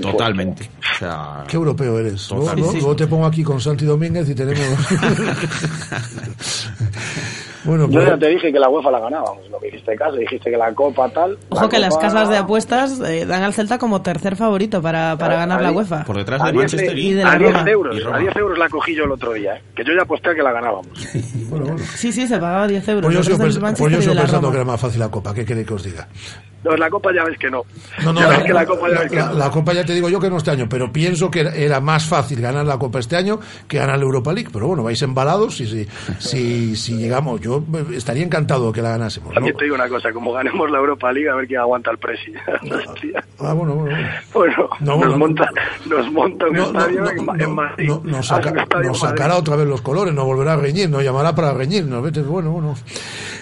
[0.00, 0.68] Totalmente.
[0.94, 2.28] O sea, Qué europeo eres.
[2.28, 2.56] Total.
[2.56, 2.76] Sí, sí.
[2.78, 4.68] luego te pongo aquí con Santi Domínguez y tenemos...
[7.64, 10.16] bueno, yo pues- ya te dije que la UEFA la ganábamos no me hiciste caso
[10.16, 13.52] dijiste que la Copa tal Ojo la que las casas de apuestas eh, dan al
[13.54, 16.04] Celta como tercer favorito para, para ganar a la UEFA.
[16.04, 17.70] por detrás de 10 Manchester y de la a 10 Roma.
[17.70, 19.62] euros, a 10 euros la cogí yo el otro día, ¿eh?
[19.74, 20.86] que yo ya aposté a que la ganábamos.
[21.96, 23.02] Sí, sí, se pagaba 10 euros.
[23.12, 25.34] Pues yo sigo, pens- pues yo sigo pensando que era más fácil la Copa.
[25.34, 26.08] ¿Qué queréis que os diga?
[26.62, 27.62] No, la Copa ya ves que no.
[28.04, 29.32] No, no, ya la, ves que la Copa ya la- ves que la- no.
[29.38, 32.04] la Copa ya te digo yo que no este año, pero pienso que era, más
[32.04, 34.50] fácil ganar la Copa este año que ganar la Europa League.
[34.52, 35.88] Pero bueno, vais embalados y si,
[36.18, 39.32] si, si llegamos, yo eh, estaría encantado de que la ganásemos.
[39.32, 41.98] También te digo una cosa, como ganemos la Europa League, a ver quién aguanta el
[41.98, 42.32] presi.
[43.38, 43.96] Ah, bueno, bueno.
[44.34, 45.48] Bueno, No, nos, monta,
[45.86, 47.88] nos monta un estadio en, en Madrid.
[47.88, 49.16] no, nos, Ah, saca- un estadio nos Madrid.
[49.18, 52.02] sacará otra vez los colores, nos volverá a reñir, nos llamará para reñirnos.
[52.02, 52.74] Vete, bueno, bueno.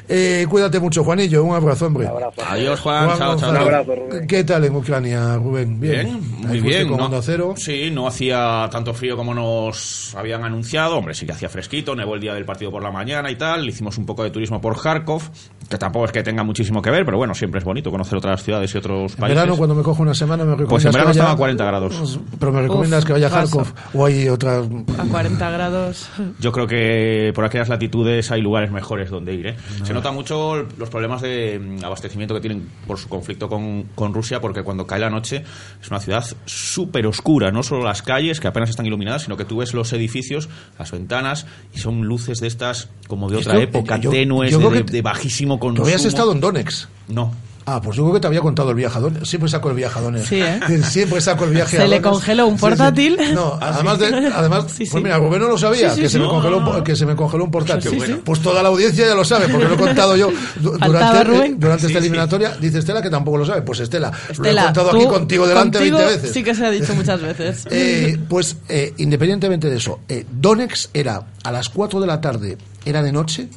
[0.08, 1.42] Eh, cuídate mucho, Juanillo.
[1.44, 2.08] Un abrazo, hombre.
[2.48, 3.07] Adiós, Juan.
[3.16, 3.52] Chao, chao.
[3.52, 4.26] Gonzalo.
[4.28, 5.80] ¿Qué tal en Ucrania, Rubén?
[5.80, 6.88] Bien, Bien, muy bien.
[6.88, 7.22] con ¿no?
[7.22, 7.54] Cero.
[7.56, 10.96] Sí, no hacía tanto frío como nos habían anunciado.
[10.98, 13.68] Hombre, sí que hacía fresquito, nevó el día del partido por la mañana y tal.
[13.68, 15.22] Hicimos un poco de turismo por Kharkov,
[15.68, 18.42] que tampoco es que tenga muchísimo que ver, pero bueno, siempre es bonito conocer otras
[18.42, 19.36] ciudades y otros En países.
[19.36, 21.64] verano, cuando me cojo una semana, me recomiendas Pues en verano que estaba a 40
[21.64, 22.20] grados.
[22.38, 23.30] Pero me recomiendas Uf, que vaya a.
[23.30, 24.66] Kharkov o hay otras...
[24.98, 26.08] A 40 grados.
[26.40, 29.46] Yo creo que por aquellas latitudes hay lugares mejores donde ir.
[29.48, 29.56] ¿eh?
[29.84, 34.12] Se nota mucho los problemas de mm, abastecimiento que tienen por su conflicto con, con
[34.12, 35.44] Rusia, porque cuando cae la noche
[35.80, 37.50] es una ciudad súper oscura.
[37.50, 40.48] No solo las calles, que apenas están iluminadas, sino que tú ves los edificios,
[40.78, 44.58] las ventanas, y son luces de estas como de otra Esto, época, yo- tenues, yo
[44.70, 45.86] de, que bajísimo ¿Tú consumo.
[45.86, 46.88] habías estado en Donetsk?
[47.08, 47.32] No.
[47.70, 49.24] Ah, pues yo creo que te había contado el Donetsk.
[49.26, 50.28] Siempre saco el viaje a Donetsk.
[50.28, 50.60] Sí, ¿eh?
[50.84, 52.60] Siempre saco el viaje a Se le congeló un Sí, sí.
[52.60, 53.18] portátil.
[53.34, 54.90] No, Ah, además, de, además Sí, sí.
[54.90, 57.14] pues mira, Rubén no lo sabía, Sí, sí, que, se me congeló, que se me
[57.14, 57.90] congeló un portátil.
[57.90, 58.20] Sí, sí.
[58.24, 61.52] Pues toda la audiencia ya lo sabe, porque lo he contado yo durante, Rubén.
[61.52, 62.56] eh, durante esta eliminatoria.
[62.58, 63.62] Dice Estela que tampoco lo sabe.
[63.62, 66.32] Pues Estela, lo he contado aquí contigo delante contigo 20 veces.
[66.32, 67.66] Sí que se ha dicho muchas veces.
[67.70, 72.56] Eh, pues eh, independientemente de eso, eh, Donetsk era a las 4 de la tarde,
[72.84, 73.48] era de noche,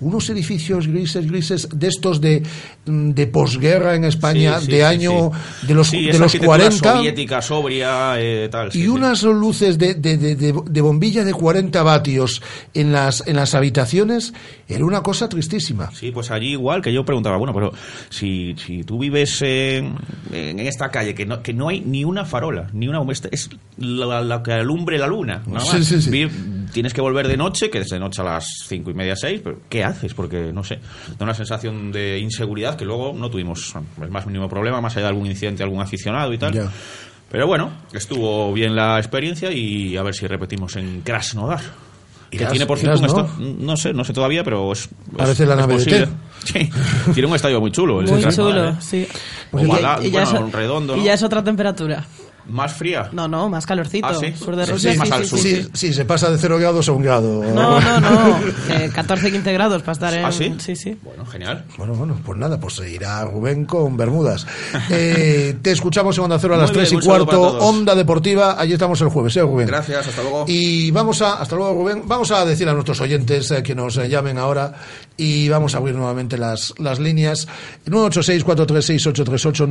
[0.00, 2.42] unos edificios grises, grises, de estos de,
[2.84, 5.66] mm, de posguerra en España, Sí, sí, de año sí.
[5.68, 6.96] de los, de los arquitectura 40.
[6.96, 8.70] soviética, sobria, eh, tal.
[8.74, 12.42] Y unas luces de, de, de, de- de bombilla de 40 vatios
[12.74, 14.34] en las, en las habitaciones,
[14.68, 15.90] era una cosa tristísima.
[15.92, 17.72] Sí, pues allí igual que yo preguntaba, bueno, pero
[18.08, 19.94] si, si tú vives en,
[20.32, 23.50] en esta calle que no, que no hay ni una farola, ni una es, es
[23.78, 25.86] la, la que alumbre la luna, nada Sí, más.
[25.86, 26.28] sí, sí.
[26.72, 29.40] Tienes que volver de noche, que es de noche a las cinco y media, seis,
[29.42, 30.14] pero ¿qué haces?
[30.14, 30.80] Porque, no sé,
[31.16, 33.72] da una sensación de inseguridad que luego no tuvimos
[34.02, 36.70] el más mínimo problema, más allá de algún incidente, algún aficionado y tal.
[37.30, 41.60] Pero bueno, estuvo bien la experiencia y a ver si repetimos en Krasnodar.
[42.30, 43.24] Que Irás- tiene, por cierto, un irás, ¿no?
[43.26, 43.56] estadio.
[43.60, 44.88] No sé, no sé todavía, pero es.
[45.16, 46.08] Parece es- la es nave de.
[46.46, 46.70] Sí,
[47.12, 48.00] tiene un estadio muy chulo.
[48.00, 48.74] el Muy chulo, ¿eh?
[48.80, 49.06] sí.
[49.52, 50.94] Ovalado, Y ya- y ya bueno, es- redondo.
[50.96, 51.04] Y ¿no?
[51.04, 52.04] ya es otra temperatura.
[52.48, 53.08] Más fría.
[53.12, 54.06] No, no, más calorcito.
[54.06, 54.32] Ah, ¿sí?
[54.36, 55.70] Sur de Sí, Rusia, sí, más sí, al sí, sur.
[55.74, 57.42] sí, se pasa de 0 grados a un grado.
[57.44, 58.38] No, no, no.
[58.70, 60.24] Eh, 14, 15 grados para estar en.
[60.24, 60.54] ¿Ah, sí?
[60.58, 60.96] Sí, sí.
[61.02, 61.64] Bueno, genial.
[61.76, 64.46] Bueno, bueno, pues nada, pues se irá Rubén con Bermudas.
[64.90, 67.58] Eh, te escuchamos en Onda Cero a las Muy bien, 3 y cuarto.
[67.58, 69.66] Onda Deportiva, allí estamos el jueves, ¿eh, Rubén?
[69.66, 70.44] Gracias, hasta luego.
[70.46, 73.96] Y vamos a, hasta luego Rubén, vamos a decir a nuestros oyentes eh, que nos
[73.96, 74.72] eh, llamen ahora
[75.16, 77.48] y vamos a abrir nuevamente las, las líneas
[77.86, 79.66] 986-436-838,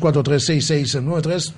[0.00, 1.52] 986-436-693,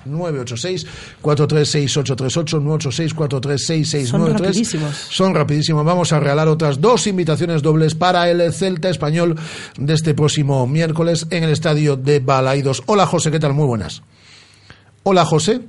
[0.57, 4.05] 986-436-838, 986-436-693.
[4.05, 4.95] Son rapidísimos.
[4.95, 5.85] Son rapidísimos.
[5.85, 9.35] Vamos a regalar otras dos invitaciones dobles para el Celta Español
[9.77, 12.83] de este próximo miércoles en el estadio de Balaidos.
[12.87, 13.53] Hola José, ¿qué tal?
[13.53, 14.01] Muy buenas.
[15.03, 15.61] Hola José.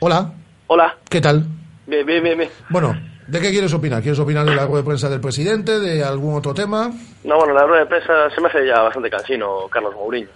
[0.00, 0.32] Hola,
[0.66, 0.96] Hola.
[1.08, 1.44] ¿qué tal?
[1.86, 2.50] Bien, bien, bien, bien.
[2.70, 2.94] Bueno,
[3.26, 4.00] ¿de qué quieres opinar?
[4.00, 5.78] ¿Quieres opinar de la rueda de prensa del presidente?
[5.78, 6.90] ¿De algún otro tema?
[7.24, 10.28] No, bueno, la rueda de prensa se me hace ya bastante cansino, Carlos Mourinho,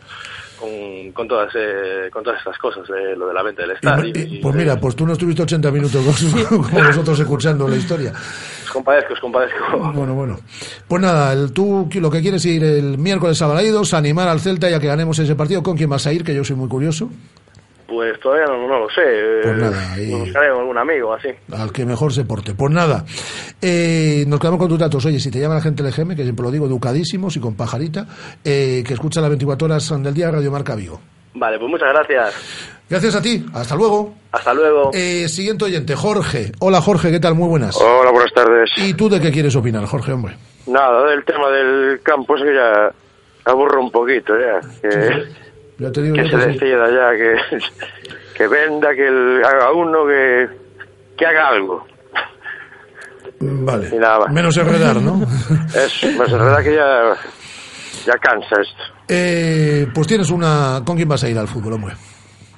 [0.59, 4.13] con, con, todas, eh, con todas estas cosas, de lo de la venta del estadio.
[4.15, 7.77] Y- y- pues mira, pues tú no estuviste 80 minutos con, con nosotros escuchando la
[7.77, 8.13] historia.
[8.65, 9.93] Os compadezco, os compadezco.
[9.93, 10.39] Bueno, bueno.
[10.89, 14.69] Pues nada, el, tú lo que quieres ir el miércoles a Balaidos, animar al Celta
[14.71, 15.63] ya que ganemos ese partido.
[15.63, 16.25] ¿Con quién vas a ir?
[16.25, 17.11] Que yo soy muy curioso.
[17.87, 19.03] Pues todavía no, no lo sé.
[19.05, 21.29] eh, Pues nada, ahí- Buscaré a algún amigo así.
[21.53, 22.55] Al que mejor se porte.
[22.55, 23.05] Pues nada,
[23.61, 25.05] eh, nos quedamos con tus datos.
[25.05, 27.55] Oye, si te llama la gente del GM, que siempre lo digo, educadísimos y con
[27.57, 28.07] pajarita,
[28.45, 31.01] eh, que escucha las 24 horas del día Radio Marca Vigo.
[31.35, 32.35] Vale, pues muchas gracias.
[32.89, 33.45] Gracias a ti.
[33.53, 34.15] Hasta luego.
[34.33, 34.91] Hasta luego.
[34.95, 36.53] Eh, siguiente oyente, Jorge.
[36.61, 37.35] Hola, Jorge, ¿qué tal?
[37.35, 37.77] Muy buenas.
[37.81, 38.71] Hola, buenas tardes.
[38.77, 40.37] ¿Y tú de qué quieres opinar, Jorge, hombre?
[40.67, 42.93] Nada, del tema del campo es que ya
[43.51, 44.61] aburro un poquito ya.
[44.81, 45.25] Que,
[45.79, 46.59] Ya te digo que yo se que sí.
[46.59, 47.59] decida ya, que,
[48.37, 50.49] que venda, que el- haga uno, que,
[51.17, 51.87] que haga algo.
[53.41, 53.89] Vale.
[53.93, 54.33] Y nada más.
[54.33, 55.23] Menos enredar, ¿no?
[55.75, 57.15] Es, pues en verdad que ya,
[58.07, 58.83] ya cansa esto.
[59.09, 60.83] Eh, pues tienes una...
[60.85, 61.95] ¿Con quién vas a ir al fútbol, hombre?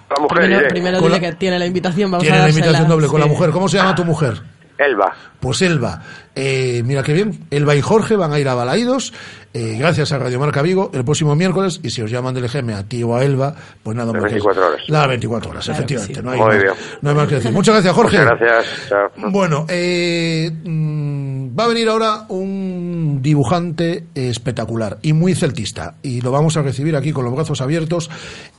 [0.08, 0.68] La mujer Primero, iré.
[0.68, 2.10] primero dile la- que tiene la invitación.
[2.10, 3.50] Vamos Tiene a la invitación doble con la mujer.
[3.50, 4.34] ¿Cómo se llama tu mujer?
[4.78, 5.12] Elba.
[5.40, 6.02] Pues Elba.
[6.34, 7.46] Eh, mira qué bien.
[7.50, 9.12] Elba y Jorge van a ir a Balaídos.
[9.58, 11.80] Eh, gracias a Radio Marca Vigo el próximo miércoles.
[11.82, 14.24] Y si os llaman del EGM a ti o a Elba, pues nada, que es-
[14.24, 14.80] 24 horas.
[14.88, 16.14] Las 24 horas, Claro efectivamente.
[16.14, 16.22] sí.
[16.22, 16.74] No, hay Muy más, bien.
[17.00, 17.52] no hay más que decir.
[17.52, 18.18] Muchas gracias, Jorge.
[18.18, 18.88] Muchas gracias.
[18.88, 19.30] Chao.
[19.30, 26.30] Bueno, eh, mm, va a venir ahora un dibujante espectacular y muy celtista y lo
[26.30, 28.10] vamos a recibir aquí con los brazos abiertos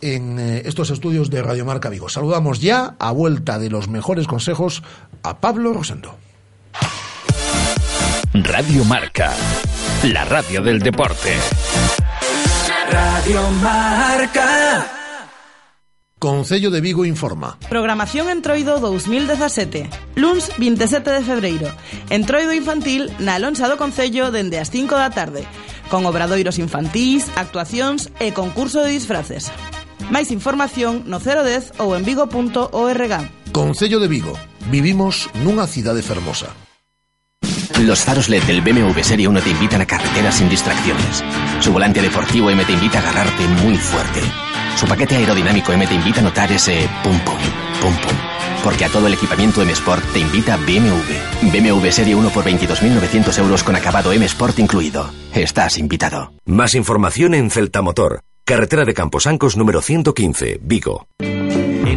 [0.02, 2.10] en eh, estos estudios de Radio Marca Vigo.
[2.10, 4.82] Saludamos ya a vuelta de los mejores consejos
[5.24, 6.16] a Pablo Rosendo.
[8.34, 9.34] Radio Marca,
[10.14, 11.34] la radio del deporte.
[12.90, 14.88] Radio Marca.
[16.20, 17.58] Concello de Vigo informa.
[17.70, 19.90] Programación Entroido 2017.
[20.16, 21.68] Luns 27 de febreiro.
[22.10, 25.46] Entroido infantil na Lonxa do Concello dende as 5 da tarde.
[25.92, 29.52] Con obradoiros infantís, actuacións e concurso de disfraces.
[30.10, 33.14] Máis información no 010 ou en vigo.org.
[33.52, 34.34] Concello de Vigo.
[34.72, 36.67] Vivimos nunha cidade fermosa.
[37.82, 41.24] Los faros LED del BMW Serie 1 te invitan a carreteras sin distracciones.
[41.60, 44.20] Su volante deportivo M te invita a agarrarte muy fuerte.
[44.76, 47.38] Su paquete aerodinámico M te invita a notar ese pum pum,
[47.80, 48.18] pum pum.
[48.64, 51.52] Porque a todo el equipamiento M Sport te invita BMW.
[51.52, 55.12] BMW Serie 1 por 22.900 euros con acabado M Sport incluido.
[55.36, 56.34] Estás invitado.
[56.46, 61.06] Más información en Celtamotor, carretera de Camposancos número 115, Vigo.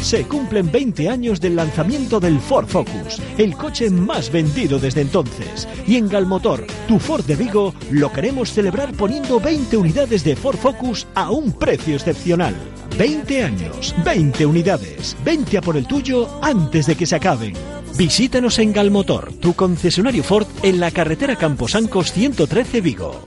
[0.00, 5.68] Se cumplen 20 años del lanzamiento del Ford Focus, el coche más vendido desde entonces.
[5.86, 10.56] Y en Galmotor, tu Ford de Vigo, lo queremos celebrar poniendo 20 unidades de Ford
[10.56, 12.54] Focus a un precio excepcional.
[12.96, 15.16] 20 años, 20 unidades.
[15.22, 17.52] 20 a por el tuyo antes de que se acaben.
[17.98, 23.26] Visítanos en Galmotor, tu concesionario Ford en la carretera Camposancos 113 Vigo.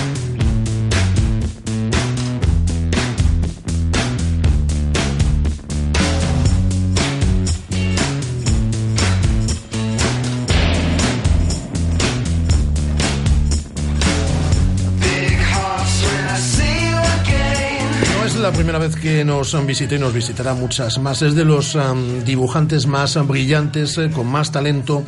[18.41, 21.21] La primera vez que nos visita y nos visitará muchas más.
[21.21, 25.03] Es de los um, dibujantes más brillantes, eh, con más talento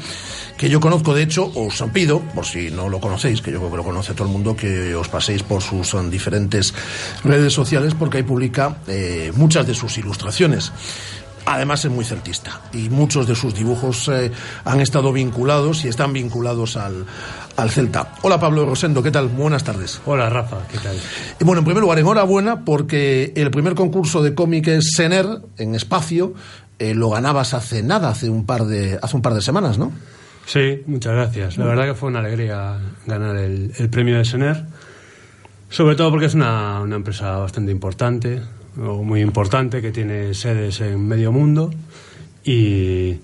[0.55, 1.15] que yo conozco.
[1.15, 4.14] De hecho, os pido, por si no lo conocéis, que yo creo que lo conoce
[4.14, 6.76] todo el mundo, que os paséis por sus diferentes
[7.23, 10.72] redes sociales porque ahí publica eh, muchas de sus ilustraciones.
[11.45, 14.32] Además es muy celtista y muchos de sus dibujos eh,
[14.64, 17.06] han estado vinculados y están vinculados al,
[17.57, 18.14] al Celta.
[18.22, 19.28] Hola Pablo Rosendo, ¿qué tal?
[19.28, 20.02] Buenas tardes.
[20.06, 20.95] Hola Rafa, ¿qué tal?
[21.40, 25.26] Y bueno, en primer lugar, enhorabuena porque el primer concurso de cómic es Sener
[25.57, 26.34] en espacio
[26.80, 29.91] eh, lo ganabas hace nada, hace un par de hace un par de semanas, ¿no?
[30.45, 31.57] Sí, muchas gracias.
[31.57, 34.65] La verdad que fue una alegría ganar el, el premio de Sener,
[35.70, 38.41] sobre todo porque es una, una empresa bastante importante,
[38.75, 41.71] muy importante, que tiene sedes en medio mundo
[42.43, 43.15] y,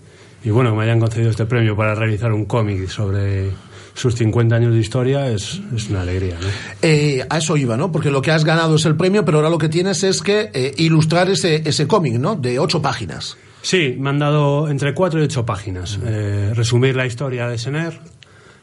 [0.43, 3.51] y bueno, que me hayan concedido este premio para realizar un cómic sobre
[3.99, 6.38] sus 50 años de historia es, es una alegría.
[6.41, 6.47] ¿no?
[6.81, 7.91] Eh, a eso iba, ¿no?
[7.91, 10.49] Porque lo que has ganado es el premio, pero ahora lo que tienes es que
[10.53, 12.35] eh, ilustrar ese, ese cómic, ¿no?
[12.35, 13.38] De ocho páginas.
[13.61, 15.99] Sí, me han dado entre cuatro y ocho páginas.
[16.05, 17.99] Eh, resumir la historia de Sener.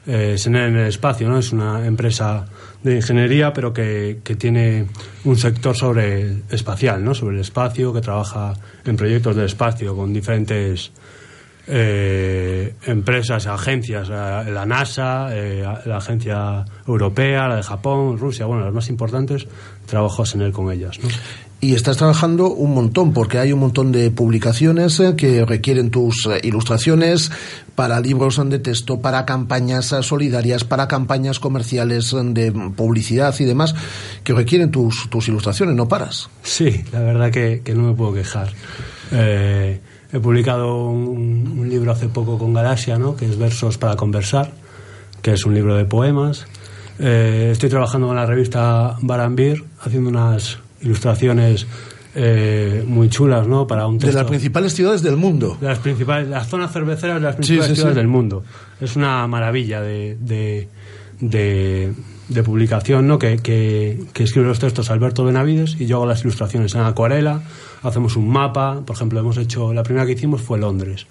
[0.06, 1.36] Sener en el espacio, ¿no?
[1.36, 2.46] Es una empresa
[2.82, 4.86] de ingeniería, pero que, que tiene
[5.24, 7.14] un sector sobre espacial, ¿no?
[7.14, 8.54] Sobre el espacio, que trabaja
[8.84, 10.92] en proyectos del espacio con diferentes
[11.68, 18.72] eh, empresas, agencias, la, NASA, eh, la agencia europea, la de Japón, Rusia, bueno, las
[18.72, 19.48] más importantes,
[19.86, 20.98] trabajo en él con ellas.
[21.02, 21.08] ¿no?
[21.66, 26.26] Y estás trabajando un montón, porque hay un montón de publicaciones eh, que requieren tus
[26.26, 27.32] eh, ilustraciones
[27.74, 33.74] para libros de texto, para campañas eh, solidarias, para campañas comerciales de publicidad y demás,
[34.22, 36.30] que requieren tus, tus ilustraciones, no paras.
[36.44, 38.52] Sí, la verdad que, no me puedo quejar.
[39.10, 39.80] Eh,
[40.12, 43.16] he publicado un, un libro hace poco con Galaxia, ¿no?
[43.16, 44.52] que es Versos para Conversar,
[45.20, 46.46] que es un libro de poemas.
[47.00, 51.66] Estoy trabajando con la revista Barambir, haciendo unas ilustraciones
[52.14, 53.66] eh, muy chulas, ¿no?
[53.66, 54.18] Para un De texto.
[54.20, 55.58] las principales ciudades del mundo.
[55.60, 57.98] De las principales, las zonas cerveceras de las principales Sí, sí, ciudades sí.
[57.98, 58.42] del mundo.
[58.80, 60.68] Es una maravilla de, de,
[61.20, 61.92] de,
[62.28, 63.18] de publicación, ¿no?
[63.18, 67.42] Que, que, que escribe los textos Alberto Benavides y yo hago las ilustraciones en acuarela.
[67.82, 71.06] Hacemos un mapa, por ejemplo, hemos hecho, la primera que hicimos fue Londres.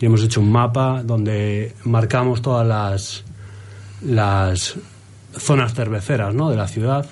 [0.00, 3.22] Y hemos hecho un mapa donde marcamos todas las,
[4.04, 4.76] las
[5.38, 6.50] zonas cerveceras ¿no?
[6.50, 7.06] de la ciudad,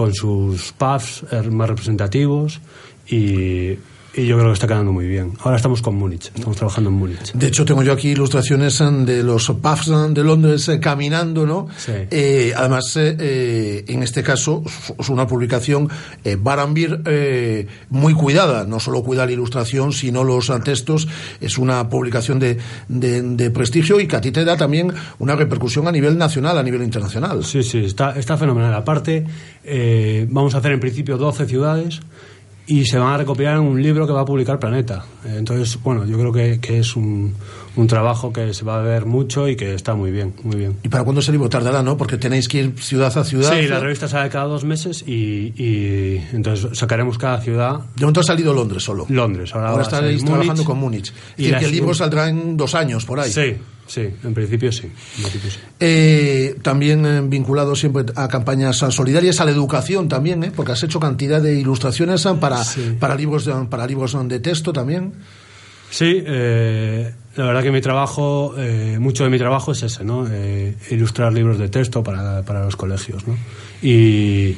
[0.00, 2.58] con sus pubs eh, más representativos
[3.06, 3.72] y,
[4.14, 5.32] y yo creo que está quedando muy bien.
[5.40, 7.32] Ahora estamos con Múnich, estamos trabajando en Múnich.
[7.32, 11.46] De hecho, tengo yo aquí ilustraciones eh, de los pubs eh, de Londres eh, caminando,
[11.46, 11.68] ¿no?
[11.76, 11.92] Sí.
[12.10, 14.64] Eh, además, eh, en este caso,
[14.98, 15.88] es una publicación
[16.24, 17.02] eh, Barambir
[17.90, 18.64] muy cuidada.
[18.64, 21.06] No solo cuida la ilustración, sino los textos.
[21.40, 22.58] Es una publicación de,
[22.88, 26.58] de, de prestigio y que a ti te da también una repercusión a nivel nacional,
[26.58, 27.44] a nivel internacional.
[27.44, 28.74] Sí, sí, está, está fenomenal.
[28.74, 29.24] Aparte,
[30.28, 32.00] vamos a hacer en principio 12 ciudades
[32.70, 35.04] y se van a recopilar en un libro que va a publicar Planeta.
[35.24, 37.34] Entonces, bueno, yo creo que, que es un,
[37.76, 40.76] un trabajo que se va a ver mucho y que está muy bien, muy bien.
[40.82, 41.96] ¿Y para cuándo ese libro tardará, no?
[41.96, 43.52] Porque tenéis que ir ciudad a ciudad.
[43.52, 47.80] Sí, la revista sale cada dos meses y, y entonces sacaremos cada ciudad.
[47.96, 49.06] De momento ha salido Londres solo.
[49.08, 50.66] Londres, ahora, Ahora estaréis trabajando Múnich.
[50.66, 51.12] con Múnich.
[51.36, 53.30] Y decir, que el libro saldrá en dos años, por ahí.
[53.30, 53.56] Sí,
[53.86, 54.86] sí, en principio sí.
[54.86, 55.58] en principio sí.
[55.78, 60.52] Eh, también eh, vinculado siempre a campañas solidarias, a la educación también, ¿eh?
[60.54, 62.62] porque has hecho cantidad de ilustraciones eh, para,
[62.98, 65.12] para libros de, para libros de texto también.
[65.90, 70.26] Sí, eh, la verdad que mi trabajo, eh, mucho de mi trabajo es ese, ¿no?
[70.30, 73.36] Eh, ilustrar libros de texto para, para los colegios, ¿no?
[73.82, 74.56] Y,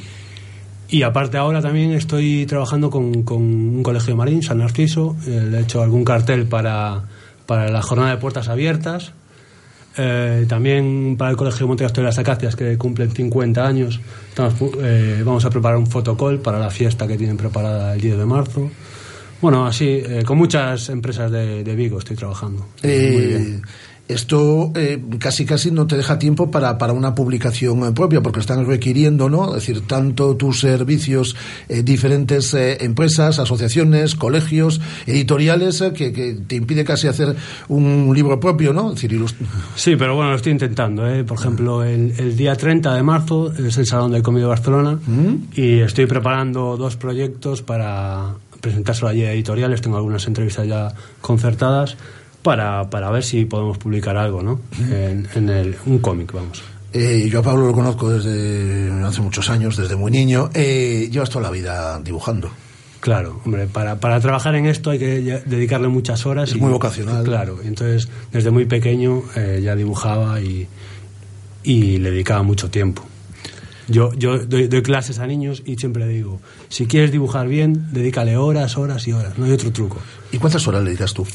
[0.89, 5.57] y aparte ahora también estoy trabajando con, con un colegio marín, San Narciso, eh, le
[5.57, 7.03] he hecho algún cartel para,
[7.45, 9.11] para la jornada de puertas abiertas,
[9.97, 14.53] eh, también para el Colegio Monte Castro de las Acacias, que cumplen 50 años, estamos,
[14.83, 18.25] eh, vamos a preparar un fotocall para la fiesta que tienen preparada el 10 de
[18.25, 18.71] marzo.
[19.43, 22.61] Bueno, así, eh, con muchas empresas de, de Vigo estoy trabajando.
[22.81, 23.61] Muy Eh, bien.
[24.07, 28.39] esto eh, casi casi no te deja tiempo para, para una publicación eh, propia, porque
[28.39, 29.47] están requiriendo, ¿no?
[29.49, 31.35] Es decir, tanto tus servicios,
[31.67, 37.35] diferentes empresas, asociaciones, colegios, editoriales, que, que te impide casi hacer
[37.67, 38.89] un libro propio, ¿no?
[38.93, 39.35] Es decir, ilust-
[39.75, 41.05] Sí, pero bueno, lo estoy intentando.
[41.05, 41.25] ¿eh?
[41.25, 44.99] Por ejemplo, el, el día 30 de marzo es el Salón del Cómic de Barcelona
[45.53, 49.81] y estoy preparando dos proyectos para presentárselo allí a editoriales.
[49.81, 51.97] Tengo algunas entrevistas ya concertadas
[52.41, 54.61] para, para ver si podemos publicar algo, ¿no?
[54.89, 56.63] En, en el, un cómic, vamos.
[56.93, 60.49] Eh, yo a Pablo lo conozco desde hace muchos años, desde muy niño.
[60.53, 62.49] Eh, llevas toda la vida dibujando.
[63.01, 66.51] Claro, hombre, para, para trabajar en esto hay que dedicarle muchas horas.
[66.51, 67.25] Es muy vocacional.
[67.25, 70.67] Claro, y entonces desde muy pequeño eh, ya dibujaba y,
[71.63, 73.03] y le dedicaba mucho tiempo.
[73.87, 76.39] Yo, yo doy, doy clases a niños y siempre digo,
[76.69, 79.97] si quieres dibujar bien, dedícale horas, horas y horas, no hay otro truco.
[80.31, 81.27] ¿Y cuántas horas le dedicas tú?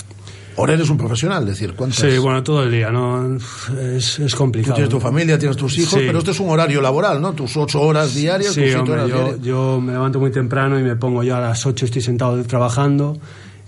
[0.57, 2.01] Ahora eres un profesional, es decir, ¿cuántas?
[2.01, 3.37] Sí, bueno, todo el día, ¿no?
[3.37, 4.75] Es, es Tú complicado.
[4.75, 6.05] tienes tu familia, tienes tus hijos, Sí.
[6.07, 7.33] pero esto es un horario laboral, ¿no?
[7.33, 9.41] Tus ocho horas diarias, Sí, tus hombre, horas yo, diarias.
[9.43, 13.19] yo me levanto muy temprano y me pongo yo a las 8, estoy sentado trabajando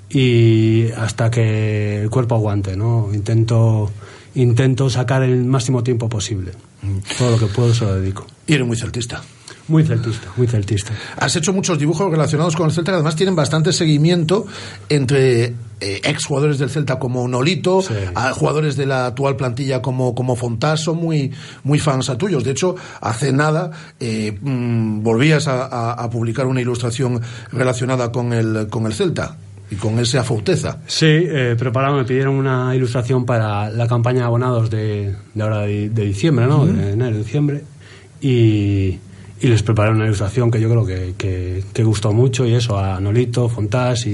[0.09, 3.11] y hasta que el cuerpo aguante, ¿no?
[3.15, 3.91] Intento,
[4.35, 6.53] intento sacar el máximo tiempo posible.
[7.19, 8.27] Todo lo que puedo se lo dedico.
[8.47, 9.23] Y eres muy celtista.
[9.69, 10.93] Muy celtista, muy celtista.
[11.17, 14.45] Has hecho muchos dibujos relacionados con el Celta que además tienen bastante seguimiento
[14.89, 15.45] entre
[15.81, 17.81] eh, ex jugadores del Celta como Nolito,
[18.17, 21.31] a jugadores de la actual plantilla como, como Fontás, son muy,
[21.63, 22.43] muy fans a tuyos.
[22.43, 23.71] De hecho, hace nada
[24.01, 27.21] eh, mm, volvías a, a- a publicar una ilustración
[27.53, 29.37] relacionada con el, con el Celta
[29.71, 30.79] y con ese Afauteza.
[30.87, 35.61] Sí, eh, prepararon, me pidieron una ilustración para la campaña de abonados de, de ahora
[35.61, 36.67] de, de diciembre, ¿no?
[36.67, 37.63] De enero, diciembre.
[38.21, 38.99] Y,
[39.41, 42.79] y les preparé una ilustración que yo creo que, que, que gustó mucho y eso,
[42.79, 44.11] a Nolito, Fontás y,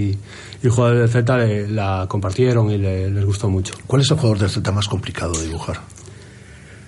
[0.63, 3.75] y el jugador del Celta le- la compartieron y le- les gustó mucho.
[3.87, 5.79] ¿Cuál es el jugador del Celta más complicado de dibujar?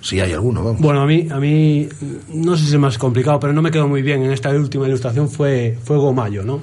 [0.01, 0.81] Si hay alguno, vamos.
[0.81, 1.89] Bueno, a mí, a mí
[2.29, 4.87] no sé si es más complicado, pero no me quedó muy bien en esta última
[4.87, 6.61] ilustración fue, fue Gomayo, ¿no?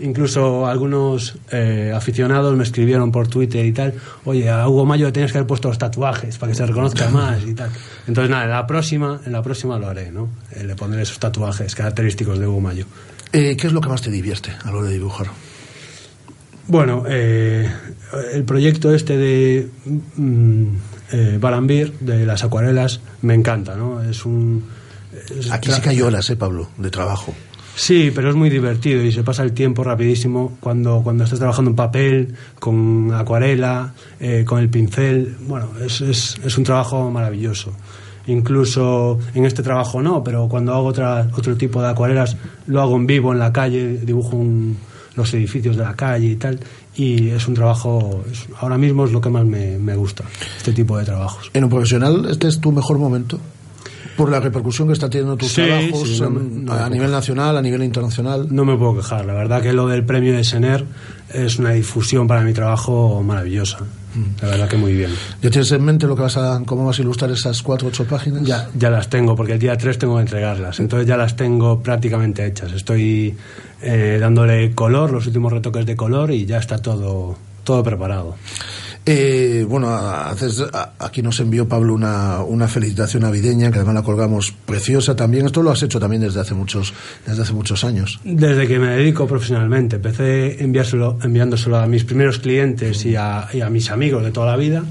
[0.00, 3.94] Incluso algunos eh, aficionados me escribieron por Twitter y tal,
[4.24, 7.08] oye, a Hugo Mayo le tienes que haber puesto los tatuajes para que se reconozca
[7.10, 7.70] más y tal.
[8.06, 10.28] Entonces, nada, en la próxima, en la próxima lo haré, ¿no?
[10.52, 12.86] Eh, le pondré esos tatuajes característicos de Hugo Mayo.
[13.32, 15.26] Eh, ¿Qué es lo que más te divierte a la hora de dibujar?
[16.68, 17.68] Bueno, eh,
[18.34, 19.68] el proyecto este de
[20.16, 20.66] mm,
[21.40, 24.02] Barambir, de las acuarelas, me encanta, ¿no?
[24.02, 24.64] Es un...
[25.36, 26.68] es Aquí sí que hay horas, ¿eh, Pablo?
[26.76, 27.34] De trabajo.
[27.80, 31.70] Sí, pero es muy divertido y se pasa el tiempo rapidísimo cuando, cuando estás trabajando
[31.70, 35.36] en papel, con acuarela, eh, con el pincel.
[35.46, 37.72] Bueno, es, es, un trabajo maravilloso.
[38.26, 42.36] Incluso en este trabajo no, pero cuando hago otra, otro tipo de acuarelas
[42.66, 44.76] lo hago en vivo, en la calle, dibujo un-
[45.14, 46.58] los edificios de la calle y tal.
[46.96, 48.24] Y es un trabajo,
[48.60, 50.24] ahora mismo es lo que más me, me gusta,
[50.56, 51.48] este tipo de trabajos.
[51.54, 53.38] En un profesional, ¿este es tu mejor momento?
[54.18, 57.56] Por la repercusión que está teniendo tus Sí, trabajos sí, no me- a nivel nacional,
[57.56, 58.48] a nivel internacional.
[58.50, 60.84] No me puedo quejar, la verdad que lo del premio de Sener
[61.32, 63.78] es una difusión para mi trabajo maravillosa.
[64.42, 65.12] La verdad que muy bien.
[65.40, 67.90] ¿Ya tienes en mente lo que vas a, cómo vas a ilustrar esas cuatro o
[67.90, 68.42] ocho páginas?
[68.42, 70.80] Ya, ya las tengo, porque el día 3 tengo que entregarlas.
[70.80, 72.72] Entonces ya las tengo prácticamente hechas.
[72.72, 73.36] Estoy
[73.80, 78.34] eh, dándole color, los últimos retoques de color y ya está todo, todo preparado.
[79.10, 79.88] Eh, bueno,
[80.98, 85.46] aquí nos envió Pablo una, una felicitación navideña, que además la colgamos preciosa también.
[85.46, 86.92] Esto lo has hecho también desde hace muchos,
[87.26, 88.20] desde hace muchos años.
[88.22, 93.90] Desde que me dedico profesionalmente, empecé enviárselo, enviándoselo a mis primeros clientes y a mis
[93.90, 94.84] amigos de toda la vida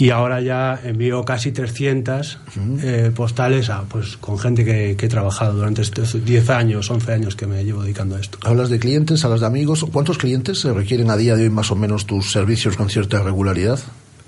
[0.00, 2.38] y ahora ya envío casi 300
[2.82, 7.12] eh, postales a, pues, con gente que, que he trabajado durante estos 10 años, 11
[7.12, 8.38] años que me llevo dedicando a esto.
[8.42, 9.84] Hablas de clientes, hablas de amigos.
[9.92, 13.22] ¿Cuántos clientes se requieren a día de hoy más o menos tus servicios con cierta
[13.22, 13.78] regularidad?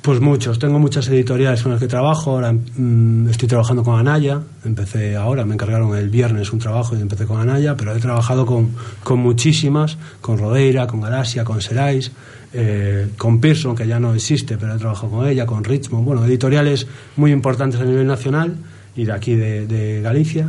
[0.03, 4.43] Pues muchos, tengo muchas editoriales con las que trabajo, ahora mm, estoy trabajando con Anaya,
[4.65, 8.45] empecé ahora, me encargaron el viernes un trabajo y empecé con Anaya, pero he trabajado
[8.45, 8.73] con,
[9.05, 12.11] con muchísimas, con Rodeira, con Galaxia, con Serais,
[12.55, 16.25] eh, con Pearson, que ya no existe, pero he trabajado con ella, con Richmond, bueno,
[16.25, 18.57] editoriales muy importantes a nivel nacional
[18.97, 20.49] y de aquí de, Galicia.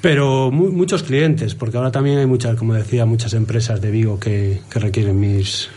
[0.00, 4.20] Pero mu- muchos clientes, porque ahora también hay muchas, como decía, muchas empresas de Vigo
[4.20, 5.68] que, que requieren mis,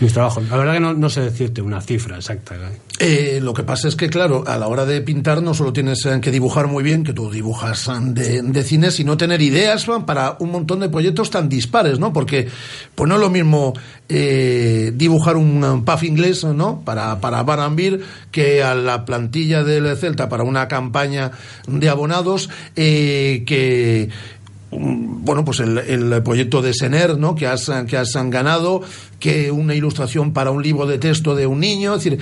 [0.00, 0.48] mis trabajos.
[0.48, 2.54] La verdad que no, sé decirte una cifra exacta.
[2.54, 2.80] ¿eh?
[3.00, 6.06] Eh, lo que pasa es que, claro, a la hora de pintar no solo tienes
[6.06, 10.36] eh, que dibujar muy bien, que tú dibujas eh, de, cine, sino tener ideas para
[10.38, 12.12] un montón de proyectos tan dispares, ¿no?
[12.12, 12.48] Porque
[12.94, 13.74] pues no es lo mismo
[14.08, 16.82] eh, dibujar un puff inglés, ¿no?
[16.84, 21.30] Para, para Barambir que a la plantilla del Celta para una campaña
[21.66, 24.10] de abonados eh, que
[24.78, 27.34] bueno, pues el, proyecto de Sener, ¿no?
[27.34, 28.82] Que has, que has ganado,
[29.18, 32.20] que una ilustración para un libro de texto de un niño, es decir,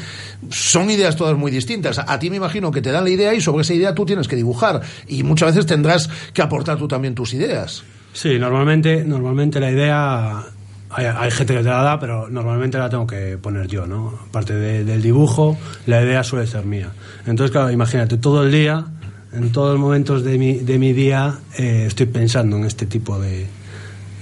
[0.50, 1.98] son ideas todas muy distintas.
[1.98, 4.28] A ti me imagino que te dan la idea y sobre esa idea tú tienes
[4.28, 7.82] que dibujar y muchas veces tendrás que aportar tú también tus ideas.
[8.12, 10.42] Sí, normalmente, normalmente la idea
[10.90, 14.18] hay, hay gente que te la da, pero normalmente la tengo que poner yo, ¿no?
[14.28, 15.56] Aparte de- del dibujo,
[15.86, 16.90] la idea suele ser mía.
[17.26, 18.84] Entonces, claro, imagínate, todo el día,
[19.32, 23.18] en todos los momentos de mi, de mi día, eh, estoy pensando en este tipo
[23.18, 23.46] de,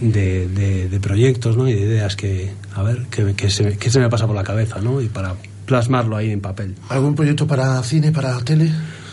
[0.00, 1.68] de, de- de proyectos, ¿no?
[1.68, 4.44] Y de ideas que, a ver, que, que se, que se me pasa por la
[4.44, 5.00] cabeza, ¿no?
[5.00, 5.34] Y para
[5.66, 6.74] plasmarlo ahí en papel.
[6.88, 8.70] ¿Algún proyecto para cine, para tele?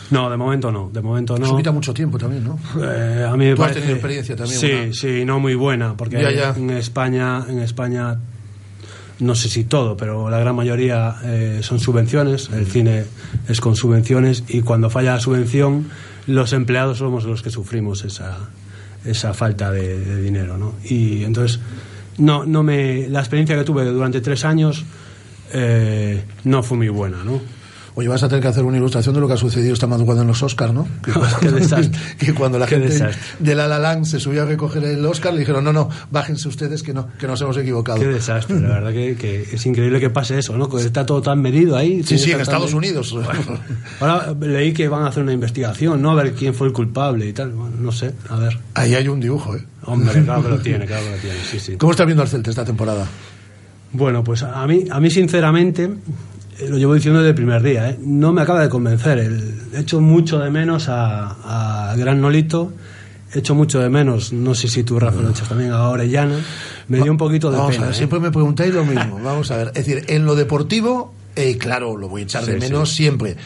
[0.09, 1.45] No, de momento no, de momento no.
[1.45, 2.57] Eso quita mucho tiempo también, ¿no?
[2.81, 5.95] Eh, a mí me Tú has tenido experiencia también, Sí, una- sí, no muy buena,
[5.97, 6.53] porque Ya, ya.
[6.55, 8.17] en España, en España,
[9.19, 12.49] no sé si todo, pero la gran mayoría eh, son subvenciones.
[12.53, 13.05] El cine
[13.47, 15.87] es con subvenciones y cuando falla la subvención,
[16.27, 18.37] los empleados somos los que sufrimos esa,
[19.05, 20.75] esa falta de, de dinero, ¿no?
[20.83, 21.59] Y entonces,
[22.17, 24.85] no, no me, la experiencia que tuve durante tres años
[25.53, 27.39] eh, no fue muy buena, ¿no?
[27.99, 30.21] Oye, vas a tener que hacer una ilustración de lo que ha sucedido esta madrugada
[30.21, 30.87] en los Oscars, ¿no?
[31.03, 31.99] Que cuando, Qué desastre.
[32.19, 33.19] que cuando la Qué gente desastre.
[33.39, 36.47] de La La Land se subió a recoger el Oscar, le dijeron, no, no, bájense
[36.47, 37.97] ustedes que no, que nos hemos equivocado.
[37.99, 40.69] Qué desastre, la verdad que, que es increíble que pase eso, ¿no?
[40.69, 42.03] Que está todo tan medido ahí.
[42.03, 42.71] Sí, sí, en Estados.
[42.75, 43.15] Unidos.
[43.99, 46.11] Ahora leí que van a hacer una investigación, ¿no?
[46.11, 47.51] A ver quién fue el culpable y tal.
[47.53, 48.59] Bueno, no sé, a ver.
[48.75, 49.63] Ahí hay un dibujo, ¿eh?
[49.85, 51.77] Hombre, claro que lo tiene, claro que lo tiene, sí, sí.
[51.77, 53.07] ¿Cómo estás viendo al Celta esta temporada?
[53.93, 55.89] Bueno, pues a mí, a mí sinceramente,
[56.69, 57.99] lo llevo diciendo desde el primer día, ¿eh?
[58.01, 59.19] no me acaba de convencer.
[59.19, 62.73] El, he hecho mucho de menos a, a Gran Nolito,
[63.33, 66.39] he hecho mucho de menos, no sé si tú, Rafa, lo echas también a Orellana.
[66.87, 67.83] Me dio un poquito de Vamos pena.
[67.83, 67.97] a ver, ¿eh?
[67.97, 69.19] siempre me preguntáis lo mismo.
[69.23, 72.57] Vamos a ver, es decir, en lo deportivo, eh, claro, lo voy a echar de
[72.57, 72.97] menos sí.
[72.97, 73.37] siempre.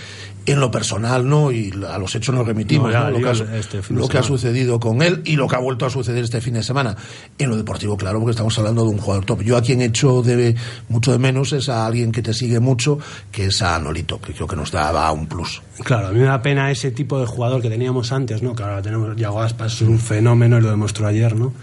[0.44, 3.12] En lo personal, no, y a los hechos nos remitimos, No.
[3.12, 5.86] Lo, que ha, este lo que ha sucedido con él y lo que ha vuelto
[5.86, 6.98] a suceder este fin de semana.
[7.38, 9.44] En lo deportivo, claro, porque estamos hablando de un jugador top.
[9.44, 10.56] Yo a quien echo de,
[10.90, 12.98] mucho de menos es a alguien que te sigue mucho,
[13.32, 15.62] que es a Nolito, que creo que nos daba un plus.
[15.84, 18.56] Claro, a mí me da pena ese tipo de jugador que teníamos antes, ¿no?
[18.56, 21.54] Que ahora tenemos, Yago Aspas es un fenómeno y lo demostró ayer, ¿no?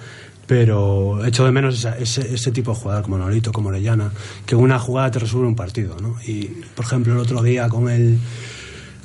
[0.48, 4.10] Pero echo de menos esa- ese, ese tipo de jugador como Nolito, como Orellana,
[4.46, 6.16] que una jugada te resuelve un partido, ¿no?
[6.26, 6.44] Y,
[6.74, 8.18] por ejemplo, el otro día con el,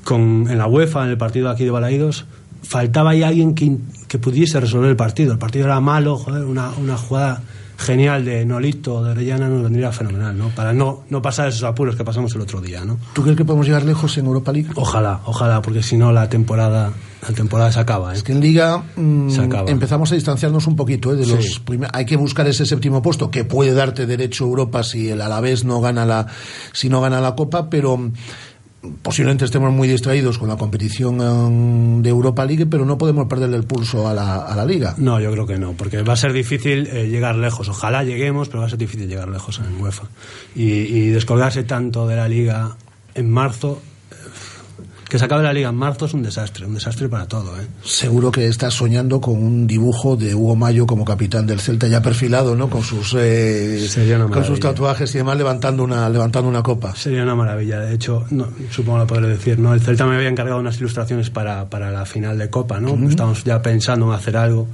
[0.04, 2.26] con, en la UEFA, en el partido aquí de Balaídos,
[2.64, 5.34] faltaba ahí alguien que, que pudiese resolver el partido.
[5.34, 7.44] El partido era malo, joder, una, una jugada
[7.78, 10.48] genial de Nolito o de Orellana nos vendría fenomenal, ¿no?
[10.50, 12.98] Para no, no pasar esos apuros que pasamos el otro día, ¿no?
[13.14, 14.70] ¿Tú crees que podemos llegar lejos en Europa League?
[14.76, 16.94] Ojalá, ojalá, porque si no la temporada,
[17.28, 18.14] la temporada se acaba.
[18.14, 18.18] ¿eh?
[18.18, 19.70] Es que en Liga mm, Se acaba.
[19.72, 21.16] empezamos a distanciarnos un poquito ¿eh?
[21.16, 21.32] de Sí.
[21.36, 25.10] los primer- hay que buscar ese séptimo puesto que puede darte derecho a Europa si
[25.10, 26.28] el Alavés no gana la
[26.74, 28.12] si no gana la Copa, pero mm,
[29.02, 33.56] posiblemente estemos muy distraídos con la competición mm, de Europa League, pero no podemos perderle
[33.56, 34.94] el pulso a la, a la Liga.
[34.98, 37.70] No, yo creo que no, porque va a ser difícil eh, llegar lejos.
[37.70, 40.04] Ojalá lleguemos, pero va a ser difícil llegar lejos en UEFA.
[40.56, 42.76] Y, y descolgarse tanto de la liga
[43.16, 43.82] en marzo,
[45.14, 47.56] que se acabe la liga en marzo es un desastre, un desastre para todo.
[47.62, 47.68] ¿eh?
[47.84, 52.02] Seguro que estás soñando con un dibujo de Hugo Mayo como capitán del Celta ya
[52.02, 52.68] perfilado, ¿no?
[52.68, 53.88] Con sus eh,
[54.32, 56.96] con sus tatuajes y demás levantando una levantando una copa.
[56.96, 57.80] Sería una maravilla.
[57.82, 59.76] De hecho, no, supongo lo podré decir, ¿no?
[59.76, 62.98] El Celta me había encargado unas ilustraciones para, para la final de Copa, ¿no?
[63.08, 64.68] Estamos ya pensando en hacer algo.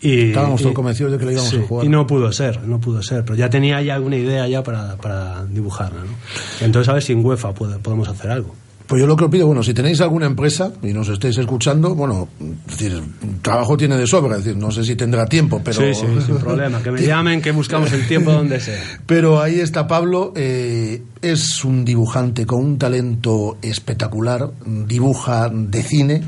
[0.00, 1.84] Y, Estábamos todos convencidos de que lo íbamos sí, a jugar.
[1.84, 3.26] Y no pudo ser, no pudo ser.
[3.26, 6.64] Pero ya tenía ya alguna idea ya para, para dibujarla, ¿no?
[6.64, 8.54] Entonces a ver si en UEFA podemos hacer algo.
[8.86, 11.94] Pues yo lo que os pido, bueno, si tenéis alguna empresa y nos estáis escuchando,
[11.96, 12.28] bueno,
[12.68, 13.02] es decir,
[13.42, 15.80] trabajo tiene de sobra, es decir, no sé si tendrá tiempo, pero...
[15.80, 16.80] Sí, sí, sin problema.
[16.80, 18.80] Que me llamen, que buscamos el tiempo donde sea.
[19.06, 26.22] Pero ahí está Pablo, eh, es un dibujante con un talento espectacular, dibuja de cine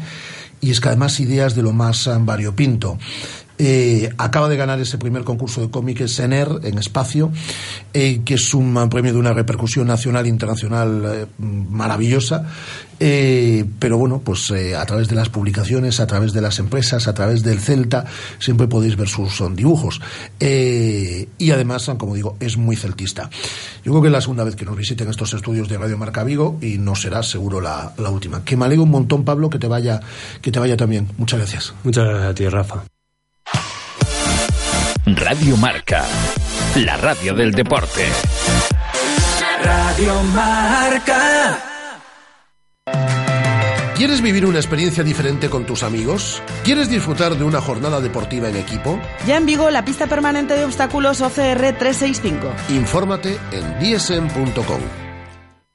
[0.60, 2.98] y es que además ideas de lo más variopinto.
[3.58, 7.30] Eh, acaba de ganar ese primer concurso de cómic Sener en espacio,
[7.92, 12.46] eh, que es un premio de una repercusión nacional e internacional eh, maravillosa.
[13.00, 17.06] Eh, pero bueno, pues eh, a través de las publicaciones, a través de las empresas,
[17.06, 18.04] a través del Celta,
[18.38, 20.00] siempre podéis ver sus son, dibujos.
[20.40, 23.30] Eh, y además, como digo, es muy celtista.
[23.84, 26.24] Yo creo que es la segunda vez que nos visiten estos estudios de Radio Marca
[26.24, 28.44] Vigo y no será seguro la, la última.
[28.44, 30.00] Que me alegro un montón, Pablo, que te vaya,
[30.42, 31.08] que te vaya también.
[31.16, 31.74] Muchas gracias.
[31.84, 32.97] Muchas gracias a ti, Rafa.
[35.20, 36.04] Radio Marca,
[36.76, 38.06] la radio del deporte.
[39.64, 41.58] Radio Marca.
[43.96, 46.40] ¿Quieres vivir una experiencia diferente con tus amigos?
[46.62, 49.00] ¿Quieres disfrutar de una jornada deportiva en equipo?
[49.26, 52.54] Ya en Vigo, la pista permanente de obstáculos OCR 365.
[52.68, 55.07] Infórmate en dsm.com.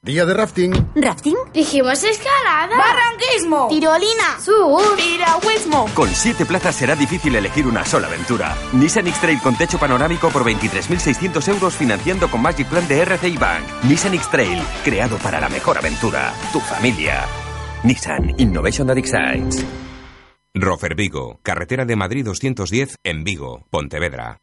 [0.04, 0.74] Día de rafting.
[0.96, 1.38] ¿Rafting?
[1.54, 2.76] Dijimos escalada.
[2.78, 3.70] Barranquismo.
[3.70, 4.38] Tirolina.
[4.44, 4.98] Sur.
[4.98, 5.88] Piragüismo.
[5.94, 8.54] Con siete plazas será difícil elegir una sola aventura.
[8.74, 13.64] Nissan X-Trail con techo panorámico por 23.600 euros financiando con Magic Plan de RCI Bank.
[13.84, 16.34] Nissan X-Trail, creado para la mejor aventura.
[16.52, 17.24] Tu familia.
[17.84, 19.66] Nissan Innovation that excites.
[20.54, 24.38] Rofer Vigo, carretera de Madrid 210 en Vigo, Pontevedra.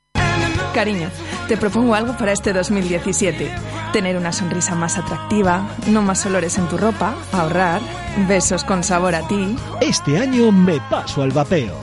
[0.75, 1.11] Cariño,
[1.49, 3.80] te propongo algo para este 2017.
[3.93, 7.81] Tener una sonrisa más atractiva, no más olores en tu ropa, ahorrar,
[8.29, 9.57] besos con sabor a ti.
[9.81, 11.75] Este año me paso al vapeo.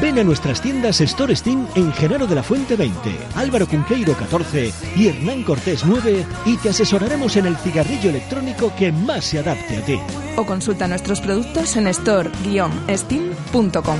[0.00, 4.72] Ven a nuestras tiendas Store Steam en Genaro de la Fuente 20, Álvaro Cunqueiro 14
[4.96, 9.76] y Hernán Cortés 9 y te asesoraremos en el cigarrillo electrónico que más se adapte
[9.76, 10.00] a ti.
[10.36, 13.98] O consulta nuestros productos en store-steam.com.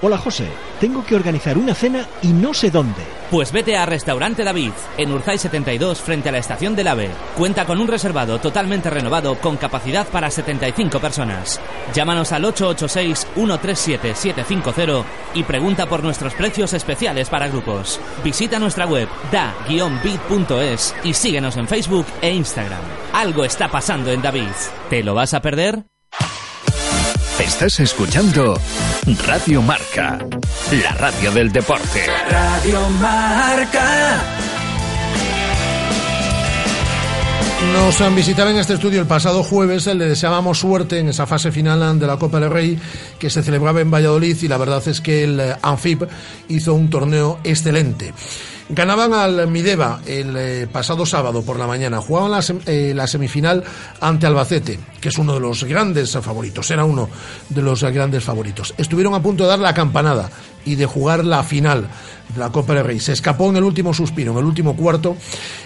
[0.00, 0.48] Hola José,
[0.80, 3.11] tengo que organizar una cena y no sé dónde.
[3.32, 7.08] Pues vete a Restaurante David, en Urzay 72, frente a la estación del AVE.
[7.34, 11.58] Cuenta con un reservado totalmente renovado con capacidad para 75 personas.
[11.94, 17.98] Llámanos al 886-137-750 y pregunta por nuestros precios especiales para grupos.
[18.22, 22.82] Visita nuestra web da-bit.es y síguenos en Facebook e Instagram.
[23.14, 24.50] Algo está pasando en David.
[24.90, 25.84] ¿Te lo vas a perder?
[27.38, 28.58] Estás escuchando
[29.04, 30.16] Radio Marca,
[30.70, 32.06] la radio del deporte.
[32.30, 34.22] Radio Marca.
[37.72, 41.50] Nos han visitado en este estudio el pasado jueves, le deseábamos suerte en esa fase
[41.50, 42.78] final de la Copa del Rey
[43.18, 46.06] que se celebraba en Valladolid y la verdad es que el Anfib
[46.48, 48.14] hizo un torneo excelente.
[48.74, 52.00] Ganaban al Mideva el eh, pasado sábado por la mañana.
[52.00, 53.62] Jugaban la, sem- eh, la semifinal
[54.00, 56.70] ante Albacete, que es uno de los grandes favoritos.
[56.70, 57.10] Era uno
[57.50, 58.72] de los grandes favoritos.
[58.78, 60.30] Estuvieron a punto de dar la campanada
[60.64, 61.86] y de jugar la final
[62.34, 62.98] de la Copa del Rey.
[62.98, 65.16] Se escapó en el último suspiro, en el último cuarto,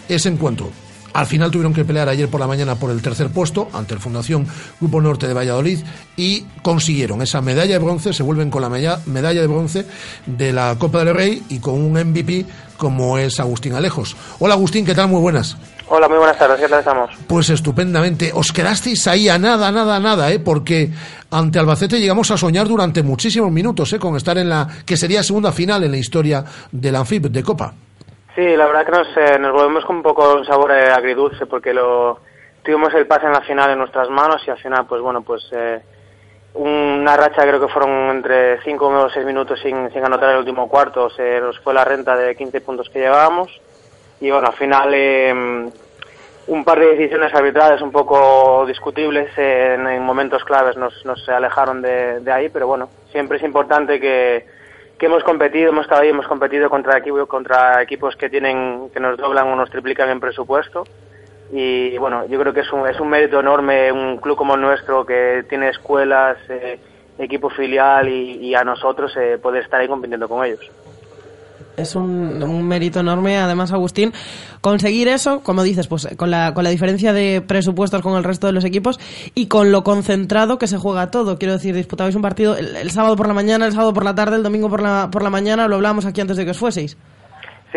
[0.09, 0.69] ese encuentro.
[1.13, 4.01] Al final tuvieron que pelear ayer por la mañana por el tercer puesto ante el
[4.01, 4.47] Fundación
[4.79, 5.79] Grupo Norte de Valladolid
[6.15, 9.87] y consiguieron esa medalla de bronce, se vuelven con la medalla de bronce
[10.27, 12.45] de la Copa del Rey y con un MVP
[12.77, 14.17] como es Agustín Alejos.
[14.39, 15.09] Hola Agustín, ¿qué tal?
[15.09, 15.57] Muy buenas.
[15.89, 17.11] Hola, muy buenas tardes, ¿qué tal estamos?
[17.29, 18.33] Pues estupendamente.
[18.35, 20.41] Os quedasteis ahí a nada, nada, nada, ¿eh?
[20.41, 20.91] Porque
[21.31, 23.99] ante Albacete llegamos a soñar durante muchísimos minutos, ¿eh?
[23.99, 27.73] Con estar en la que sería segunda final en la historia del Anfib de Copa.
[28.35, 31.47] Sí, la verdad que nos, eh, nos volvemos con un poco un sabor eh, agridulce
[31.47, 32.21] porque lo
[32.65, 35.43] tuvimos el pase en la final en nuestras manos y al final, pues bueno, pues
[35.53, 35.81] eh,
[36.57, 40.69] una racha creo que fueron entre 5 o 6 minutos sin, sin anotar el último
[40.69, 43.61] cuarto, se nos fue la renta de 15 puntos que llevábamos
[44.21, 45.71] y bueno, al final eh,
[46.49, 51.29] un par de decisiones arbitrales un poco discutibles eh, en, en momentos claves nos, nos
[51.29, 54.47] alejaron de, de ahí, pero bueno, siempre es importante que,
[54.99, 59.01] que hemos competido, hemos estado ahí, hemos competido contra equipos, contra equipos que tienen, que
[59.01, 60.85] nos doblan o nos triplican en presupuesto.
[61.53, 64.61] Y bueno, yo creo que es un, es un mérito enorme un club como el
[64.61, 66.79] nuestro que tiene escuelas, eh,
[67.19, 70.61] equipo filial y, a nosotros eh, poder estar ahí compitiendo con ellos.
[71.77, 74.13] es un, un, mérito enorme, además, Agustín,
[74.61, 78.49] conseguir eso, como dices, pues con la, con la diferencia de presupuestos con el resto
[78.49, 78.99] de los equipos
[79.35, 81.39] y con lo concentrado que se juega todo.
[81.39, 84.37] Quiero decir, disputabais un partido el, sábado por la mañana, el sábado por la tarde,
[84.37, 86.97] el domingo por la, por la mañana, lo hablábamos aquí antes de que os fueseis.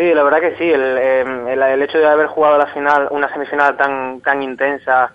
[0.00, 3.30] Sí, la verdad que sí, el, em, el, hecho de haber jugado la final, una
[3.30, 5.12] semifinal tan, tan intensa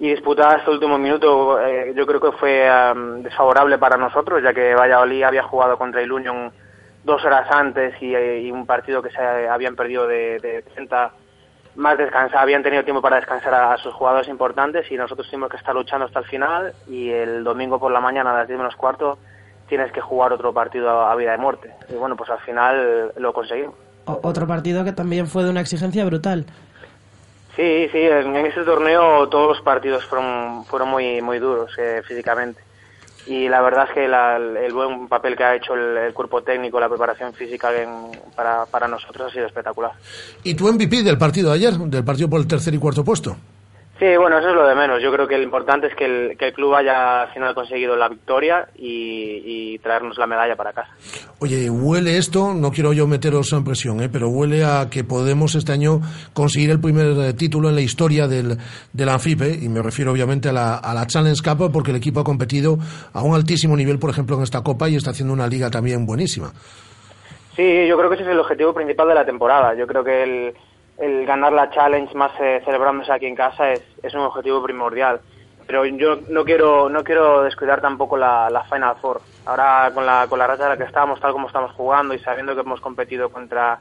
[0.00, 2.68] y disputada hasta el último minuto, eh, yo creo que fue
[3.22, 6.50] desfavorable para nosotros, ya que Valladolid había jugado contra el Union
[7.04, 11.12] dos horas antes y, un partido que se habían perdido de, de 30
[11.76, 15.58] más descansar, habían tenido tiempo para descansar a, sus jugadores importantes y nosotros tuvimos que
[15.58, 18.74] estar luchando hasta el final y el domingo por la mañana a las 10 menos
[18.74, 19.16] cuarto
[19.68, 21.72] tienes que jugar otro partido a, vida de muerte.
[21.88, 23.83] Y bueno, pues al final lo conseguimos.
[24.04, 26.46] Otro partido que también fue de una exigencia brutal.
[27.56, 32.60] Sí, sí, en, ese torneo todos los partidos fueron, fueron muy, muy duros eh, físicamente
[33.26, 36.88] y la verdad es que el buen papel que ha hecho el, cuerpo técnico, la
[36.88, 37.70] preparación física
[38.36, 39.92] para, para nosotros ha sido espectacular.
[40.42, 43.36] ¿Y tu MVP del partido de ayer, del partido por el tercer y cuarto puesto?
[44.04, 45.02] Sí, bueno, eso es lo de menos.
[45.02, 47.96] Yo creo que lo importante es que el, que el club haya al final conseguido
[47.96, 50.90] la victoria y, traernos la medalla para casa.
[51.40, 54.10] Oye, huele esto, no quiero yo meteros en presión, ¿eh?
[54.10, 56.00] pero huele a que podemos este año
[56.32, 58.56] conseguir el primer eh, título en la historia del,
[58.92, 62.20] del Anfipe, y me refiero obviamente a la, a la Challenge Cup, porque el equipo
[62.20, 62.76] ha competido
[63.12, 66.04] a un altísimo nivel, por ejemplo, en esta Copa y está haciendo una liga también
[66.04, 66.52] buenísima.
[67.56, 69.74] Sí, yo creo que ese es el objetivo principal de la temporada.
[69.74, 70.54] Yo creo que el
[70.98, 75.20] el ganar la challenge más eh, celebrándose aquí en casa es, es un objetivo primordial.
[75.66, 79.22] Pero yo no quiero no quiero descuidar tampoco la, la Final Four.
[79.46, 82.18] Ahora con la con la racha en la que estamos tal como estamos jugando y
[82.18, 83.80] sabiendo que hemos competido contra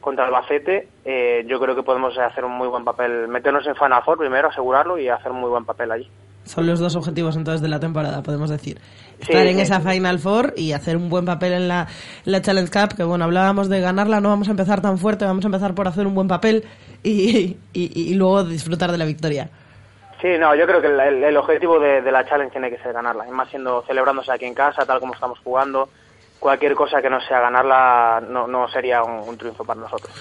[0.00, 4.02] contra Albacete eh, yo creo que podemos hacer un muy buen papel meternos en Final
[4.04, 6.10] Four primero asegurarlo y hacer un muy buen papel allí
[6.44, 8.78] son los dos objetivos entonces de la temporada, podemos decir.
[9.18, 11.86] Estar en esa Final Four y hacer un buen papel en la,
[12.24, 15.44] la, Challenge Cup, que bueno, hablábamos de ganarla, no vamos a empezar tan fuerte, vamos
[15.44, 16.64] a empezar por hacer un buen papel
[17.02, 19.48] y, y, luego disfrutar de la victoria.
[20.20, 22.92] Sí, no, yo creo que el, el objetivo de, de, la Challenge tiene que ser
[22.92, 25.88] ganarla, y más siendo celebrándose aquí en casa, tal como estamos jugando,
[26.44, 30.12] cualquier cosa que no sea ganarla no, no sería un, triunfo para nosotros.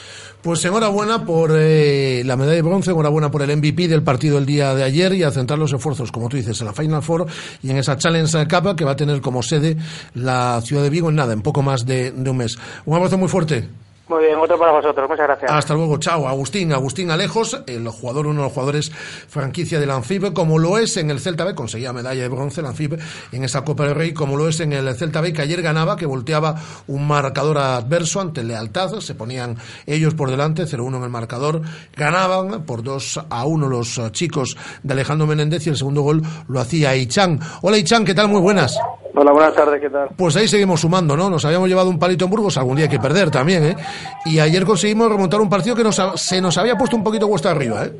[0.41, 4.45] Pues enhorabuena por eh, la medalla de bronce, enhorabuena por el MVP del partido el
[4.45, 7.25] día de ayer y a centrar los esfuerzos, como tú dices, en la Final Four
[7.61, 9.75] y en esa Challenge Cup que va a tener como sede
[10.13, 12.57] la ciudad de Vigo en nada, en poco más de un mes.
[12.85, 13.67] Un abrazo muy fuerte.
[14.09, 15.09] Muy bien, otro para vosotros.
[15.09, 15.49] Muchas gracias.
[15.49, 16.27] Hasta luego, chao.
[16.27, 20.97] Agustín, Agustín Alejos, el jugador, uno de los jugadores franquicia del Anfib, como lo es
[20.97, 22.99] en el Celta B, conseguía medalla de bronce el Anfib
[23.31, 25.95] en esa Copa del Rey, como lo es en el Celta B, que ayer ganaba,
[25.95, 26.55] que volteaba
[26.87, 31.61] un marcador adverso ante Lealtad, se ponían ellos por delante, 0-1 en el marcador,
[31.95, 36.59] ganaban por 2 a 1 los chicos de Alejandro Menéndez y el segundo gol lo
[36.59, 37.39] hacía Ichan.
[37.61, 38.27] Hola Ichan, ¿qué tal?
[38.27, 38.77] Muy buenas.
[39.15, 40.09] Hola, buenas tardes, ¿qué tal?
[40.17, 41.29] Pues ahí seguimos sumando, ¿no?
[41.29, 43.77] Nos habíamos llevado un palito en Burgos, algún día hay que perder también, ¿eh?
[44.25, 47.51] Y ayer conseguimos remontar un partido que nos, se nos había puesto un poquito cuesta
[47.51, 47.93] arriba, ¿eh?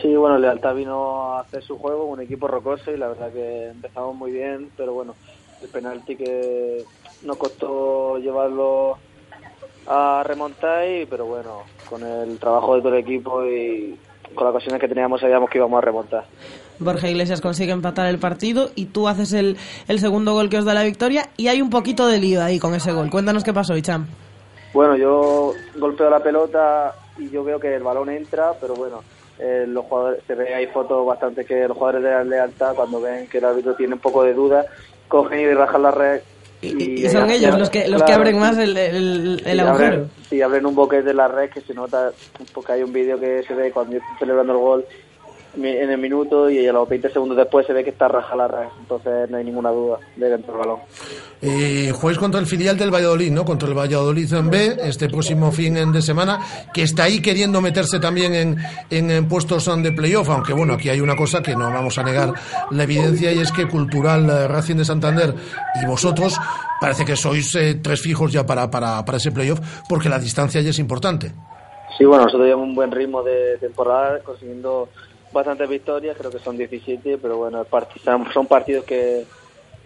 [0.00, 3.68] Sí, bueno, Lealtad vino a hacer su juego, un equipo rocoso y la verdad que
[3.68, 5.14] empezamos muy bien, pero bueno,
[5.62, 6.84] el penalti que
[7.24, 8.98] nos costó llevarlo
[9.88, 13.98] a remontar, y, pero bueno, con el trabajo de todo el equipo y
[14.34, 16.24] con las ocasiones que teníamos sabíamos que íbamos a remontar.
[16.78, 19.56] Borja Iglesias consigue empatar el partido y tú haces el,
[19.88, 22.60] el segundo gol que os da la victoria y hay un poquito de lío ahí
[22.60, 23.10] con ese gol.
[23.10, 24.06] Cuéntanos qué pasó, Icham.
[24.72, 29.02] Bueno, yo golpeo la pelota y yo veo que el balón entra, pero bueno,
[29.38, 33.00] eh, los jugadores, se ve ahí fotos bastante que los jugadores de la lealtad, cuando
[33.00, 34.66] ven que el árbitro tiene un poco de duda,
[35.06, 36.20] cogen y rajan la red.
[36.60, 40.08] Y, son ellos los que los que abren más el, el, agujero.
[40.28, 42.10] sí, abren un boquete de la red que se nota,
[42.52, 44.84] porque hay un vídeo que se ve cuando yo estoy celebrando el gol
[45.64, 48.48] en el minuto y a los 20 segundos después se ve que está raja la
[48.48, 50.80] red, entonces no hay ninguna duda de dentro del balón.
[51.40, 53.44] Eh, juegues contra el filial del Valladolid, ¿no?
[53.44, 56.40] Contra el Valladolid en B, este próximo fin de semana,
[56.72, 58.56] que está ahí queriendo meterse también en,
[58.90, 62.32] en, puestos de playoff, aunque bueno, aquí hay una cosa que no vamos a negar
[62.70, 65.34] la evidencia y es que Cultural eh, Racing de Santander
[65.82, 66.36] y vosotros
[66.80, 70.60] parece que sois eh, tres fijos ya para, para, para ese playoff porque la distancia
[70.60, 71.32] ya es importante.
[71.98, 74.88] Sí, bueno, nosotros llevamos un buen ritmo de temporada consiguiendo
[75.38, 77.64] bastantes victorias, creo que son 17, pero bueno,
[78.32, 79.24] son partidos que,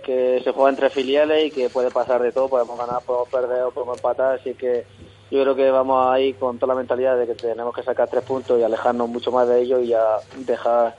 [0.03, 3.63] que se juegan entre filiales y que puede pasar de todo, podemos ganar, podemos perder
[3.63, 4.85] o podemos empatar, así que
[5.31, 8.25] yo creo que vamos ahí con toda la mentalidad de que tenemos que sacar tres
[8.25, 10.95] puntos y alejarnos mucho más de ellos y ya dejar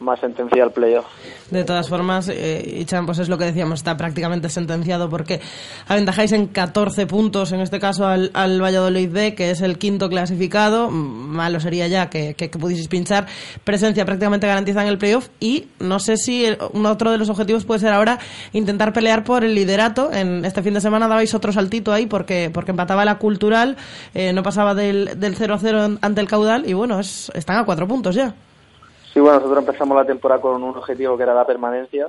[0.00, 1.06] más sentencia al playoff.
[1.50, 5.40] De todas formas, eh, Ichan, pues es lo que decíamos, está prácticamente sentenciado porque
[5.86, 10.08] aventajáis en 14 puntos, en este caso al, al Valladolid B, que es el quinto
[10.08, 10.90] clasificado.
[10.90, 13.26] Malo sería ya que, que, pudieseis pinchar.
[13.64, 17.64] Presencia prácticamente garantizada en el playoff y no sé si un otro de los objetivos
[17.64, 18.18] puede ser ahora
[18.52, 20.12] intentar pelear por el liderato.
[20.12, 23.76] En este fin de semana dabais otro saltito ahí porque, porque empataba la cultural,
[24.14, 27.58] eh, no pasaba del, del 0 a 0 ante el caudal y bueno, es, están
[27.58, 28.34] a cuatro puntos ya.
[29.16, 32.08] Sí, bueno, nosotros empezamos la temporada con un objetivo que era la permanencia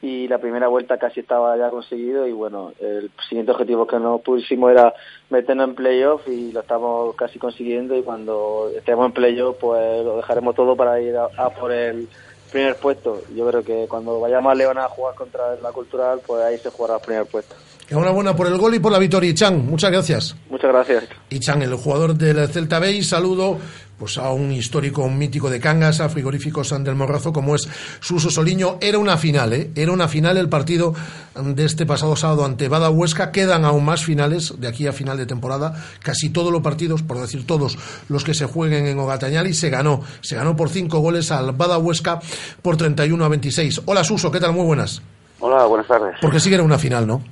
[0.00, 4.22] y la primera vuelta casi estaba ya conseguido y bueno, el siguiente objetivo que nos
[4.22, 4.94] pusimos era
[5.28, 10.16] meternos en playoff y lo estamos casi consiguiendo y cuando estemos en playoff pues lo
[10.16, 12.08] dejaremos todo para ir a, por el
[12.50, 13.20] primer puesto.
[13.36, 16.70] Yo creo que cuando vayamos a León a jugar contra la Cultural pues ahí se
[16.70, 17.56] jugará el primer puesto.
[17.90, 19.66] Enhorabuena por el gol y por la victoria, Ichan.
[19.66, 20.36] Muchas gracias.
[20.50, 21.08] Muchas gracias.
[21.30, 23.58] Ichan, el jugador del Celta B, saludo
[23.98, 27.68] pues a un histórico, un mítico de Cangas, a frigoríficos del Morrazo, como es
[28.00, 28.78] Suso Soliño.
[28.80, 29.70] Era una final, ¿eh?
[29.74, 30.94] Era una final el partido
[31.34, 33.32] de este pasado sábado ante Bada Huesca.
[33.32, 35.74] Quedan aún más finales de aquí a final de temporada.
[36.02, 37.76] Casi todos los partidos, por decir todos
[38.08, 40.02] los que se jueguen en Ogatañal y se ganó.
[40.20, 42.20] Se ganó por cinco goles al Bada Huesca
[42.62, 43.82] por 31 a 26.
[43.86, 44.52] Hola Suso, ¿qué tal?
[44.52, 45.02] Muy buenas.
[45.40, 46.16] Hola, buenas tardes.
[46.20, 47.22] Porque sigue una final, ¿no?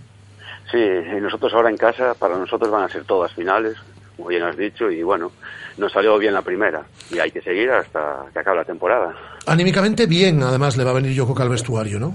[0.70, 3.76] Sí, y nosotros ahora en casa, para nosotros van a ser todas finales,
[4.16, 5.32] como bien has dicho, y bueno,
[5.76, 9.14] nos salió bien la primera y hay que seguir hasta que acabe la temporada.
[9.46, 12.14] Anímicamente bien, además le va a venir Yoko al vestuario, ¿no?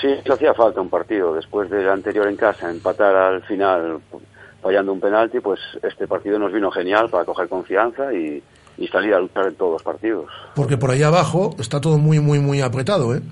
[0.00, 1.34] Sí, hacía falta un partido.
[1.34, 4.00] Después del anterior en casa, empatar al final
[4.62, 8.42] fallando un penalti, pues este partido nos vino genial para coger confianza y,
[8.76, 10.26] y salir a luchar en todos los partidos.
[10.54, 13.22] Porque por allá abajo está todo muy, muy, muy apretado, ¿eh?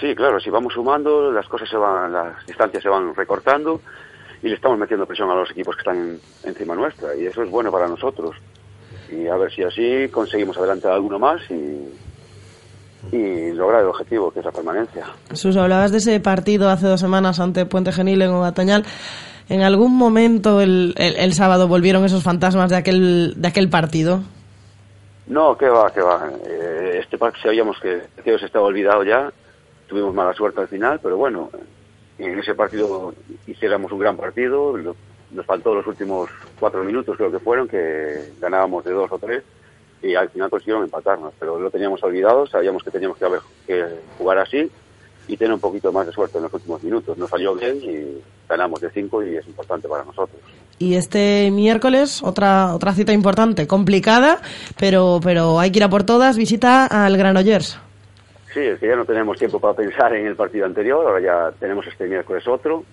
[0.00, 3.80] Sí, claro, si vamos sumando, las cosas se van, las distancias se van recortando
[4.42, 7.50] y le estamos metiendo presión a los equipos que están encima nuestra y eso es
[7.50, 8.36] bueno para nosotros.
[9.10, 14.40] Y a ver si así conseguimos adelantar alguno más y, y lograr el objetivo, que
[14.40, 15.06] es la permanencia.
[15.32, 18.84] Sus, hablabas de ese partido hace dos semanas ante Puente Genil en Ogatañal.
[19.48, 24.22] ¿En algún momento el, el, sábado volvieron esos fantasmas de aquel, de aquel partido?
[25.28, 26.30] No, que va, que va.
[26.44, 29.32] Eh, este partido sabíamos que, que se estaba olvidado ya.
[29.86, 31.50] Tuvimos mala suerte al final, pero bueno,
[32.18, 33.14] en ese partido
[33.46, 34.76] hiciéramos un gran partido.
[35.30, 39.42] Nos faltó los últimos cuatro minutos, creo que fueron, que ganábamos de dos o tres
[40.02, 41.32] y al final consiguieron empatarnos.
[41.38, 43.26] Pero lo teníamos olvidado, sabíamos que teníamos que,
[43.66, 43.84] que
[44.18, 44.70] jugar así
[45.28, 47.18] y tener un poquito más de suerte en los últimos minutos.
[47.18, 50.40] Nos salió bien y ganamos de cinco y es importante para nosotros.
[50.78, 54.40] Y este miércoles, otra otra cita importante, complicada,
[54.78, 57.78] pero, pero hay que ir a por todas, visita al Granollers.
[58.56, 61.52] Sí, es que ya no tenemos tiempo para pensar en el partido anterior, ahora ya
[61.60, 62.84] tenemos este miércoles otro,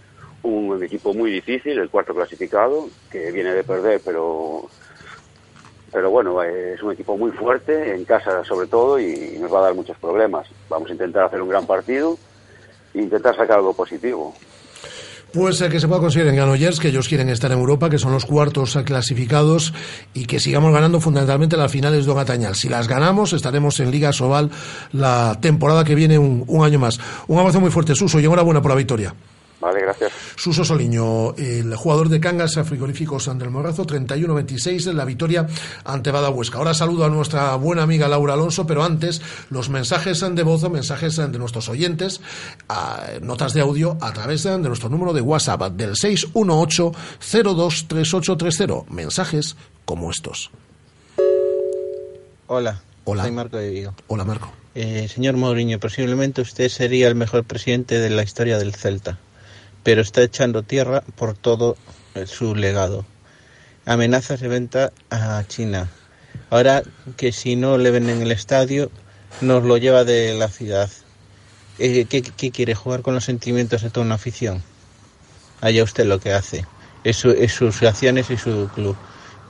[0.41, 4.67] un equipo muy difícil, el cuarto clasificado, que viene de perder, pero
[5.89, 9.61] pero bueno, es un equipo muy fuerte, en casa sobre todo, y nos va a
[9.61, 10.49] dar muchos problemas.
[10.67, 12.17] Vamos a intentar hacer un gran partido
[12.93, 14.33] e intentar sacar algo positivo.
[15.33, 18.11] Pues que se pueda conseguir en Granollers, que ellos quieren estar en Europa, que son
[18.11, 19.73] los cuartos clasificados
[20.13, 22.53] y que sigamos ganando fundamentalmente las finales de Ogatañal.
[22.53, 24.51] Si las ganamos, estaremos en Liga Sobal
[24.91, 26.99] la temporada que viene un, un año más.
[27.27, 29.15] Un abrazo muy fuerte, Suso, y enhorabuena por la victoria.
[29.63, 30.11] Vale, gracias.
[30.35, 35.47] Suso Soliño, el jugador de Cangas Frigoríficos del Morrazo, 31-26 en la victoria
[35.85, 36.57] ante Bada Huesca.
[36.57, 41.15] Ahora saludo a nuestra buena amiga Laura Alonso, pero antes los mensajes de voz, mensajes
[41.15, 42.19] de nuestros oyentes,
[43.21, 48.89] notas de audio a través de nuestro número de WhatsApp del 618-023830.
[48.89, 50.51] Mensajes como estos.
[52.47, 52.81] Hola.
[53.05, 53.23] Hola.
[53.23, 53.93] Soy Marco de Vigo.
[54.07, 54.51] Hola, Marco.
[54.75, 59.19] Eh, señor Mourinho, posiblemente usted sería el mejor presidente de la historia del Celta
[59.83, 61.77] pero está echando tierra por todo
[62.25, 63.05] su legado.
[63.85, 65.89] Amenazas de venta a China.
[66.49, 66.83] Ahora
[67.17, 68.89] que si no le ven en el estadio,
[69.41, 70.89] nos lo lleva de la ciudad.
[71.79, 72.75] Eh, ¿Qué, quiere?
[72.75, 74.63] ¿Jugar con los sentimientos de toda una afición?
[75.61, 76.65] Allá usted lo que hace.
[77.03, 78.95] Es, sus acciones y su club.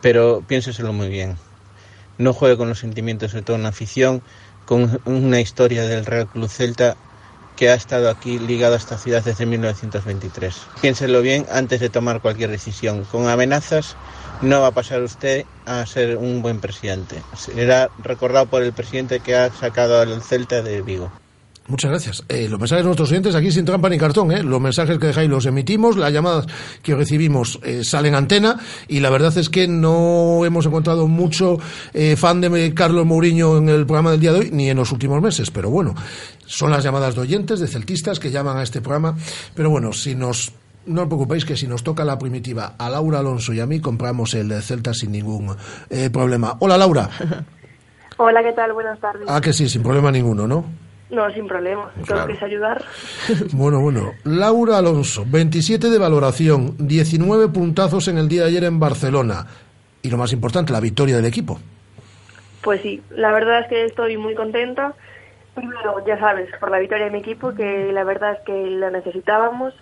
[0.02, 1.38] Pero piénseselo muy bien.
[2.18, 4.22] No juegue con los sentimientos de toda una afición,
[4.66, 6.96] con una historia del Real Club Celta
[7.56, 10.56] que ha estado aquí ligado a esta ciudad desde 1923.
[10.82, 13.06] Piénselo bien antes de tomar cualquier decisión.
[13.06, 13.96] Con amenazas
[14.42, 17.22] no va a pasar usted a ser un buen presidente.
[17.38, 21.12] Será recordado por el presidente que ha sacado al Celta de Vigo.
[21.68, 22.24] Muchas gracias.
[22.28, 24.34] Eh, los mensajes de nuestros oyentes aquí sin trampa ni cartón.
[24.34, 24.44] ¿eh?
[24.44, 26.46] Los mensajes que dejáis los emitimos, las llamadas
[26.82, 28.60] que recibimos eh, salen antena
[28.90, 31.58] y la verdad es que no hemos encontrado mucho
[31.94, 34.92] eh, fan de Carlos Mourinho en el programa del día de hoy ni en los
[34.92, 35.52] últimos meses.
[35.52, 35.96] Pero bueno,
[36.46, 39.16] son las llamadas de oyentes, de celtistas que llaman a este programa.
[39.56, 40.52] Pero bueno, si nos
[40.86, 43.80] no os preocupéis que si nos toca la primitiva a Laura Alonso y a mí
[43.80, 45.56] compramos el Celta sin ningún
[46.12, 46.58] problema.
[46.60, 47.10] Hola Laura.
[48.18, 48.74] Hola, ¿qué tal?
[48.74, 49.24] Buenas tardes.
[49.30, 50.83] Ah, que sí, sin problema ninguno, ¿no?
[51.14, 51.92] No, sin problema.
[52.06, 52.34] Claro.
[52.42, 52.84] ayudar.
[53.54, 54.14] Bueno, bueno.
[54.24, 59.46] Laura Alonso, 27 de valoración, 19 puntazos en el día de ayer en Barcelona.
[60.02, 61.60] Y lo más importante, la victoria del equipo.
[62.62, 64.96] Pues sí, la verdad es que estoy muy contenta.
[65.54, 68.90] Primero, ya sabes, por la victoria de mi equipo, que la verdad es que la
[68.90, 69.74] necesitábamos.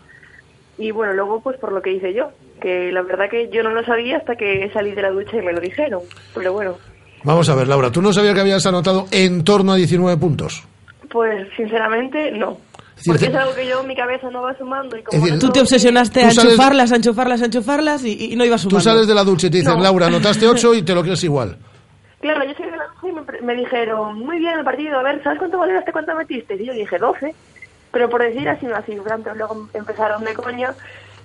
[0.77, 3.69] Y bueno, luego pues por lo que hice yo, que la verdad que yo no
[3.69, 6.01] lo sabía hasta que salí de la ducha y me lo dijeron.
[6.35, 6.77] Pero bueno.
[7.23, 10.67] Vamos a ver, Laura, ¿tú no sabías que habías anotado en torno a 19 puntos?
[11.11, 12.57] Pues sinceramente no.
[13.05, 14.95] Porque es algo que yo en mi cabeza no va sumando.
[14.95, 18.77] Y como tú te obsesionaste a enchufarlas, a enchufarlas, a enchufarlas y, no ibas sumando.
[18.77, 21.23] Tú sales de la ducha y te dicen, Laura, anotaste 8 y te lo crees
[21.23, 21.57] igual.
[22.19, 25.23] Claro, yo salí de la ducha y me, dijeron, muy bien el partido, a ver,
[25.23, 26.55] ¿sabes cuánto valoraste, cuánto metiste?
[26.55, 27.33] Y yo dije, 12.
[27.91, 30.73] Pero por decir así, no así, luego empezaron de coña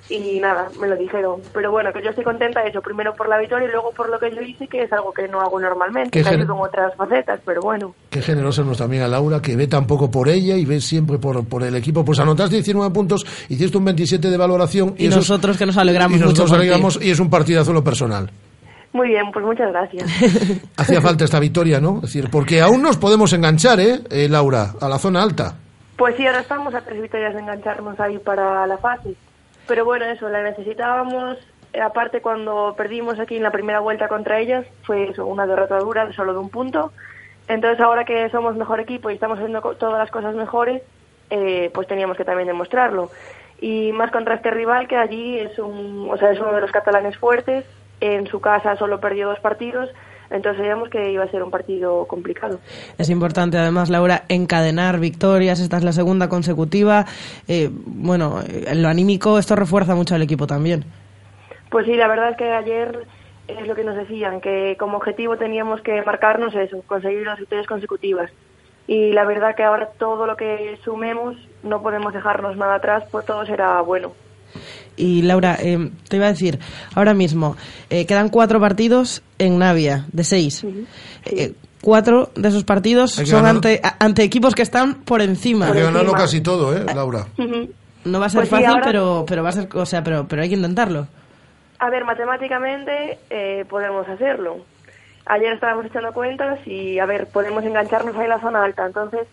[0.08, 1.40] y nada, me lo dijeron.
[1.52, 4.18] Pero bueno, que yo estoy contenta eso, primero por la victoria y luego por lo
[4.18, 7.60] que yo hice, que es algo que no hago normalmente, casi con otras facetas, pero
[7.62, 7.94] bueno.
[8.10, 11.46] Qué generosa nuestra amiga Laura, que ve tan poco por ella y ve siempre por,
[11.46, 12.04] por el equipo.
[12.04, 14.94] Pues anotaste 19 puntos, hiciste un 27 de valoración.
[14.98, 18.30] Y, nosotros que nos alegramos y nosotros mucho alegramos y es un partidazo lo personal.
[18.92, 20.10] Muy bien, pues muchas gracias.
[20.76, 21.96] Hacía falta esta victoria, ¿no?
[21.96, 24.74] Es decir, porque aún nos podemos enganchar, ¿eh, eh Laura?
[24.80, 25.56] A la zona alta.
[25.96, 29.14] Pues sí, ahora estamos a tres victorias de engancharnos ahí para la fase.
[29.66, 31.38] Pero bueno, eso, la necesitábamos.
[31.72, 35.78] Eh, aparte, cuando perdimos aquí en la primera vuelta contra ellas, fue eso, una derrota
[35.78, 36.92] dura solo de un punto.
[37.48, 40.82] Entonces, ahora que somos mejor equipo y estamos haciendo todas las cosas mejores,
[41.30, 43.10] eh, pues teníamos que también demostrarlo.
[43.60, 46.72] Y más contra este rival que allí es, un, o sea, es uno de los
[46.72, 47.64] catalanes fuertes.
[48.00, 49.90] En su casa solo perdió dos partidos
[50.30, 52.58] entonces sabíamos que iba a ser un partido complicado.
[52.98, 55.60] Es importante, además, Laura, encadenar victorias.
[55.60, 57.06] Esta es la segunda consecutiva.
[57.48, 60.84] Eh, bueno, en lo anímico esto refuerza mucho al equipo también.
[61.70, 63.06] Pues sí, la verdad es que ayer
[63.48, 67.66] es lo que nos decían, que como objetivo teníamos que marcarnos eso, conseguir las victorias
[67.66, 68.30] consecutivas.
[68.88, 73.26] Y la verdad que ahora todo lo que sumemos no podemos dejarnos nada atrás, pues
[73.26, 74.12] todo será bueno.
[74.96, 76.58] Y Laura, eh, te iba a decir,
[76.94, 77.56] ahora mismo
[77.90, 80.64] eh, quedan cuatro partidos en Navia, de seis.
[81.26, 81.52] Eh,
[81.82, 85.66] cuatro de esos partidos son ante, ante equipos que están por encima.
[85.66, 87.26] Hay que ganarlo casi todo, ¿eh, Laura?
[88.04, 90.42] No va a ser pues fácil, pero, pero va a ser, o sea, pero, pero
[90.42, 91.06] hay que intentarlo.
[91.78, 93.18] A ver, matemáticamente
[93.68, 94.64] podemos hacerlo.
[95.26, 98.86] Ayer estábamos echando cuentas y, a ver, podemos engancharnos ahí en la zona alta.
[98.86, 99.26] Entonces,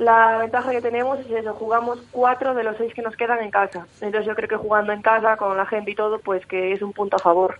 [0.00, 3.50] la ventaja que tenemos es eso, jugamos cuatro de los seis que nos quedan en
[3.50, 3.86] casa.
[4.00, 6.80] Entonces yo creo que jugando en casa, con la gente y todo, pues que es
[6.80, 7.58] un punto a favor.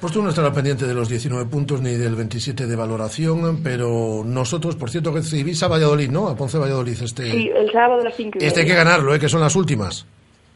[0.00, 4.22] Pues tú no estarás pendiente de los 19 puntos ni del 27 de valoración, pero
[4.24, 6.28] nosotros, por cierto, recibís a Valladolid, ¿no?
[6.28, 7.30] A Ponce Valladolid este...
[7.30, 9.18] Sí, el sábado de las 5 Este hay que ganarlo, ¿eh?
[9.18, 10.06] Que son las últimas.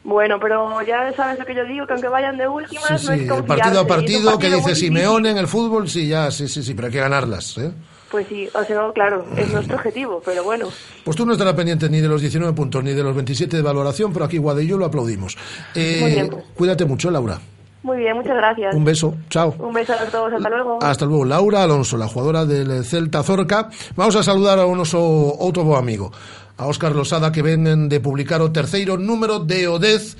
[0.03, 3.25] Bueno, pero ya sabes lo que yo digo, que aunque vayan de últimas, sí, sí,
[3.25, 6.73] no partido a partido, que dice Simeone en el fútbol, sí, ya, sí, sí, sí,
[6.73, 7.71] pero hay que ganarlas, ¿eh?
[8.13, 10.67] Pues sí, o sea, claro, es nuestro objetivo, pero bueno.
[11.03, 13.63] Pues tú no estarás pendiente ni de los 19 puntos ni de los 27 de
[13.63, 15.35] valoración, pero aquí Guadillo lo aplaudimos.
[15.73, 16.43] Eh, pues.
[16.53, 17.39] Cuídate mucho, Laura.
[17.81, 18.75] Muy bien, muchas gracias.
[18.75, 19.55] Un beso, chao.
[19.57, 20.77] Un beso a todos, hasta luego.
[20.83, 21.25] Hasta luego.
[21.25, 23.69] Laura Alonso, la jugadora del Celta Zorca.
[23.95, 26.11] Vamos a saludar a unos otro amigo,
[26.57, 30.17] a Óscar Losada, que ven de publicar o terceiro número de Odez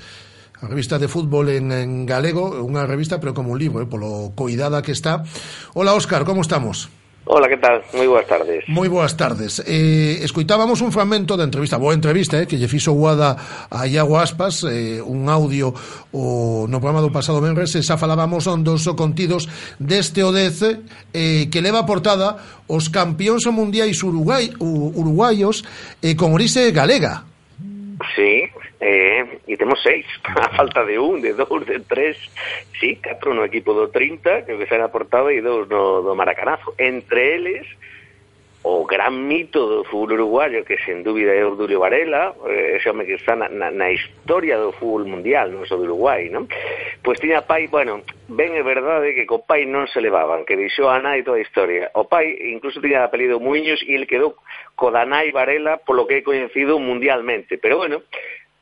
[0.60, 4.34] a revista de fútbol en, en galego, unha revista pero como un libro, eh, polo
[4.34, 5.22] coidada que está.
[5.78, 6.90] Hola Óscar, como estamos?
[7.26, 7.80] Hola, que tal?
[7.96, 8.68] Moi boas tardes.
[8.68, 9.64] Moi boas tardes.
[9.64, 13.32] Eh, escoitábamos un fragmento da entrevista, boa entrevista, eh, que lle fixo Guada
[13.72, 15.72] a Iago Aspas, eh, un audio
[16.12, 19.48] o, no programa do pasado Menres, e xa falábamos on dos contidos
[19.80, 20.84] deste ODC
[21.16, 22.36] eh, que leva portada
[22.68, 25.64] os campións mundiais uruguai, uruguaios
[26.04, 27.24] eh, con orixe galega.
[28.12, 28.52] Sí,
[28.84, 30.04] Eh, e temos seis,
[30.36, 32.20] a falta de un, de dous, de tres,
[32.76, 36.76] sí, catro no equipo do 30, que será portada, e dous no, do Maracanazo.
[36.76, 37.64] Entre eles,
[38.64, 43.04] o gran mito do fútbol uruguayo, que sen dúbida é Ordulio Varela, eh, ese home
[43.04, 46.48] que está na, na, na historia do fútbol mundial, non só do Uruguai, non?
[47.04, 50.88] Pois tiña pai, bueno, ben é verdade que co pai non se levaban, que deixou
[50.88, 51.92] a nai toda a historia.
[51.92, 54.40] O pai incluso tiña apelido Muños e el quedou
[54.76, 57.60] co da nai Varela, polo que é coñecido mundialmente.
[57.60, 58.00] Pero bueno,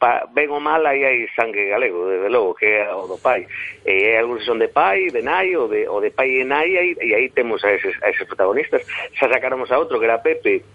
[0.03, 3.47] pa, ben mal aí hai sangue galego, desde logo, que é o do pai.
[3.87, 6.75] E hai algúns son de pai, de nai, ou de, ou de pai e nai,
[6.75, 8.83] e aí temos a eses, a eses protagonistas.
[9.15, 10.67] Xa sacáramos a outro, que era Pepe,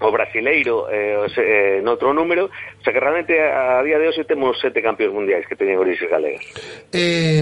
[0.00, 4.08] o brasileiro eh, en eh, noutro número, o sea que realmente a, a día de
[4.08, 6.44] hoxe temos sete campeóns mundiais que teñen orixes galegas.
[6.92, 7.40] Eh,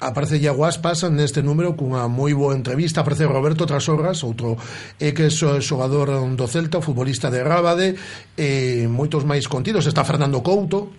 [0.00, 4.56] aparece Iaguas pasa neste número cunha moi boa entrevista, aparece Roberto Trasorras, outro
[4.96, 7.94] eh, que é xogador do Celta, futbolista de Rábade,
[8.36, 10.92] eh, moitos máis contidos, está Fernando Couto,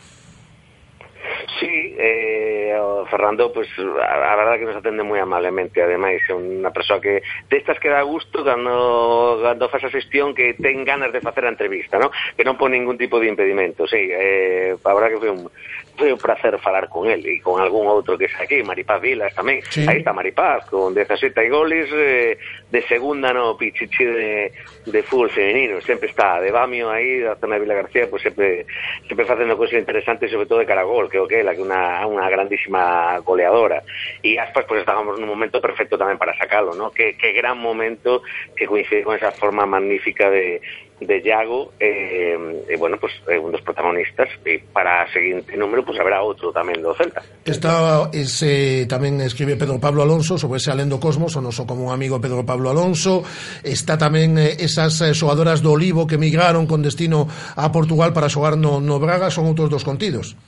[1.60, 6.36] Sí, eh, o Fernando, pues a, a verdade que nos atende moi amablemente, ademais, é
[6.36, 11.15] unha persoa que destas que dá gusto cando, cando faz a xestión que ten ganas
[11.15, 12.11] de facer a entrevista, ¿no?
[12.36, 15.48] que non pon ningún tipo de impedimento, sí, eh, a verdade que foi un,
[15.95, 19.31] foi un placer falar con él e con algún outro que está aquí, Maripaz Vilas
[19.34, 19.63] tamén.
[19.72, 19.88] Sí.
[19.88, 22.38] Aí está Maripaz con 17 goles eh,
[22.69, 24.51] de segunda no pichichi de,
[24.85, 25.80] de fútbol femenino.
[25.81, 28.65] Sempre está de Bamio aí, da zona de Vila García, pues sempre,
[29.07, 33.17] sempre facendo cosas interesantes, sobre todo de Caragol, creo que é que unha, unha grandísima
[33.23, 33.84] goleadora.
[34.19, 36.91] E Aspas, pues estábamos nun momento perfecto tamén para sacalo, ¿no?
[36.91, 38.22] Que, que gran momento
[38.55, 40.59] que coincide con esa forma magnífica de,
[40.99, 45.57] de Yago eh, e, bueno, pues, eh, é un dos protagonistas e para a seguinte
[45.59, 50.63] número pues, haberá outro tamén do Celta Está, ese, tamén escribe Pedro Pablo Alonso sobre
[50.63, 53.27] ese Alendo Cosmos o noso como un amigo Pedro Pablo Alonso.
[53.59, 58.31] Está tamén eh, esas eh, xogadoras do Olivo que migraron con destino a Portugal para
[58.31, 60.39] xogar no, no Braga son outros dos contidos.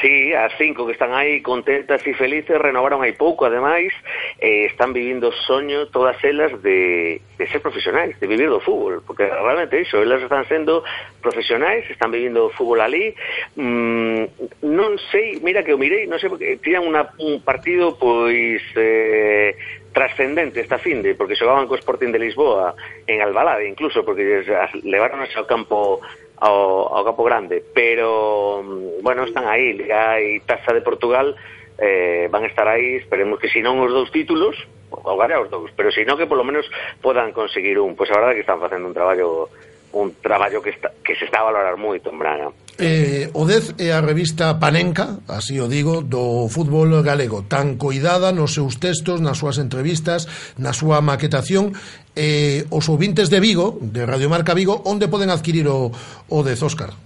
[0.00, 3.94] Sí, as cinco que están aí contentas e felices, renovaron hai pouco, ademais,
[4.40, 9.28] eh, están vivindo soño todas elas de, de ser profesionais, de vivir do fútbol, porque
[9.28, 10.82] realmente iso, elas están sendo
[11.22, 13.14] profesionais, están vivindo o fútbol ali,
[13.54, 18.62] mm, non sei, mira que o mirei, non sei, porque tiran una, un partido, pois,
[18.74, 19.54] eh,
[19.96, 22.76] trascendente esta finde, porque xogaban co Sporting de Lisboa
[23.08, 24.44] en Albalade incluso, porque
[24.84, 26.04] levaron ao campo
[26.38, 31.34] ao, ao Capo Grande, pero mm, bueno, están aí, Liga e Taza de Portugal
[31.78, 34.56] eh, van a estar aí, esperemos que si non os dous títulos,
[34.88, 36.64] ou gane os dous, pero si non que polo menos
[37.04, 39.48] podan conseguir un, pois pues, a verdade que están facendo un traballo
[39.96, 42.48] un traballo que, está, que se está a valorar moito en Braga.
[42.76, 48.36] Eh, o Dez é a revista Panenca, así o digo, do fútbol galego, tan coidada
[48.36, 50.28] nos seus textos, nas súas entrevistas,
[50.60, 51.72] na súa maquetación,
[52.16, 55.92] eh, os ouvintes de Vigo, de Radio Marca Vigo, onde poden adquirir o,
[56.26, 56.96] o de Zóscar?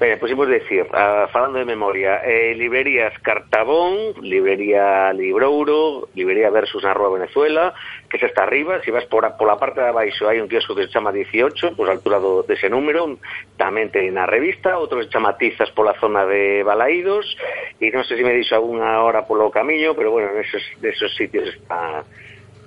[0.00, 6.50] Ben, pues pois imos decir, uh, falando de memoria, eh, librerías Cartabón, librería Librouro, librería
[6.50, 7.72] Versus na Rúa Venezuela,
[8.10, 10.50] que se está arriba, se si vas por, por la parte de abaixo hai un
[10.50, 13.06] kiosco que se chama 18, pues pois a altura do, dese número,
[13.54, 17.30] tamén ten na revista, outro se chama Tizas pola zona de Balaídos,
[17.78, 21.54] e non sei se me dixo alguna hora polo camiño, pero bueno, nesos, nesos sitios
[21.54, 22.02] está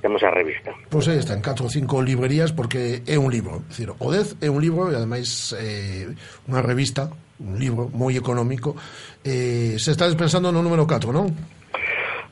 [0.02, 0.72] temos a revista.
[0.90, 4.50] Pois aí están, 4 ou 5 librerías porque é un libro, dicir, o Dez é
[4.50, 6.08] un libro e ademais eh,
[6.48, 7.10] unha revista,
[7.42, 8.78] un libro moi económico.
[9.26, 11.58] Eh, se está pensando no número 4, non?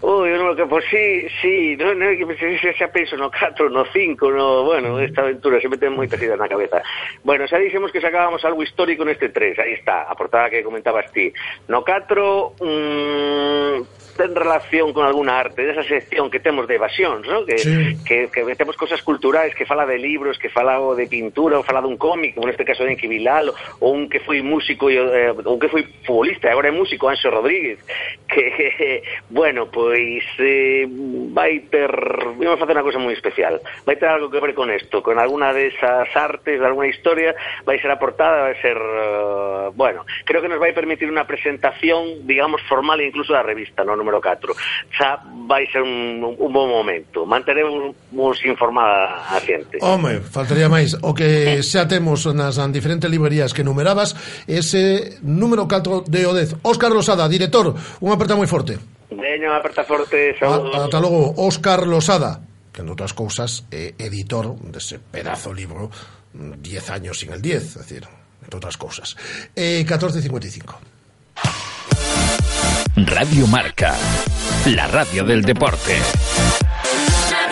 [0.05, 3.31] Ui, oh, no, que, pois si, sí, sí, non é que se xa penso no
[3.33, 6.83] 4, no 5, no, bueno, esta aventura se ten moitas ideas na cabeza.
[7.25, 11.09] Bueno, xa dixemos que sacábamos algo histórico neste 3, aí está, a portada que comentabas
[11.09, 11.33] ti.
[11.71, 17.45] No 4, mmm, ten relación con alguna arte, desa sección que temos de evasións, ¿no?
[17.45, 17.97] que, sí.
[18.07, 21.67] que, que temos cosas culturais, que fala de libros, que fala o de pintura, ou
[21.67, 23.51] fala dun cómic, como neste caso de Enki Bilal,
[23.83, 27.27] ou un que foi músico, eh, un que foi futbolista, e agora é músico, Anxo
[27.27, 27.83] Rodríguez,
[28.31, 30.87] que, bueno, pois eh,
[31.35, 34.71] vai ter, vamos a facer unha cosa moi especial, vai ter algo que ver con
[34.71, 37.35] isto, con alguna desas artes, de alguna historia,
[37.67, 42.63] vai ser aportada, vai ser, uh, bueno, creo que nos vai permitir unha presentación, digamos,
[42.71, 44.53] formal incluso da revista, non número 4
[44.93, 45.17] xa
[45.49, 51.59] vai ser un, un bon momento manteremos informada a xente Home, faltaría máis o que
[51.65, 54.13] xa temos nas diferentes librerías que numerabas
[54.45, 57.73] ese número 4 de Odez Óscar Losada, director,
[58.05, 58.77] unha aperta moi forte
[59.09, 60.77] Deño, unha aperta forte Saúdos.
[60.77, 62.45] Ata logo, Óscar Losada
[62.75, 65.87] que en outras cousas é editor dese pedazo libro
[66.35, 66.59] 10
[66.91, 68.03] años sin el 10, es decir,
[68.43, 69.15] entre outras cousas.
[69.55, 70.75] Eh, 14.55.
[72.95, 73.93] Radio Marca,
[74.67, 75.97] la radio del deporte.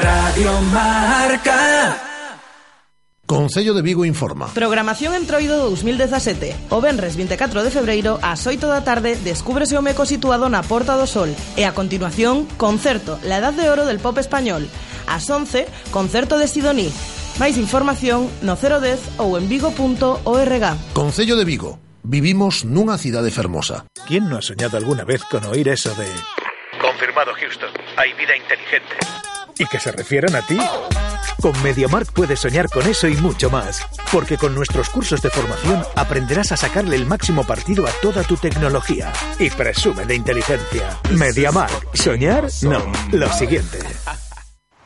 [0.01, 1.97] Radio Marca.
[3.25, 4.47] Concello de Vigo informa.
[4.53, 6.55] Programación entroido 2017.
[6.69, 10.95] O Benres 24 de febreiro ás 8 da tarde descúbrese o meco situado na Porta
[10.95, 14.69] do Sol e a continuación concerto La Edad de Oro del Pop Español.
[15.07, 16.87] Ás 11, concerto de Sidoní.
[17.35, 20.63] Máis información no 010 ou en vigo.org.
[20.95, 21.83] Concello de Vigo.
[22.03, 23.87] Vivimos nunha cidade fermosa.
[24.05, 26.05] ¿Quién no ha soñado alguna vez con oír eso de...
[26.81, 27.69] Confirmado, Houston.
[27.95, 28.95] Hay vida inteligente.
[29.57, 30.57] ¿Y que se refieran a ti?
[31.41, 33.87] Con MediaMark puedes soñar con eso y mucho más.
[34.11, 38.35] Porque con nuestros cursos de formación aprenderás a sacarle el máximo partido a toda tu
[38.35, 39.13] tecnología.
[39.39, 40.99] Y presume de inteligencia.
[41.11, 41.95] MediaMark.
[41.95, 42.47] ¿Soñar?
[42.63, 42.91] No.
[43.11, 43.79] Lo siguiente.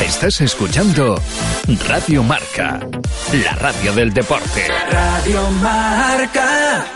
[0.00, 1.20] Estás escuchando
[1.86, 2.80] Radio Marca,
[3.44, 4.66] la radio del deporte.
[4.90, 6.86] Radio Marca.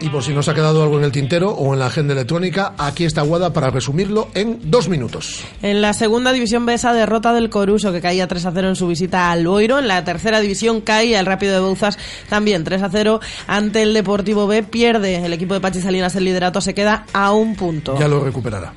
[0.00, 2.74] Y por si nos ha quedado algo en el tintero o en la agenda electrónica,
[2.78, 5.42] aquí está Guada para resumirlo en dos minutos.
[5.60, 8.76] En la segunda división B esa derrota del Coruso que caía 3 a 0 en
[8.76, 9.80] su visita al Boiro.
[9.80, 11.98] En la tercera división cae el Rápido de Bouzas
[12.28, 14.62] también 3 a 0 ante el Deportivo B.
[14.62, 17.98] Pierde el equipo de Pachi Salinas el liderato, se queda a un punto.
[17.98, 18.72] Ya lo recuperará.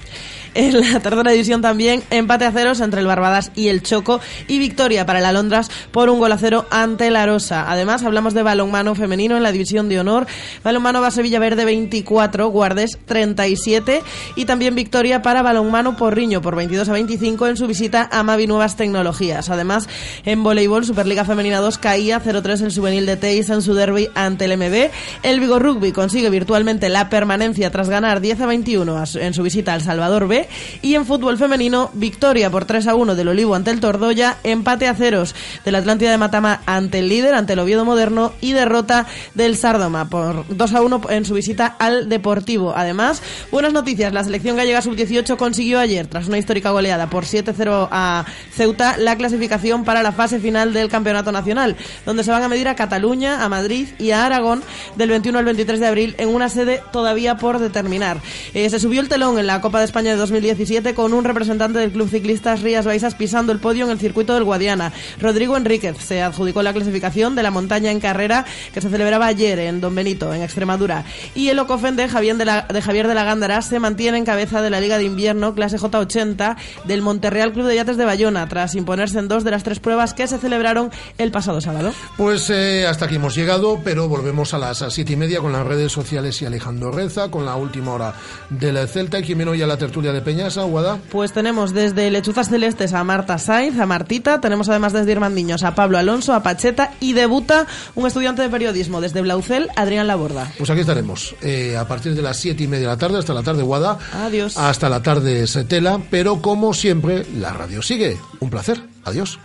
[0.54, 4.20] En la tercera división también empate a ceros entre el Barbadas y el Choco
[4.50, 7.72] y victoria para el Alondras por un gol a cero ante la Rosa.
[7.72, 10.28] Además hablamos de balonmano femenino en la división de honor.
[10.62, 14.02] Balonmano Base Villaverde 24, Guardes 37
[14.36, 18.46] y también victoria para balonmano Porriño por 22 a 25 en su visita a Mavi
[18.46, 19.50] Nuevas Tecnologías.
[19.50, 19.88] Además
[20.26, 24.46] en voleibol Superliga Femenina 2 caía 0-3 el juvenil de Teis en su derby ante
[24.46, 24.92] el MB.
[25.24, 29.74] El Vigo Rugby consigue virtualmente la permanencia tras ganar 10 a 21 en su visita
[29.74, 30.41] al Salvador B
[30.82, 34.88] y en fútbol femenino, victoria por 3 a 1 del Olivo ante el Tordoya, empate
[34.88, 35.36] a ceros
[35.66, 40.10] del Atlántida de Matama ante el líder, ante el Oviedo Moderno y derrota del Sardoma
[40.10, 42.74] por 2 a 1 en su visita al Deportivo.
[42.76, 47.88] Además, buenas noticias, la selección gallega sub-18 consiguió ayer, tras una histórica goleada por 7-0
[47.92, 52.50] a Ceuta, la clasificación para la fase final del Campeonato Nacional, donde se van a
[52.50, 54.64] medir a Cataluña, a Madrid y a Aragón
[54.96, 58.22] del 21 al 23 de abril en una sede todavía por determinar.
[58.54, 61.80] Eh, se subió el telón en la Copa de España de 2017 con un representante
[61.80, 64.94] del Club Ciclistas Rías Baixas pisando el podio en el circuito del Guadiana.
[65.20, 69.60] Rodrigo Enríquez se adjudicó la clasificación de la montaña en carrera que se celebraba ayer
[69.60, 71.04] en Don Benito, en Extremadura.
[71.36, 74.26] Y el Ocofen de Javier de la, de Javier de la Gándara se mantiene en
[74.26, 76.56] cabeza de la Liga de Invierno clase J80
[76.86, 80.14] del Monterreal Club de Yates de Bayona tras imponerse en dos de las tres pruebas
[80.14, 81.92] que se celebraron el pasado sábado.
[82.16, 85.68] Pues eh, hasta aquí hemos llegado, pero volvemos a las siete y media con las
[85.68, 88.14] redes sociales y Alejandro Reza, con la última hora
[88.50, 89.20] de la Celta.
[89.20, 90.66] ¿Y quién viene hoy a la tertulia de Peñasa?
[91.12, 95.76] Pues tenemos desde Lechuzas Celestes a Marta Sainz, a Martita, tenemos además desde Irmandiños a
[95.76, 100.52] Pablo Alonso, a Pacheta y debuta un estudiante de periodismo desde Blaucel, Adrián Laborda.
[100.58, 103.34] Pues aquí estaremos eh, a partir de las siete y media de la tarde hasta
[103.34, 103.98] la tarde, Guada.
[104.14, 104.58] Adiós.
[104.58, 108.18] Hasta la tarde, Setela, pero como siempre, la radio sigue.
[108.40, 108.82] Un placer.
[109.04, 109.40] Adiós.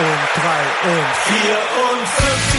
[0.00, 1.58] und drei und vier
[1.90, 2.49] und fünf.